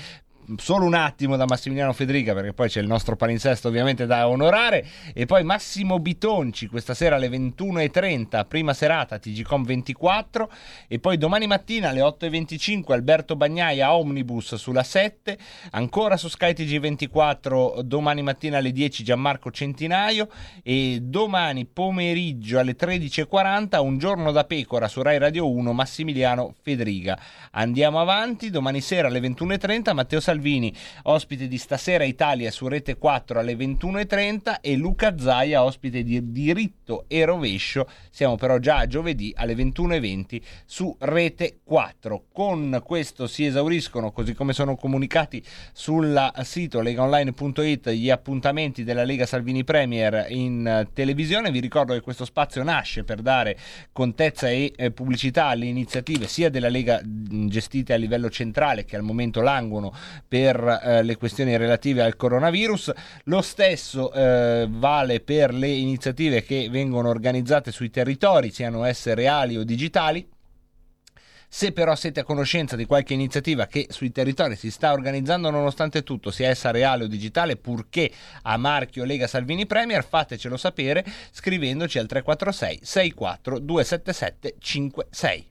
[0.58, 4.86] solo un attimo da Massimiliano Federica perché poi c'è il nostro palinsesto ovviamente da onorare.
[5.14, 10.52] E poi Massimo Bitonci questa sera alle 21.30 prima serata TGCom 24
[10.88, 15.38] e poi domani mattina alle 8.25 Alberto Bagnaia Omnibus sulla 7
[15.72, 20.30] ancora su Sky TG24 domani mattina alle 10 Gianmarco Centinaio.
[20.64, 27.20] E domani pomeriggio alle 13.40 un giorno da pecora su Rai Radio 1 Massimiliano Federica.
[27.52, 30.20] Andiamo avanti domani sera alle 21.30 Matteo
[31.04, 37.06] ospite di Stasera Italia su Rete 4 alle 21.30 e Luca Zaia, ospite di Diritto
[37.08, 42.26] e Rovescio, siamo però già a giovedì alle 21.20 su Rete 4.
[42.32, 45.44] Con questo si esauriscono, così come sono comunicati
[45.74, 51.52] sul sito legaonline.it, gli appuntamenti della Lega Salvini Premier in televisione.
[51.52, 53.58] Vi ricordo che questo spazio nasce per dare
[53.92, 59.04] contezza e eh, pubblicità alle iniziative sia della Lega gestite a livello centrale che al
[59.04, 59.94] momento languono
[60.32, 62.94] per eh, le questioni relative al coronavirus.
[63.26, 69.58] Lo stesso eh, vale per le iniziative che vengono organizzate sui territori, siano esse reali
[69.58, 70.26] o digitali.
[71.50, 76.02] Se però siete a conoscenza di qualche iniziativa che sui territori si sta organizzando nonostante
[76.02, 78.10] tutto, sia essa reale o digitale, purché
[78.44, 85.51] a marchio Lega Salvini Premier, fatecelo sapere scrivendoci al 346 64 277 56.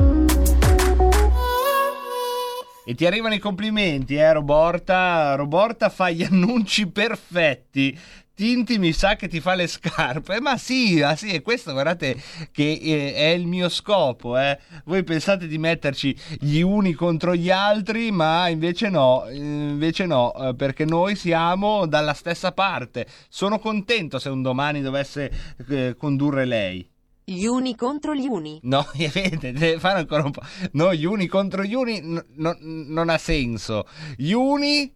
[2.83, 5.35] E ti arrivano i complimenti, eh, Roborta.
[5.35, 7.97] Roborta fa gli annunci perfetti.
[8.33, 10.39] Tinti mi sa che ti fa le scarpe.
[10.41, 12.19] Ma sì, ma sì, e questo guardate
[12.51, 14.35] che eh, è il mio scopo.
[14.35, 14.57] Eh.
[14.85, 20.55] Voi pensate di metterci gli uni contro gli altri, ma invece no, invece no, eh,
[20.55, 23.05] perché noi siamo dalla stessa parte.
[23.29, 25.31] Sono contento se un domani dovesse
[25.69, 26.90] eh, condurre lei.
[27.33, 28.59] Gli uni contro gli uni.
[28.63, 30.41] No, vedete, deve fare ancora un po'.
[30.73, 33.87] No, gli uni contro gli uni n- no- non ha senso.
[34.17, 34.93] Gli uni.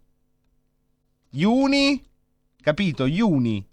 [1.29, 2.03] Gli uni.
[2.61, 3.07] Capito?
[3.07, 3.65] Gli uni.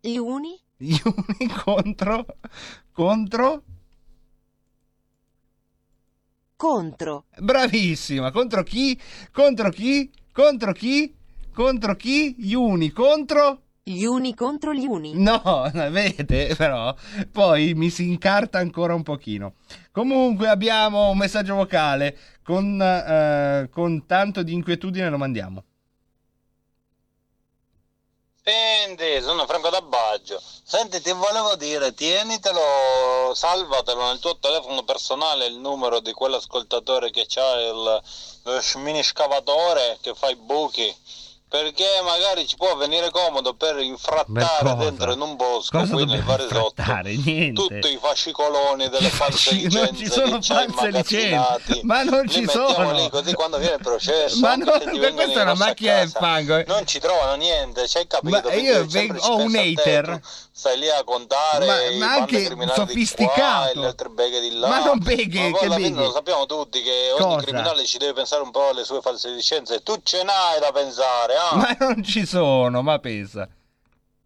[0.00, 0.60] Gli uni?
[0.76, 2.26] Gli uni contro.
[2.92, 3.62] Contro.
[6.56, 7.24] Contro.
[7.40, 8.30] Bravissima.
[8.30, 8.98] Contro chi?
[9.32, 10.10] Contro chi?
[10.32, 11.14] Contro chi?
[11.52, 12.34] Contro chi?
[12.38, 13.62] Gli uni contro.
[13.86, 15.12] Gli uni contro gli uni.
[15.14, 16.94] No, vedete, però
[17.30, 19.56] poi mi si incarta ancora un pochino.
[19.92, 25.64] Comunque abbiamo un messaggio vocale con, eh, con tanto di inquietudine lo mandiamo.
[28.42, 30.40] Senti, sono Franco da Baggio.
[30.62, 37.26] Senti, ti volevo dire, tienitelo, salvatelo nel tuo telefono personale il numero di quell'ascoltatore che
[37.34, 38.02] ha il,
[38.46, 40.94] il mini scavatore che fa i buchi.
[41.54, 46.18] Perché magari ci può venire comodo per infrattare dentro in un bosco, Cosa qui nel
[46.24, 46.82] dobbiamo Varesotto,
[47.54, 52.90] tutti i fascicoloni delle false Non licenze ci sono false licenze, ma non ci sono.
[52.90, 55.42] lì così quando viene il processo, Ma anche no, se ti ma vengono questa è
[55.44, 56.64] una macchina del fango.
[56.66, 58.48] Non ci trovano niente, c'hai capito?
[58.48, 60.20] Ma io vengo- ho un hater.
[60.56, 62.44] Stai lì a contare Ma- i ma anche
[62.76, 63.32] sofisticato.
[63.40, 64.68] qua e le altre beghe di là.
[64.68, 65.90] Ma non beghe, Ma che beghe?
[65.90, 67.44] lo sappiamo tutti che ogni Cosa?
[67.46, 69.82] criminale ci deve pensare un po' alle sue false licenze.
[69.82, 71.56] Tu ce n'hai da pensare, ah?
[71.56, 73.48] Ma non ci sono, ma pensa.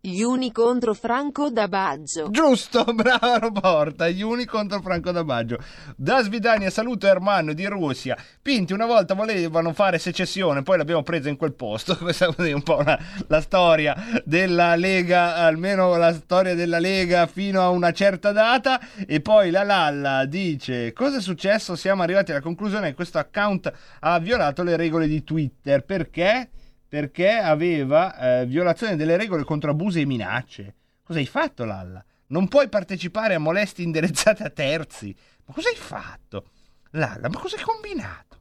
[0.01, 2.31] Gli uni contro Franco da Baggio.
[2.31, 5.59] Giusto, brava Roborta, gli uni contro Franco da Baggio.
[5.97, 8.16] Da Svidania saluto Ermanno di Russia.
[8.41, 11.97] Pinti una volta volevano fare secessione, poi l'abbiamo presa in quel posto.
[11.99, 12.97] Questa è un po' una-
[13.27, 18.79] la storia della Lega, almeno la storia della Lega fino a una certa data.
[19.05, 21.75] E poi la Lalla dice: Cosa è successo?
[21.75, 25.85] Siamo arrivati alla conclusione che questo account ha violato le regole di Twitter.
[25.85, 26.51] Perché?
[26.89, 30.74] Perché aveva eh, violazione delle regole contro abusi e minacce.
[31.02, 32.05] Cosa hai fatto, Lalla?
[32.28, 35.15] Non puoi partecipare a molestie indirizzate a terzi.
[35.44, 36.51] Ma cosa hai fatto?
[36.93, 38.40] Lalla, ma cosa hai combinato?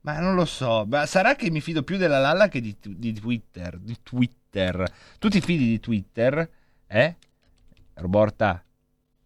[0.00, 3.12] Ma non lo so, ma sarà che mi fido più della Lalla che di, di
[3.14, 3.78] Twitter.
[3.78, 4.92] Di Twitter.
[5.18, 6.48] Tu ti fidi di Twitter?
[6.86, 7.16] Eh?
[7.94, 8.62] Roborta,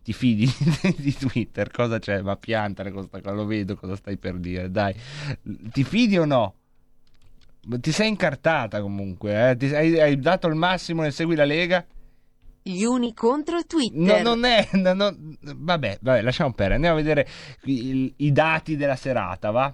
[0.02, 0.48] ti fidi
[0.96, 1.70] di Twitter?
[1.70, 2.22] Cosa c'è?
[2.22, 4.94] Ma piantare questa cosa, lo vedo cosa stai per dire, dai.
[5.42, 6.54] Ti fidi o no?
[7.68, 9.56] Ti sei incartata comunque, eh?
[9.56, 11.84] Ti- hai, hai dato il massimo nel Segui la Lega?
[12.62, 14.22] Gli uni contro No, Twitter.
[14.22, 14.68] non è.
[14.72, 16.74] no, no, vabbè, vabbè, lasciamo perdere.
[16.74, 17.26] Andiamo a vedere
[17.64, 19.72] i, i dati della serata, va?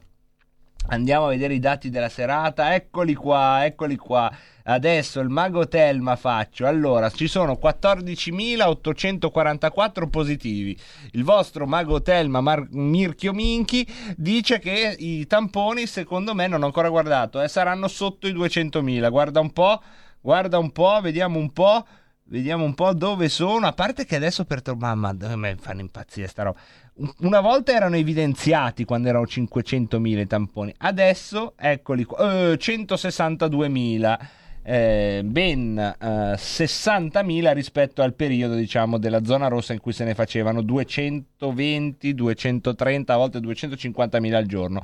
[0.88, 2.74] Andiamo a vedere i dati della serata.
[2.74, 4.30] Eccoli qua, eccoli qua.
[4.66, 6.66] Adesso il mago Telma faccio.
[6.66, 10.74] Allora, ci sono 14.844 positivi.
[11.12, 13.86] Il vostro mago Telma Mar- Mirchio Minchi
[14.16, 19.10] dice che i tamponi, secondo me, non ho ancora guardato, eh, saranno sotto i 200.000.
[19.10, 19.82] Guarda un po',
[20.20, 21.84] guarda un po', vediamo un po'.
[22.26, 23.66] Vediamo un po' dove sono.
[23.66, 26.58] A parte che adesso per to- mamma, mi fanno impazzire sta roba.
[26.94, 30.74] Un- Una volta erano evidenziati quando erano 500.000 i tamponi.
[30.78, 34.18] Adesso, eccoli qua, eh, 162.000.
[34.66, 40.14] eh, ben eh, 60.000 rispetto al periodo diciamo della zona rossa in cui se ne
[40.14, 44.82] facevano 220, 230, a volte 250.000 al giorno.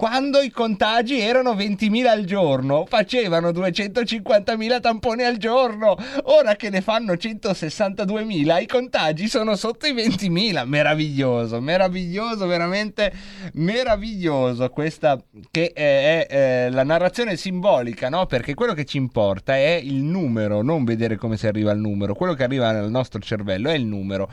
[0.00, 5.94] Quando i contagi erano 20.000 al giorno, facevano 250.000 tamponi al giorno.
[6.22, 10.64] Ora che ne fanno 162.000, i contagi sono sotto i 20.000.
[10.64, 13.12] Meraviglioso, meraviglioso, veramente
[13.56, 14.70] meraviglioso.
[14.70, 18.24] Questa che è, è, eh, la narrazione simbolica, no?
[18.24, 22.14] Perché quello che ci importa è il numero, non vedere come si arriva al numero.
[22.14, 24.32] Quello che arriva nel nostro cervello è il numero.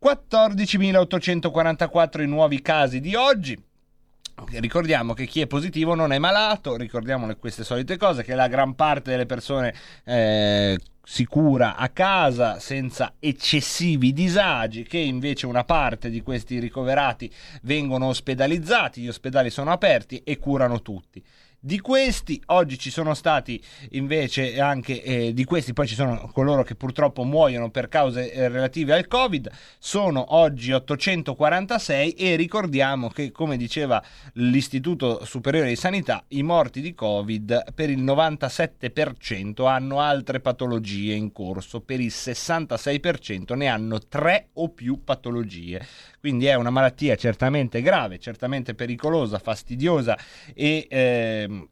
[0.00, 3.70] 14.844 i nuovi casi di oggi.
[4.34, 8.74] Ricordiamo che chi è positivo non è malato, ricordiamo queste solite cose, che la gran
[8.74, 16.10] parte delle persone eh, si cura a casa senza eccessivi disagi, che invece una parte
[16.10, 17.30] di questi ricoverati
[17.62, 21.22] vengono ospedalizzati, gli ospedali sono aperti e curano tutti.
[21.64, 26.64] Di questi oggi ci sono stati invece anche eh, di questi poi ci sono coloro
[26.64, 29.48] che purtroppo muoiono per cause eh, relative al Covid,
[29.78, 34.02] sono oggi 846 e ricordiamo che come diceva
[34.32, 41.30] l'Istituto Superiore di Sanità i morti di Covid per il 97% hanno altre patologie in
[41.30, 45.80] corso, per il 66% ne hanno tre o più patologie.
[46.22, 50.16] Quindi è una malattia certamente grave, certamente pericolosa, fastidiosa
[50.54, 51.68] e ehm,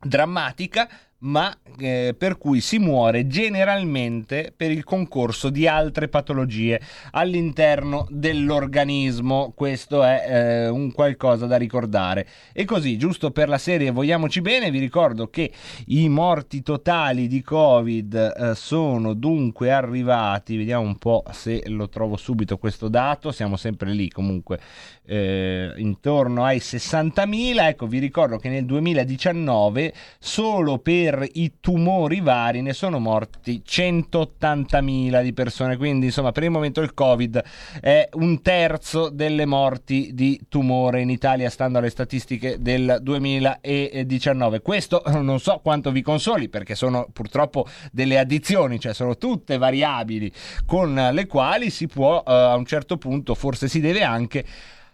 [0.00, 0.90] drammatica,
[1.20, 6.80] ma eh, per cui si muore generalmente per il concorso di altre patologie
[7.12, 9.52] all'interno dell'organismo.
[9.54, 12.26] Questo è eh, un qualcosa da ricordare.
[12.52, 15.50] E così, giusto per la serie Vogliamoci bene, vi ricordo che
[15.86, 22.16] i morti totali di Covid eh, sono dunque arrivati, vediamo un po' se lo trovo
[22.16, 24.58] subito questo dato, siamo sempre lì comunque
[25.04, 27.68] eh, intorno ai 60.000.
[27.68, 35.22] Ecco, vi ricordo che nel 2019 solo per i tumori vari ne sono morti 180.000
[35.22, 37.42] di persone, quindi insomma per il momento il Covid
[37.80, 44.60] è un terzo delle morti di tumore in Italia stando alle statistiche del 2019.
[44.60, 50.32] Questo non so quanto vi consoli perché sono purtroppo delle addizioni, cioè sono tutte variabili
[50.66, 54.44] con le quali si può eh, a un certo punto, forse si deve anche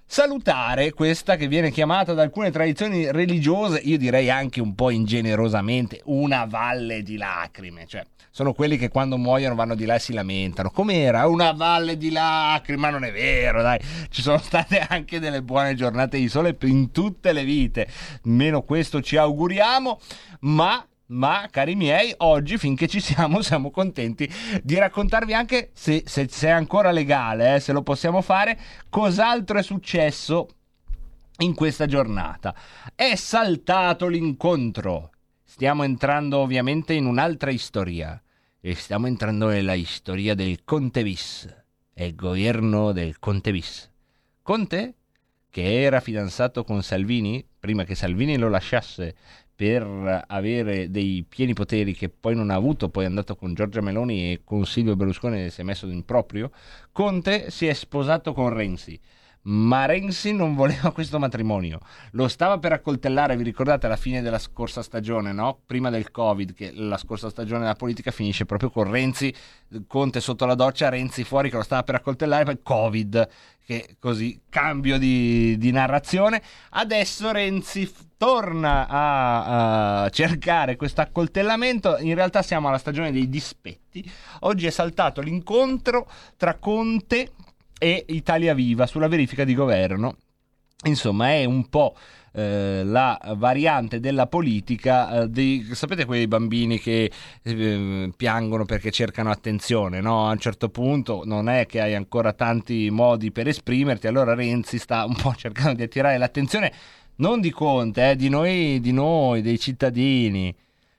[0.07, 6.01] salutare questa che viene chiamata da alcune tradizioni religiose, io direi anche un po' ingenerosamente,
[6.05, 8.05] una valle di lacrime, cioè
[8.37, 10.70] sono quelli che quando muoiono vanno di là e si lamentano.
[10.70, 11.27] Com'era?
[11.27, 13.81] Una valle di lacrime, ma non è vero, dai.
[14.11, 17.89] Ci sono state anche delle buone giornate di sole in tutte le vite.
[18.24, 19.99] Meno questo ci auguriamo,
[20.41, 24.28] ma ma cari miei, oggi finché ci siamo siamo contenti
[24.62, 28.59] di raccontarvi anche, se, se, se è ancora legale, eh, se lo possiamo fare,
[28.89, 30.49] cos'altro è successo
[31.39, 32.55] in questa giornata.
[32.95, 35.11] È saltato l'incontro.
[35.45, 38.20] Stiamo entrando ovviamente in un'altra storia.
[38.61, 41.47] E stiamo entrando nella storia del Conte bis,
[41.95, 43.89] il governo del Conte bis.
[44.43, 44.95] Conte,
[45.51, 49.15] che era fidanzato con Salvini, prima che Salvini lo lasciasse
[49.57, 53.81] per avere dei pieni poteri che poi non ha avuto, poi è andato con Giorgia
[53.81, 56.51] Meloni e con Silvio Berlusconi si è messo in proprio,
[56.93, 59.01] Conte si è sposato con Renzi.
[59.48, 61.78] Ma Renzi non voleva questo matrimonio,
[62.12, 65.60] lo stava per accoltellare, vi ricordate alla fine della scorsa stagione, no?
[65.64, 69.32] prima del Covid, che la scorsa stagione della politica finisce proprio con Renzi,
[69.86, 73.28] Conte sotto la doccia, Renzi fuori che lo stava per accoltellare, poi Covid,
[73.64, 76.43] che così cambio di, di narrazione.
[76.70, 84.09] Adesso Renzi torna a, a cercare questo accoltellamento, in realtà siamo alla stagione dei dispetti,
[84.40, 87.31] oggi è saltato l'incontro tra Conte
[87.78, 90.16] e Italia Viva sulla verifica di governo.
[90.85, 91.97] Insomma, è un po'
[92.32, 97.11] eh, la variante della politica eh, sapete quei bambini che
[97.43, 100.28] eh, piangono perché cercano attenzione, no?
[100.28, 104.78] A un certo punto non è che hai ancora tanti modi per esprimerti, allora Renzi
[104.78, 106.73] sta un po' cercando di attirare l'attenzione
[107.16, 110.55] non di Conte, eh, di noi, di noi, dei cittadini.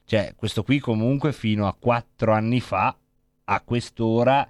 [0.06, 2.95] Cioè, questo qui comunque fino a quattro anni fa,
[3.45, 4.48] a quest'ora,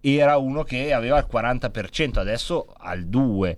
[0.00, 3.56] era uno che aveva il 40%, adesso al 2%.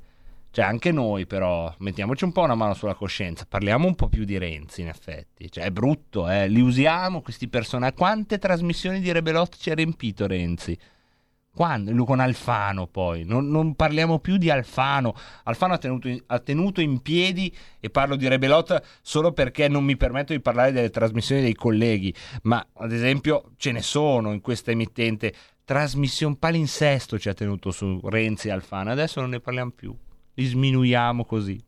[0.53, 4.25] Cioè, anche noi però, mettiamoci un po' una mano sulla coscienza, parliamo un po' più
[4.25, 5.51] di Renzi, in effetti.
[5.51, 6.47] Cioè, è brutto, eh?
[6.47, 7.95] Li usiamo questi personaggi.
[7.95, 10.79] Quante trasmissioni di Rebelot ci ha riempito Renzi?
[11.55, 11.93] Quando?
[12.05, 15.15] Con Alfano poi, non, non, parliamo più di Alfano.
[15.45, 19.97] Alfano ha tenuto, ha tenuto, in, piedi, e parlo di Rebelot solo perché non mi
[19.99, 24.71] permetto di parlare delle trasmissioni dei colleghi, ma ad esempio ce ne sono in questa
[24.71, 25.35] emittente.
[25.65, 29.95] Trasmissione palinsesto ci ha tenuto su Renzi e Alfano, adesso non ne parliamo più,
[30.35, 31.63] li sminuiamo così.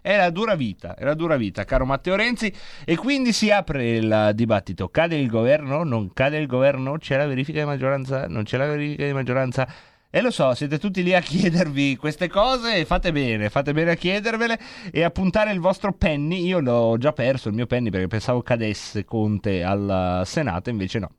[0.00, 2.52] È la dura vita, è la dura vita, caro Matteo Renzi,
[2.84, 4.88] e quindi si apre il dibattito.
[4.88, 5.84] Cade il governo?
[5.84, 6.98] Non cade il governo?
[6.98, 8.26] C'è la verifica di maggioranza?
[8.26, 9.68] Non c'è la verifica di maggioranza?
[10.10, 13.92] E lo so, siete tutti lì a chiedervi queste cose e fate bene, fate bene
[13.92, 14.58] a chiedervele
[14.92, 16.44] e a puntare il vostro penny.
[16.44, 21.10] Io l'ho già perso il mio penny perché pensavo cadesse Conte al Senato, invece no.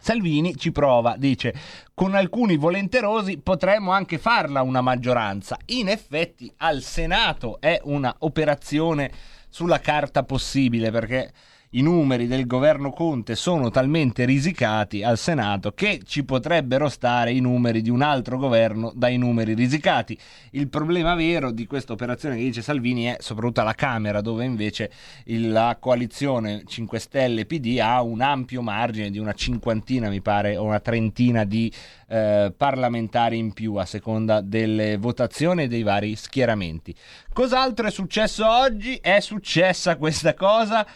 [0.00, 1.54] Salvini ci prova, dice,
[1.94, 5.56] con alcuni volenterosi potremmo anche farla una maggioranza.
[5.66, 9.10] In effetti al Senato è una operazione
[9.48, 11.32] sulla carta possibile perché
[11.70, 17.40] i numeri del governo Conte sono talmente risicati al Senato che ci potrebbero stare i
[17.40, 20.18] numeri di un altro governo dai numeri risicati.
[20.52, 24.90] Il problema vero di questa operazione che dice Salvini è soprattutto alla Camera, dove invece
[25.24, 30.64] la coalizione 5 Stelle PD ha un ampio margine di una cinquantina, mi pare, o
[30.64, 31.70] una trentina di
[32.08, 36.94] eh, parlamentari in più a seconda delle votazioni e dei vari schieramenti.
[37.30, 38.96] Cos'altro è successo oggi?
[38.96, 40.86] È successa questa cosa.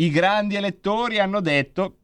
[0.00, 1.96] I grandi elettori hanno detto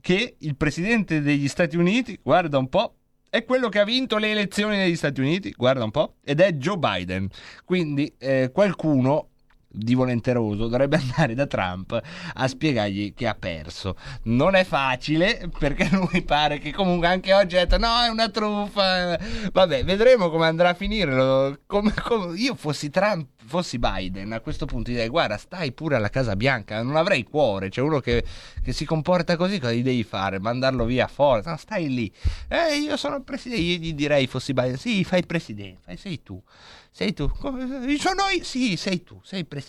[0.00, 2.94] che il presidente degli Stati Uniti, guarda un po',
[3.28, 6.52] è quello che ha vinto le elezioni negli Stati Uniti, guarda un po', ed è
[6.52, 7.28] Joe Biden.
[7.66, 9.32] Quindi eh, qualcuno
[9.76, 12.00] di volenteroso dovrebbe andare da Trump
[12.34, 13.96] a spiegargli che ha perso.
[14.24, 18.28] Non è facile perché lui pare che comunque anche oggi ha detto no è una
[18.28, 19.18] truffa.
[19.52, 21.60] Vabbè, vedremo come andrà a finire.
[21.66, 26.08] Come- come- io fossi Trump, fossi Biden a questo punto direi guarda stai pure alla
[26.08, 27.68] Casa Bianca, non avrei cuore.
[27.68, 28.24] C'è uno che,
[28.62, 30.38] che si comporta così, cosa gli devi fare?
[30.40, 31.42] Mandarlo via fuori?
[31.44, 32.12] No, stai lì.
[32.48, 34.76] Eh, io sono il presidente, io gli direi fossi Biden.
[34.78, 36.42] Sì, fai il presidente, fai- sei tu.
[36.90, 38.42] Sei tu, Come- sono io?
[38.42, 39.65] Sì, sei tu, sei il presidente.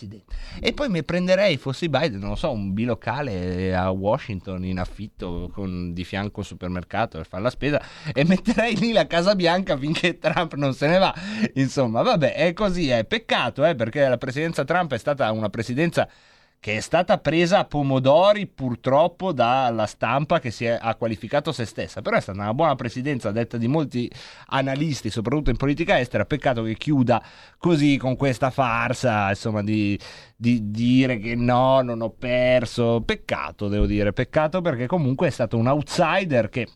[0.60, 5.50] E poi mi prenderei, fossi Biden, non lo so, un bilocale a Washington in affitto
[5.52, 9.76] con di fianco un supermercato per fare la spesa e metterei lì la Casa Bianca
[9.76, 11.14] finché Trump non se ne va.
[11.54, 16.08] Insomma, vabbè, è così, è peccato, eh, perché la presidenza Trump è stata una presidenza
[16.60, 21.64] che è stata presa a pomodori purtroppo dalla stampa che si è, ha qualificato se
[21.64, 24.10] stessa, però è stata una buona presidenza detta di molti
[24.48, 27.22] analisti, soprattutto in politica estera, peccato che chiuda
[27.58, 29.98] così con questa farsa, insomma, di,
[30.36, 35.56] di dire che no, non ho perso, peccato devo dire, peccato perché comunque è stato
[35.56, 36.66] un outsider che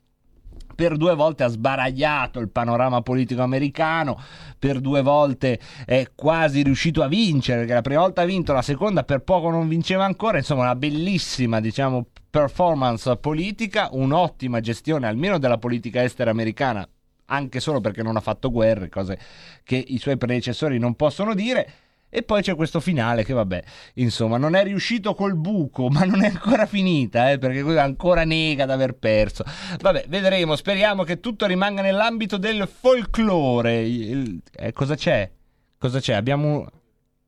[0.75, 4.21] per due volte ha sbaragliato il panorama politico americano,
[4.59, 8.63] per due volte è quasi riuscito a vincere, perché la prima volta ha vinto, la
[8.63, 15.39] seconda per poco non vinceva ancora, insomma una bellissima, diciamo, performance politica, un'ottima gestione almeno
[15.39, 16.89] della politica estera americana,
[17.27, 19.19] anche solo perché non ha fatto guerre, cose
[19.65, 21.73] che i suoi predecessori non possono dire.
[22.15, 23.63] E poi c'è questo finale che vabbè,
[23.95, 28.67] insomma, non è riuscito col buco, ma non è ancora finita, eh, perché ancora nega
[28.67, 29.45] di aver perso.
[29.81, 33.81] Vabbè, vedremo, speriamo che tutto rimanga nell'ambito del folklore.
[33.81, 35.31] Il- eh, cosa c'è?
[35.79, 36.13] Cosa c'è?
[36.13, 36.67] Abbiamo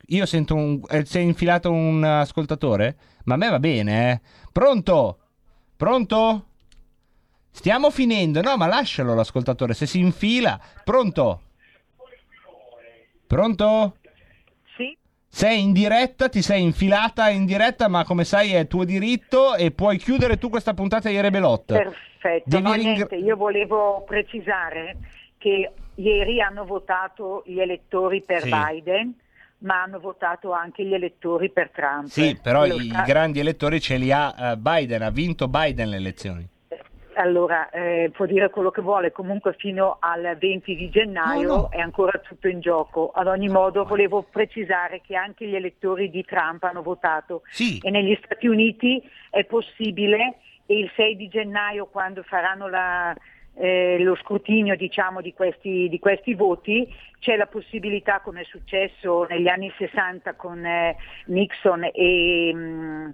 [0.09, 0.81] Io sento un...
[0.91, 2.97] eh, si è infilato un ascoltatore?
[3.25, 4.21] Ma a me va bene, eh.
[4.53, 5.19] Pronto?
[5.77, 6.47] Pronto?
[7.51, 8.43] Stiamo finendo.
[8.43, 10.61] No, ma lascialo l'ascoltatore, se si infila.
[10.85, 11.41] Pronto?
[13.27, 13.97] Pronto?
[15.35, 19.73] Sei in diretta, ti sei infilata in diretta, ma come sai è tuo diritto e
[19.73, 21.65] puoi chiudere tu questa puntata di Rebelot.
[21.73, 24.97] Perfetto, Devi no, ringra- niente, io volevo precisare
[25.37, 28.49] che ieri hanno votato gli elettori per Sì.
[28.49, 29.15] Biden,
[29.59, 32.07] ma hanno votato anche gli elettori per Trump.
[32.07, 35.97] Sì, però i sta- grandi elettori ce li ha eh, Biden, ha vinto Biden le
[35.97, 36.49] elezioni.
[37.15, 41.69] Allora, eh, può dire quello che vuole, comunque fino al 20 di gennaio No, no.
[41.71, 43.11] è ancora tutto in gioco.
[43.15, 47.79] Ad ogni modo volevo precisare che anche gli elettori di Trump hanno votato Sì.
[47.83, 50.37] e negli Stati Uniti è possibile
[50.67, 53.15] e il 6 di gennaio quando faranno la-
[53.57, 59.25] eh, lo scrutinio diciamo, di, questi, di questi voti c'è la possibilità, come è successo
[59.31, 60.97] negli anni 60 con eh,
[61.27, 63.09] Nixon e, mm,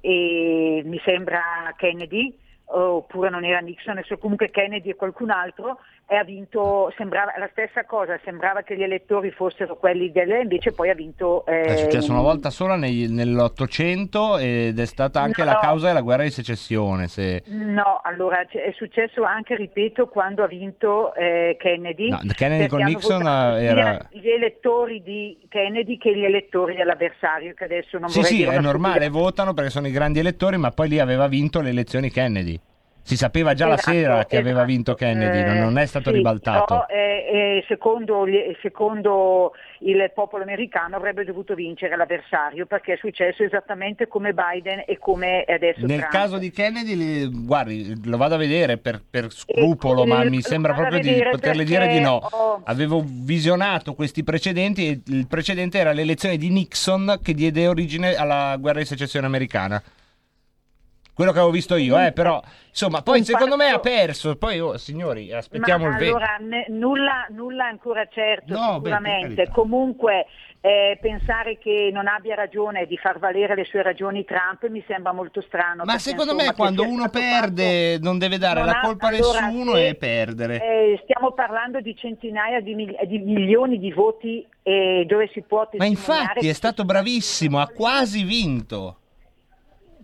[0.00, 1.40] e mi sembra
[1.76, 2.36] Kennedy,
[2.66, 7.48] oppure non era Nixon, adesso comunque Kennedy e qualcun altro, e ha vinto, sembrava la
[7.50, 11.44] stessa cosa, sembrava che gli elettori fossero quelli delle, invece poi ha vinto...
[11.46, 15.50] eh, È successo una volta sola nei- nell'Ottocento ed è stata anche No.
[15.50, 17.08] la causa della guerra di secessione.
[17.08, 17.42] Se...
[17.46, 22.10] No, allora è successo anche, ripeto, quando ha vinto eh, Kennedy.
[22.10, 27.98] No, Kennedy con Nixon, era- gli elettori di Kennedy che gli elettori dell'avversario, che adesso
[27.98, 30.88] non Sì, vorrei sì, dire è normale, votano perché sono i grandi elettori, ma poi
[30.88, 32.60] lì aveva vinto le elezioni Kennedy.
[33.06, 34.66] Si sapeva già la Esatto, sera che aveva esatto.
[34.66, 36.64] vinto Kennedy, non, Eh, non è stato sì, ribaltato.
[36.64, 38.24] però, eh, eh, secondo,
[38.60, 44.98] secondo il popolo americano avrebbe dovuto vincere l'avversario perché è successo esattamente come Biden e
[44.98, 46.10] come adesso Nel Trump.
[46.12, 50.74] caso di Kennedy, guardi, lo vado a vedere per, per scrupolo, Eh, ma mi sembra
[50.74, 52.26] proprio di poterle dire di no.
[52.28, 58.16] ho- Avevo visionato questi precedenti e il precedente era l'elezione di Nixon che diede origine
[58.16, 59.80] alla guerra di secessione americana.
[61.16, 64.36] Quello che avevo visto io, eh, però insomma, poi Un secondo me ha fatto- perso.
[64.36, 66.08] Poi, oh, signori, aspettiamo il 20.
[66.08, 69.34] allora ne- nulla, nulla è ancora certo No, beh, sicuramente.
[69.36, 69.52] carità.
[69.52, 70.26] Comunque
[70.60, 75.12] eh, pensare che non abbia ragione di far valere le sue ragioni Trump mi sembra
[75.12, 75.84] molto strano.
[75.84, 79.06] Ma perché, secondo insomma, me quando uno perde non deve dare non la ha- colpa
[79.06, 80.56] a allora, nessuno se- e perdere.
[80.62, 85.66] eh, stiamo parlando di centinaia di, mil- di milioni di voti eh, dove si può
[85.78, 88.98] Ma infatti è stato bravissimo, ha quasi vinto.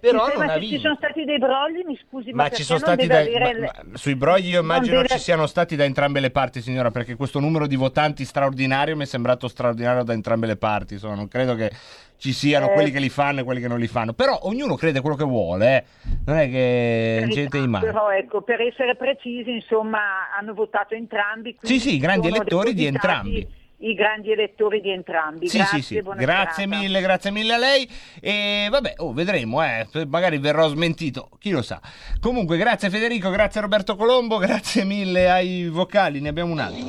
[0.02, 0.82] Però Sì, non ma ha se ci vinto.
[0.82, 3.96] sono stati dei brogli, mi scusi, ma, Ma ci sono stati dai- avere ma- ma
[3.96, 7.38] sui brogli io immagino deve- ci siano stati da entrambe le parti, signora, perché questo
[7.38, 10.94] numero di votanti straordinario mi è sembrato straordinario da entrambe le parti.
[10.94, 11.70] Insomma, non credo che
[12.16, 12.72] ci siano Eh.
[12.72, 14.12] quelli che li fanno e quelli che non li fanno.
[14.12, 15.84] Però ognuno crede quello che vuole, eh.
[16.26, 17.86] non è che Carità, gente di male.
[17.86, 20.00] Però ecco, per essere precisi, insomma,
[20.36, 21.56] hanno votato entrambi.
[21.62, 23.46] Sì, sì, grandi elettori di entrambi.
[23.84, 25.48] I grandi elettori di entrambi.
[25.48, 26.02] Sì, grazie, sì, sì.
[26.02, 27.88] buona Grazie mille, grazie mille a lei.
[28.20, 29.86] E vabbè, oh, vedremo, eh.
[30.06, 31.80] magari verrò smentito, chi lo sa.
[32.20, 36.86] Comunque, grazie Federico, grazie Roberto Colombo, grazie mille ai vocali, ne abbiamo un altro.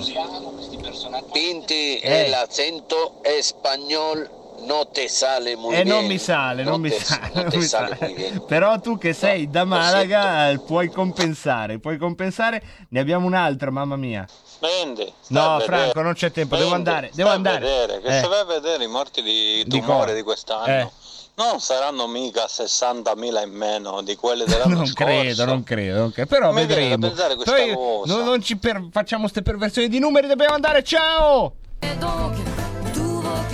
[1.31, 2.25] Pinti, Eh.
[2.27, 5.95] el acento español no te sale muy E bien.
[5.95, 7.31] non mi sale, non mi te- sale.
[7.33, 8.41] no non mi sale.
[8.47, 12.61] Però tu che sei da Malaga eh, puoi compensare, puoi compensare.
[12.89, 14.25] Ne abbiamo un altro, mamma mia.
[14.27, 15.59] Stai No.
[15.59, 17.59] Franco, non c'è tempo, devo Mendi, andare, devo a andare.
[17.59, 18.21] vedere, che Eh.
[18.21, 20.13] se vai a vedere i morti di Di tumore cosa?
[20.13, 20.89] di quest'anno, Eh.
[21.35, 25.03] non saranno mica 60.000 in meno di quelli dell'anno Non scorso.
[25.03, 26.29] credo, non credo, non credo.
[26.29, 27.11] però Mi vedremo.
[27.43, 27.73] Poi
[28.05, 30.81] non, non ci per- facciamo queste perversioni di numeri, dobbiamo andare.
[30.83, 31.53] Ciao!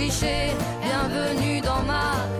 [0.08, 2.39] Bienvenue dans ma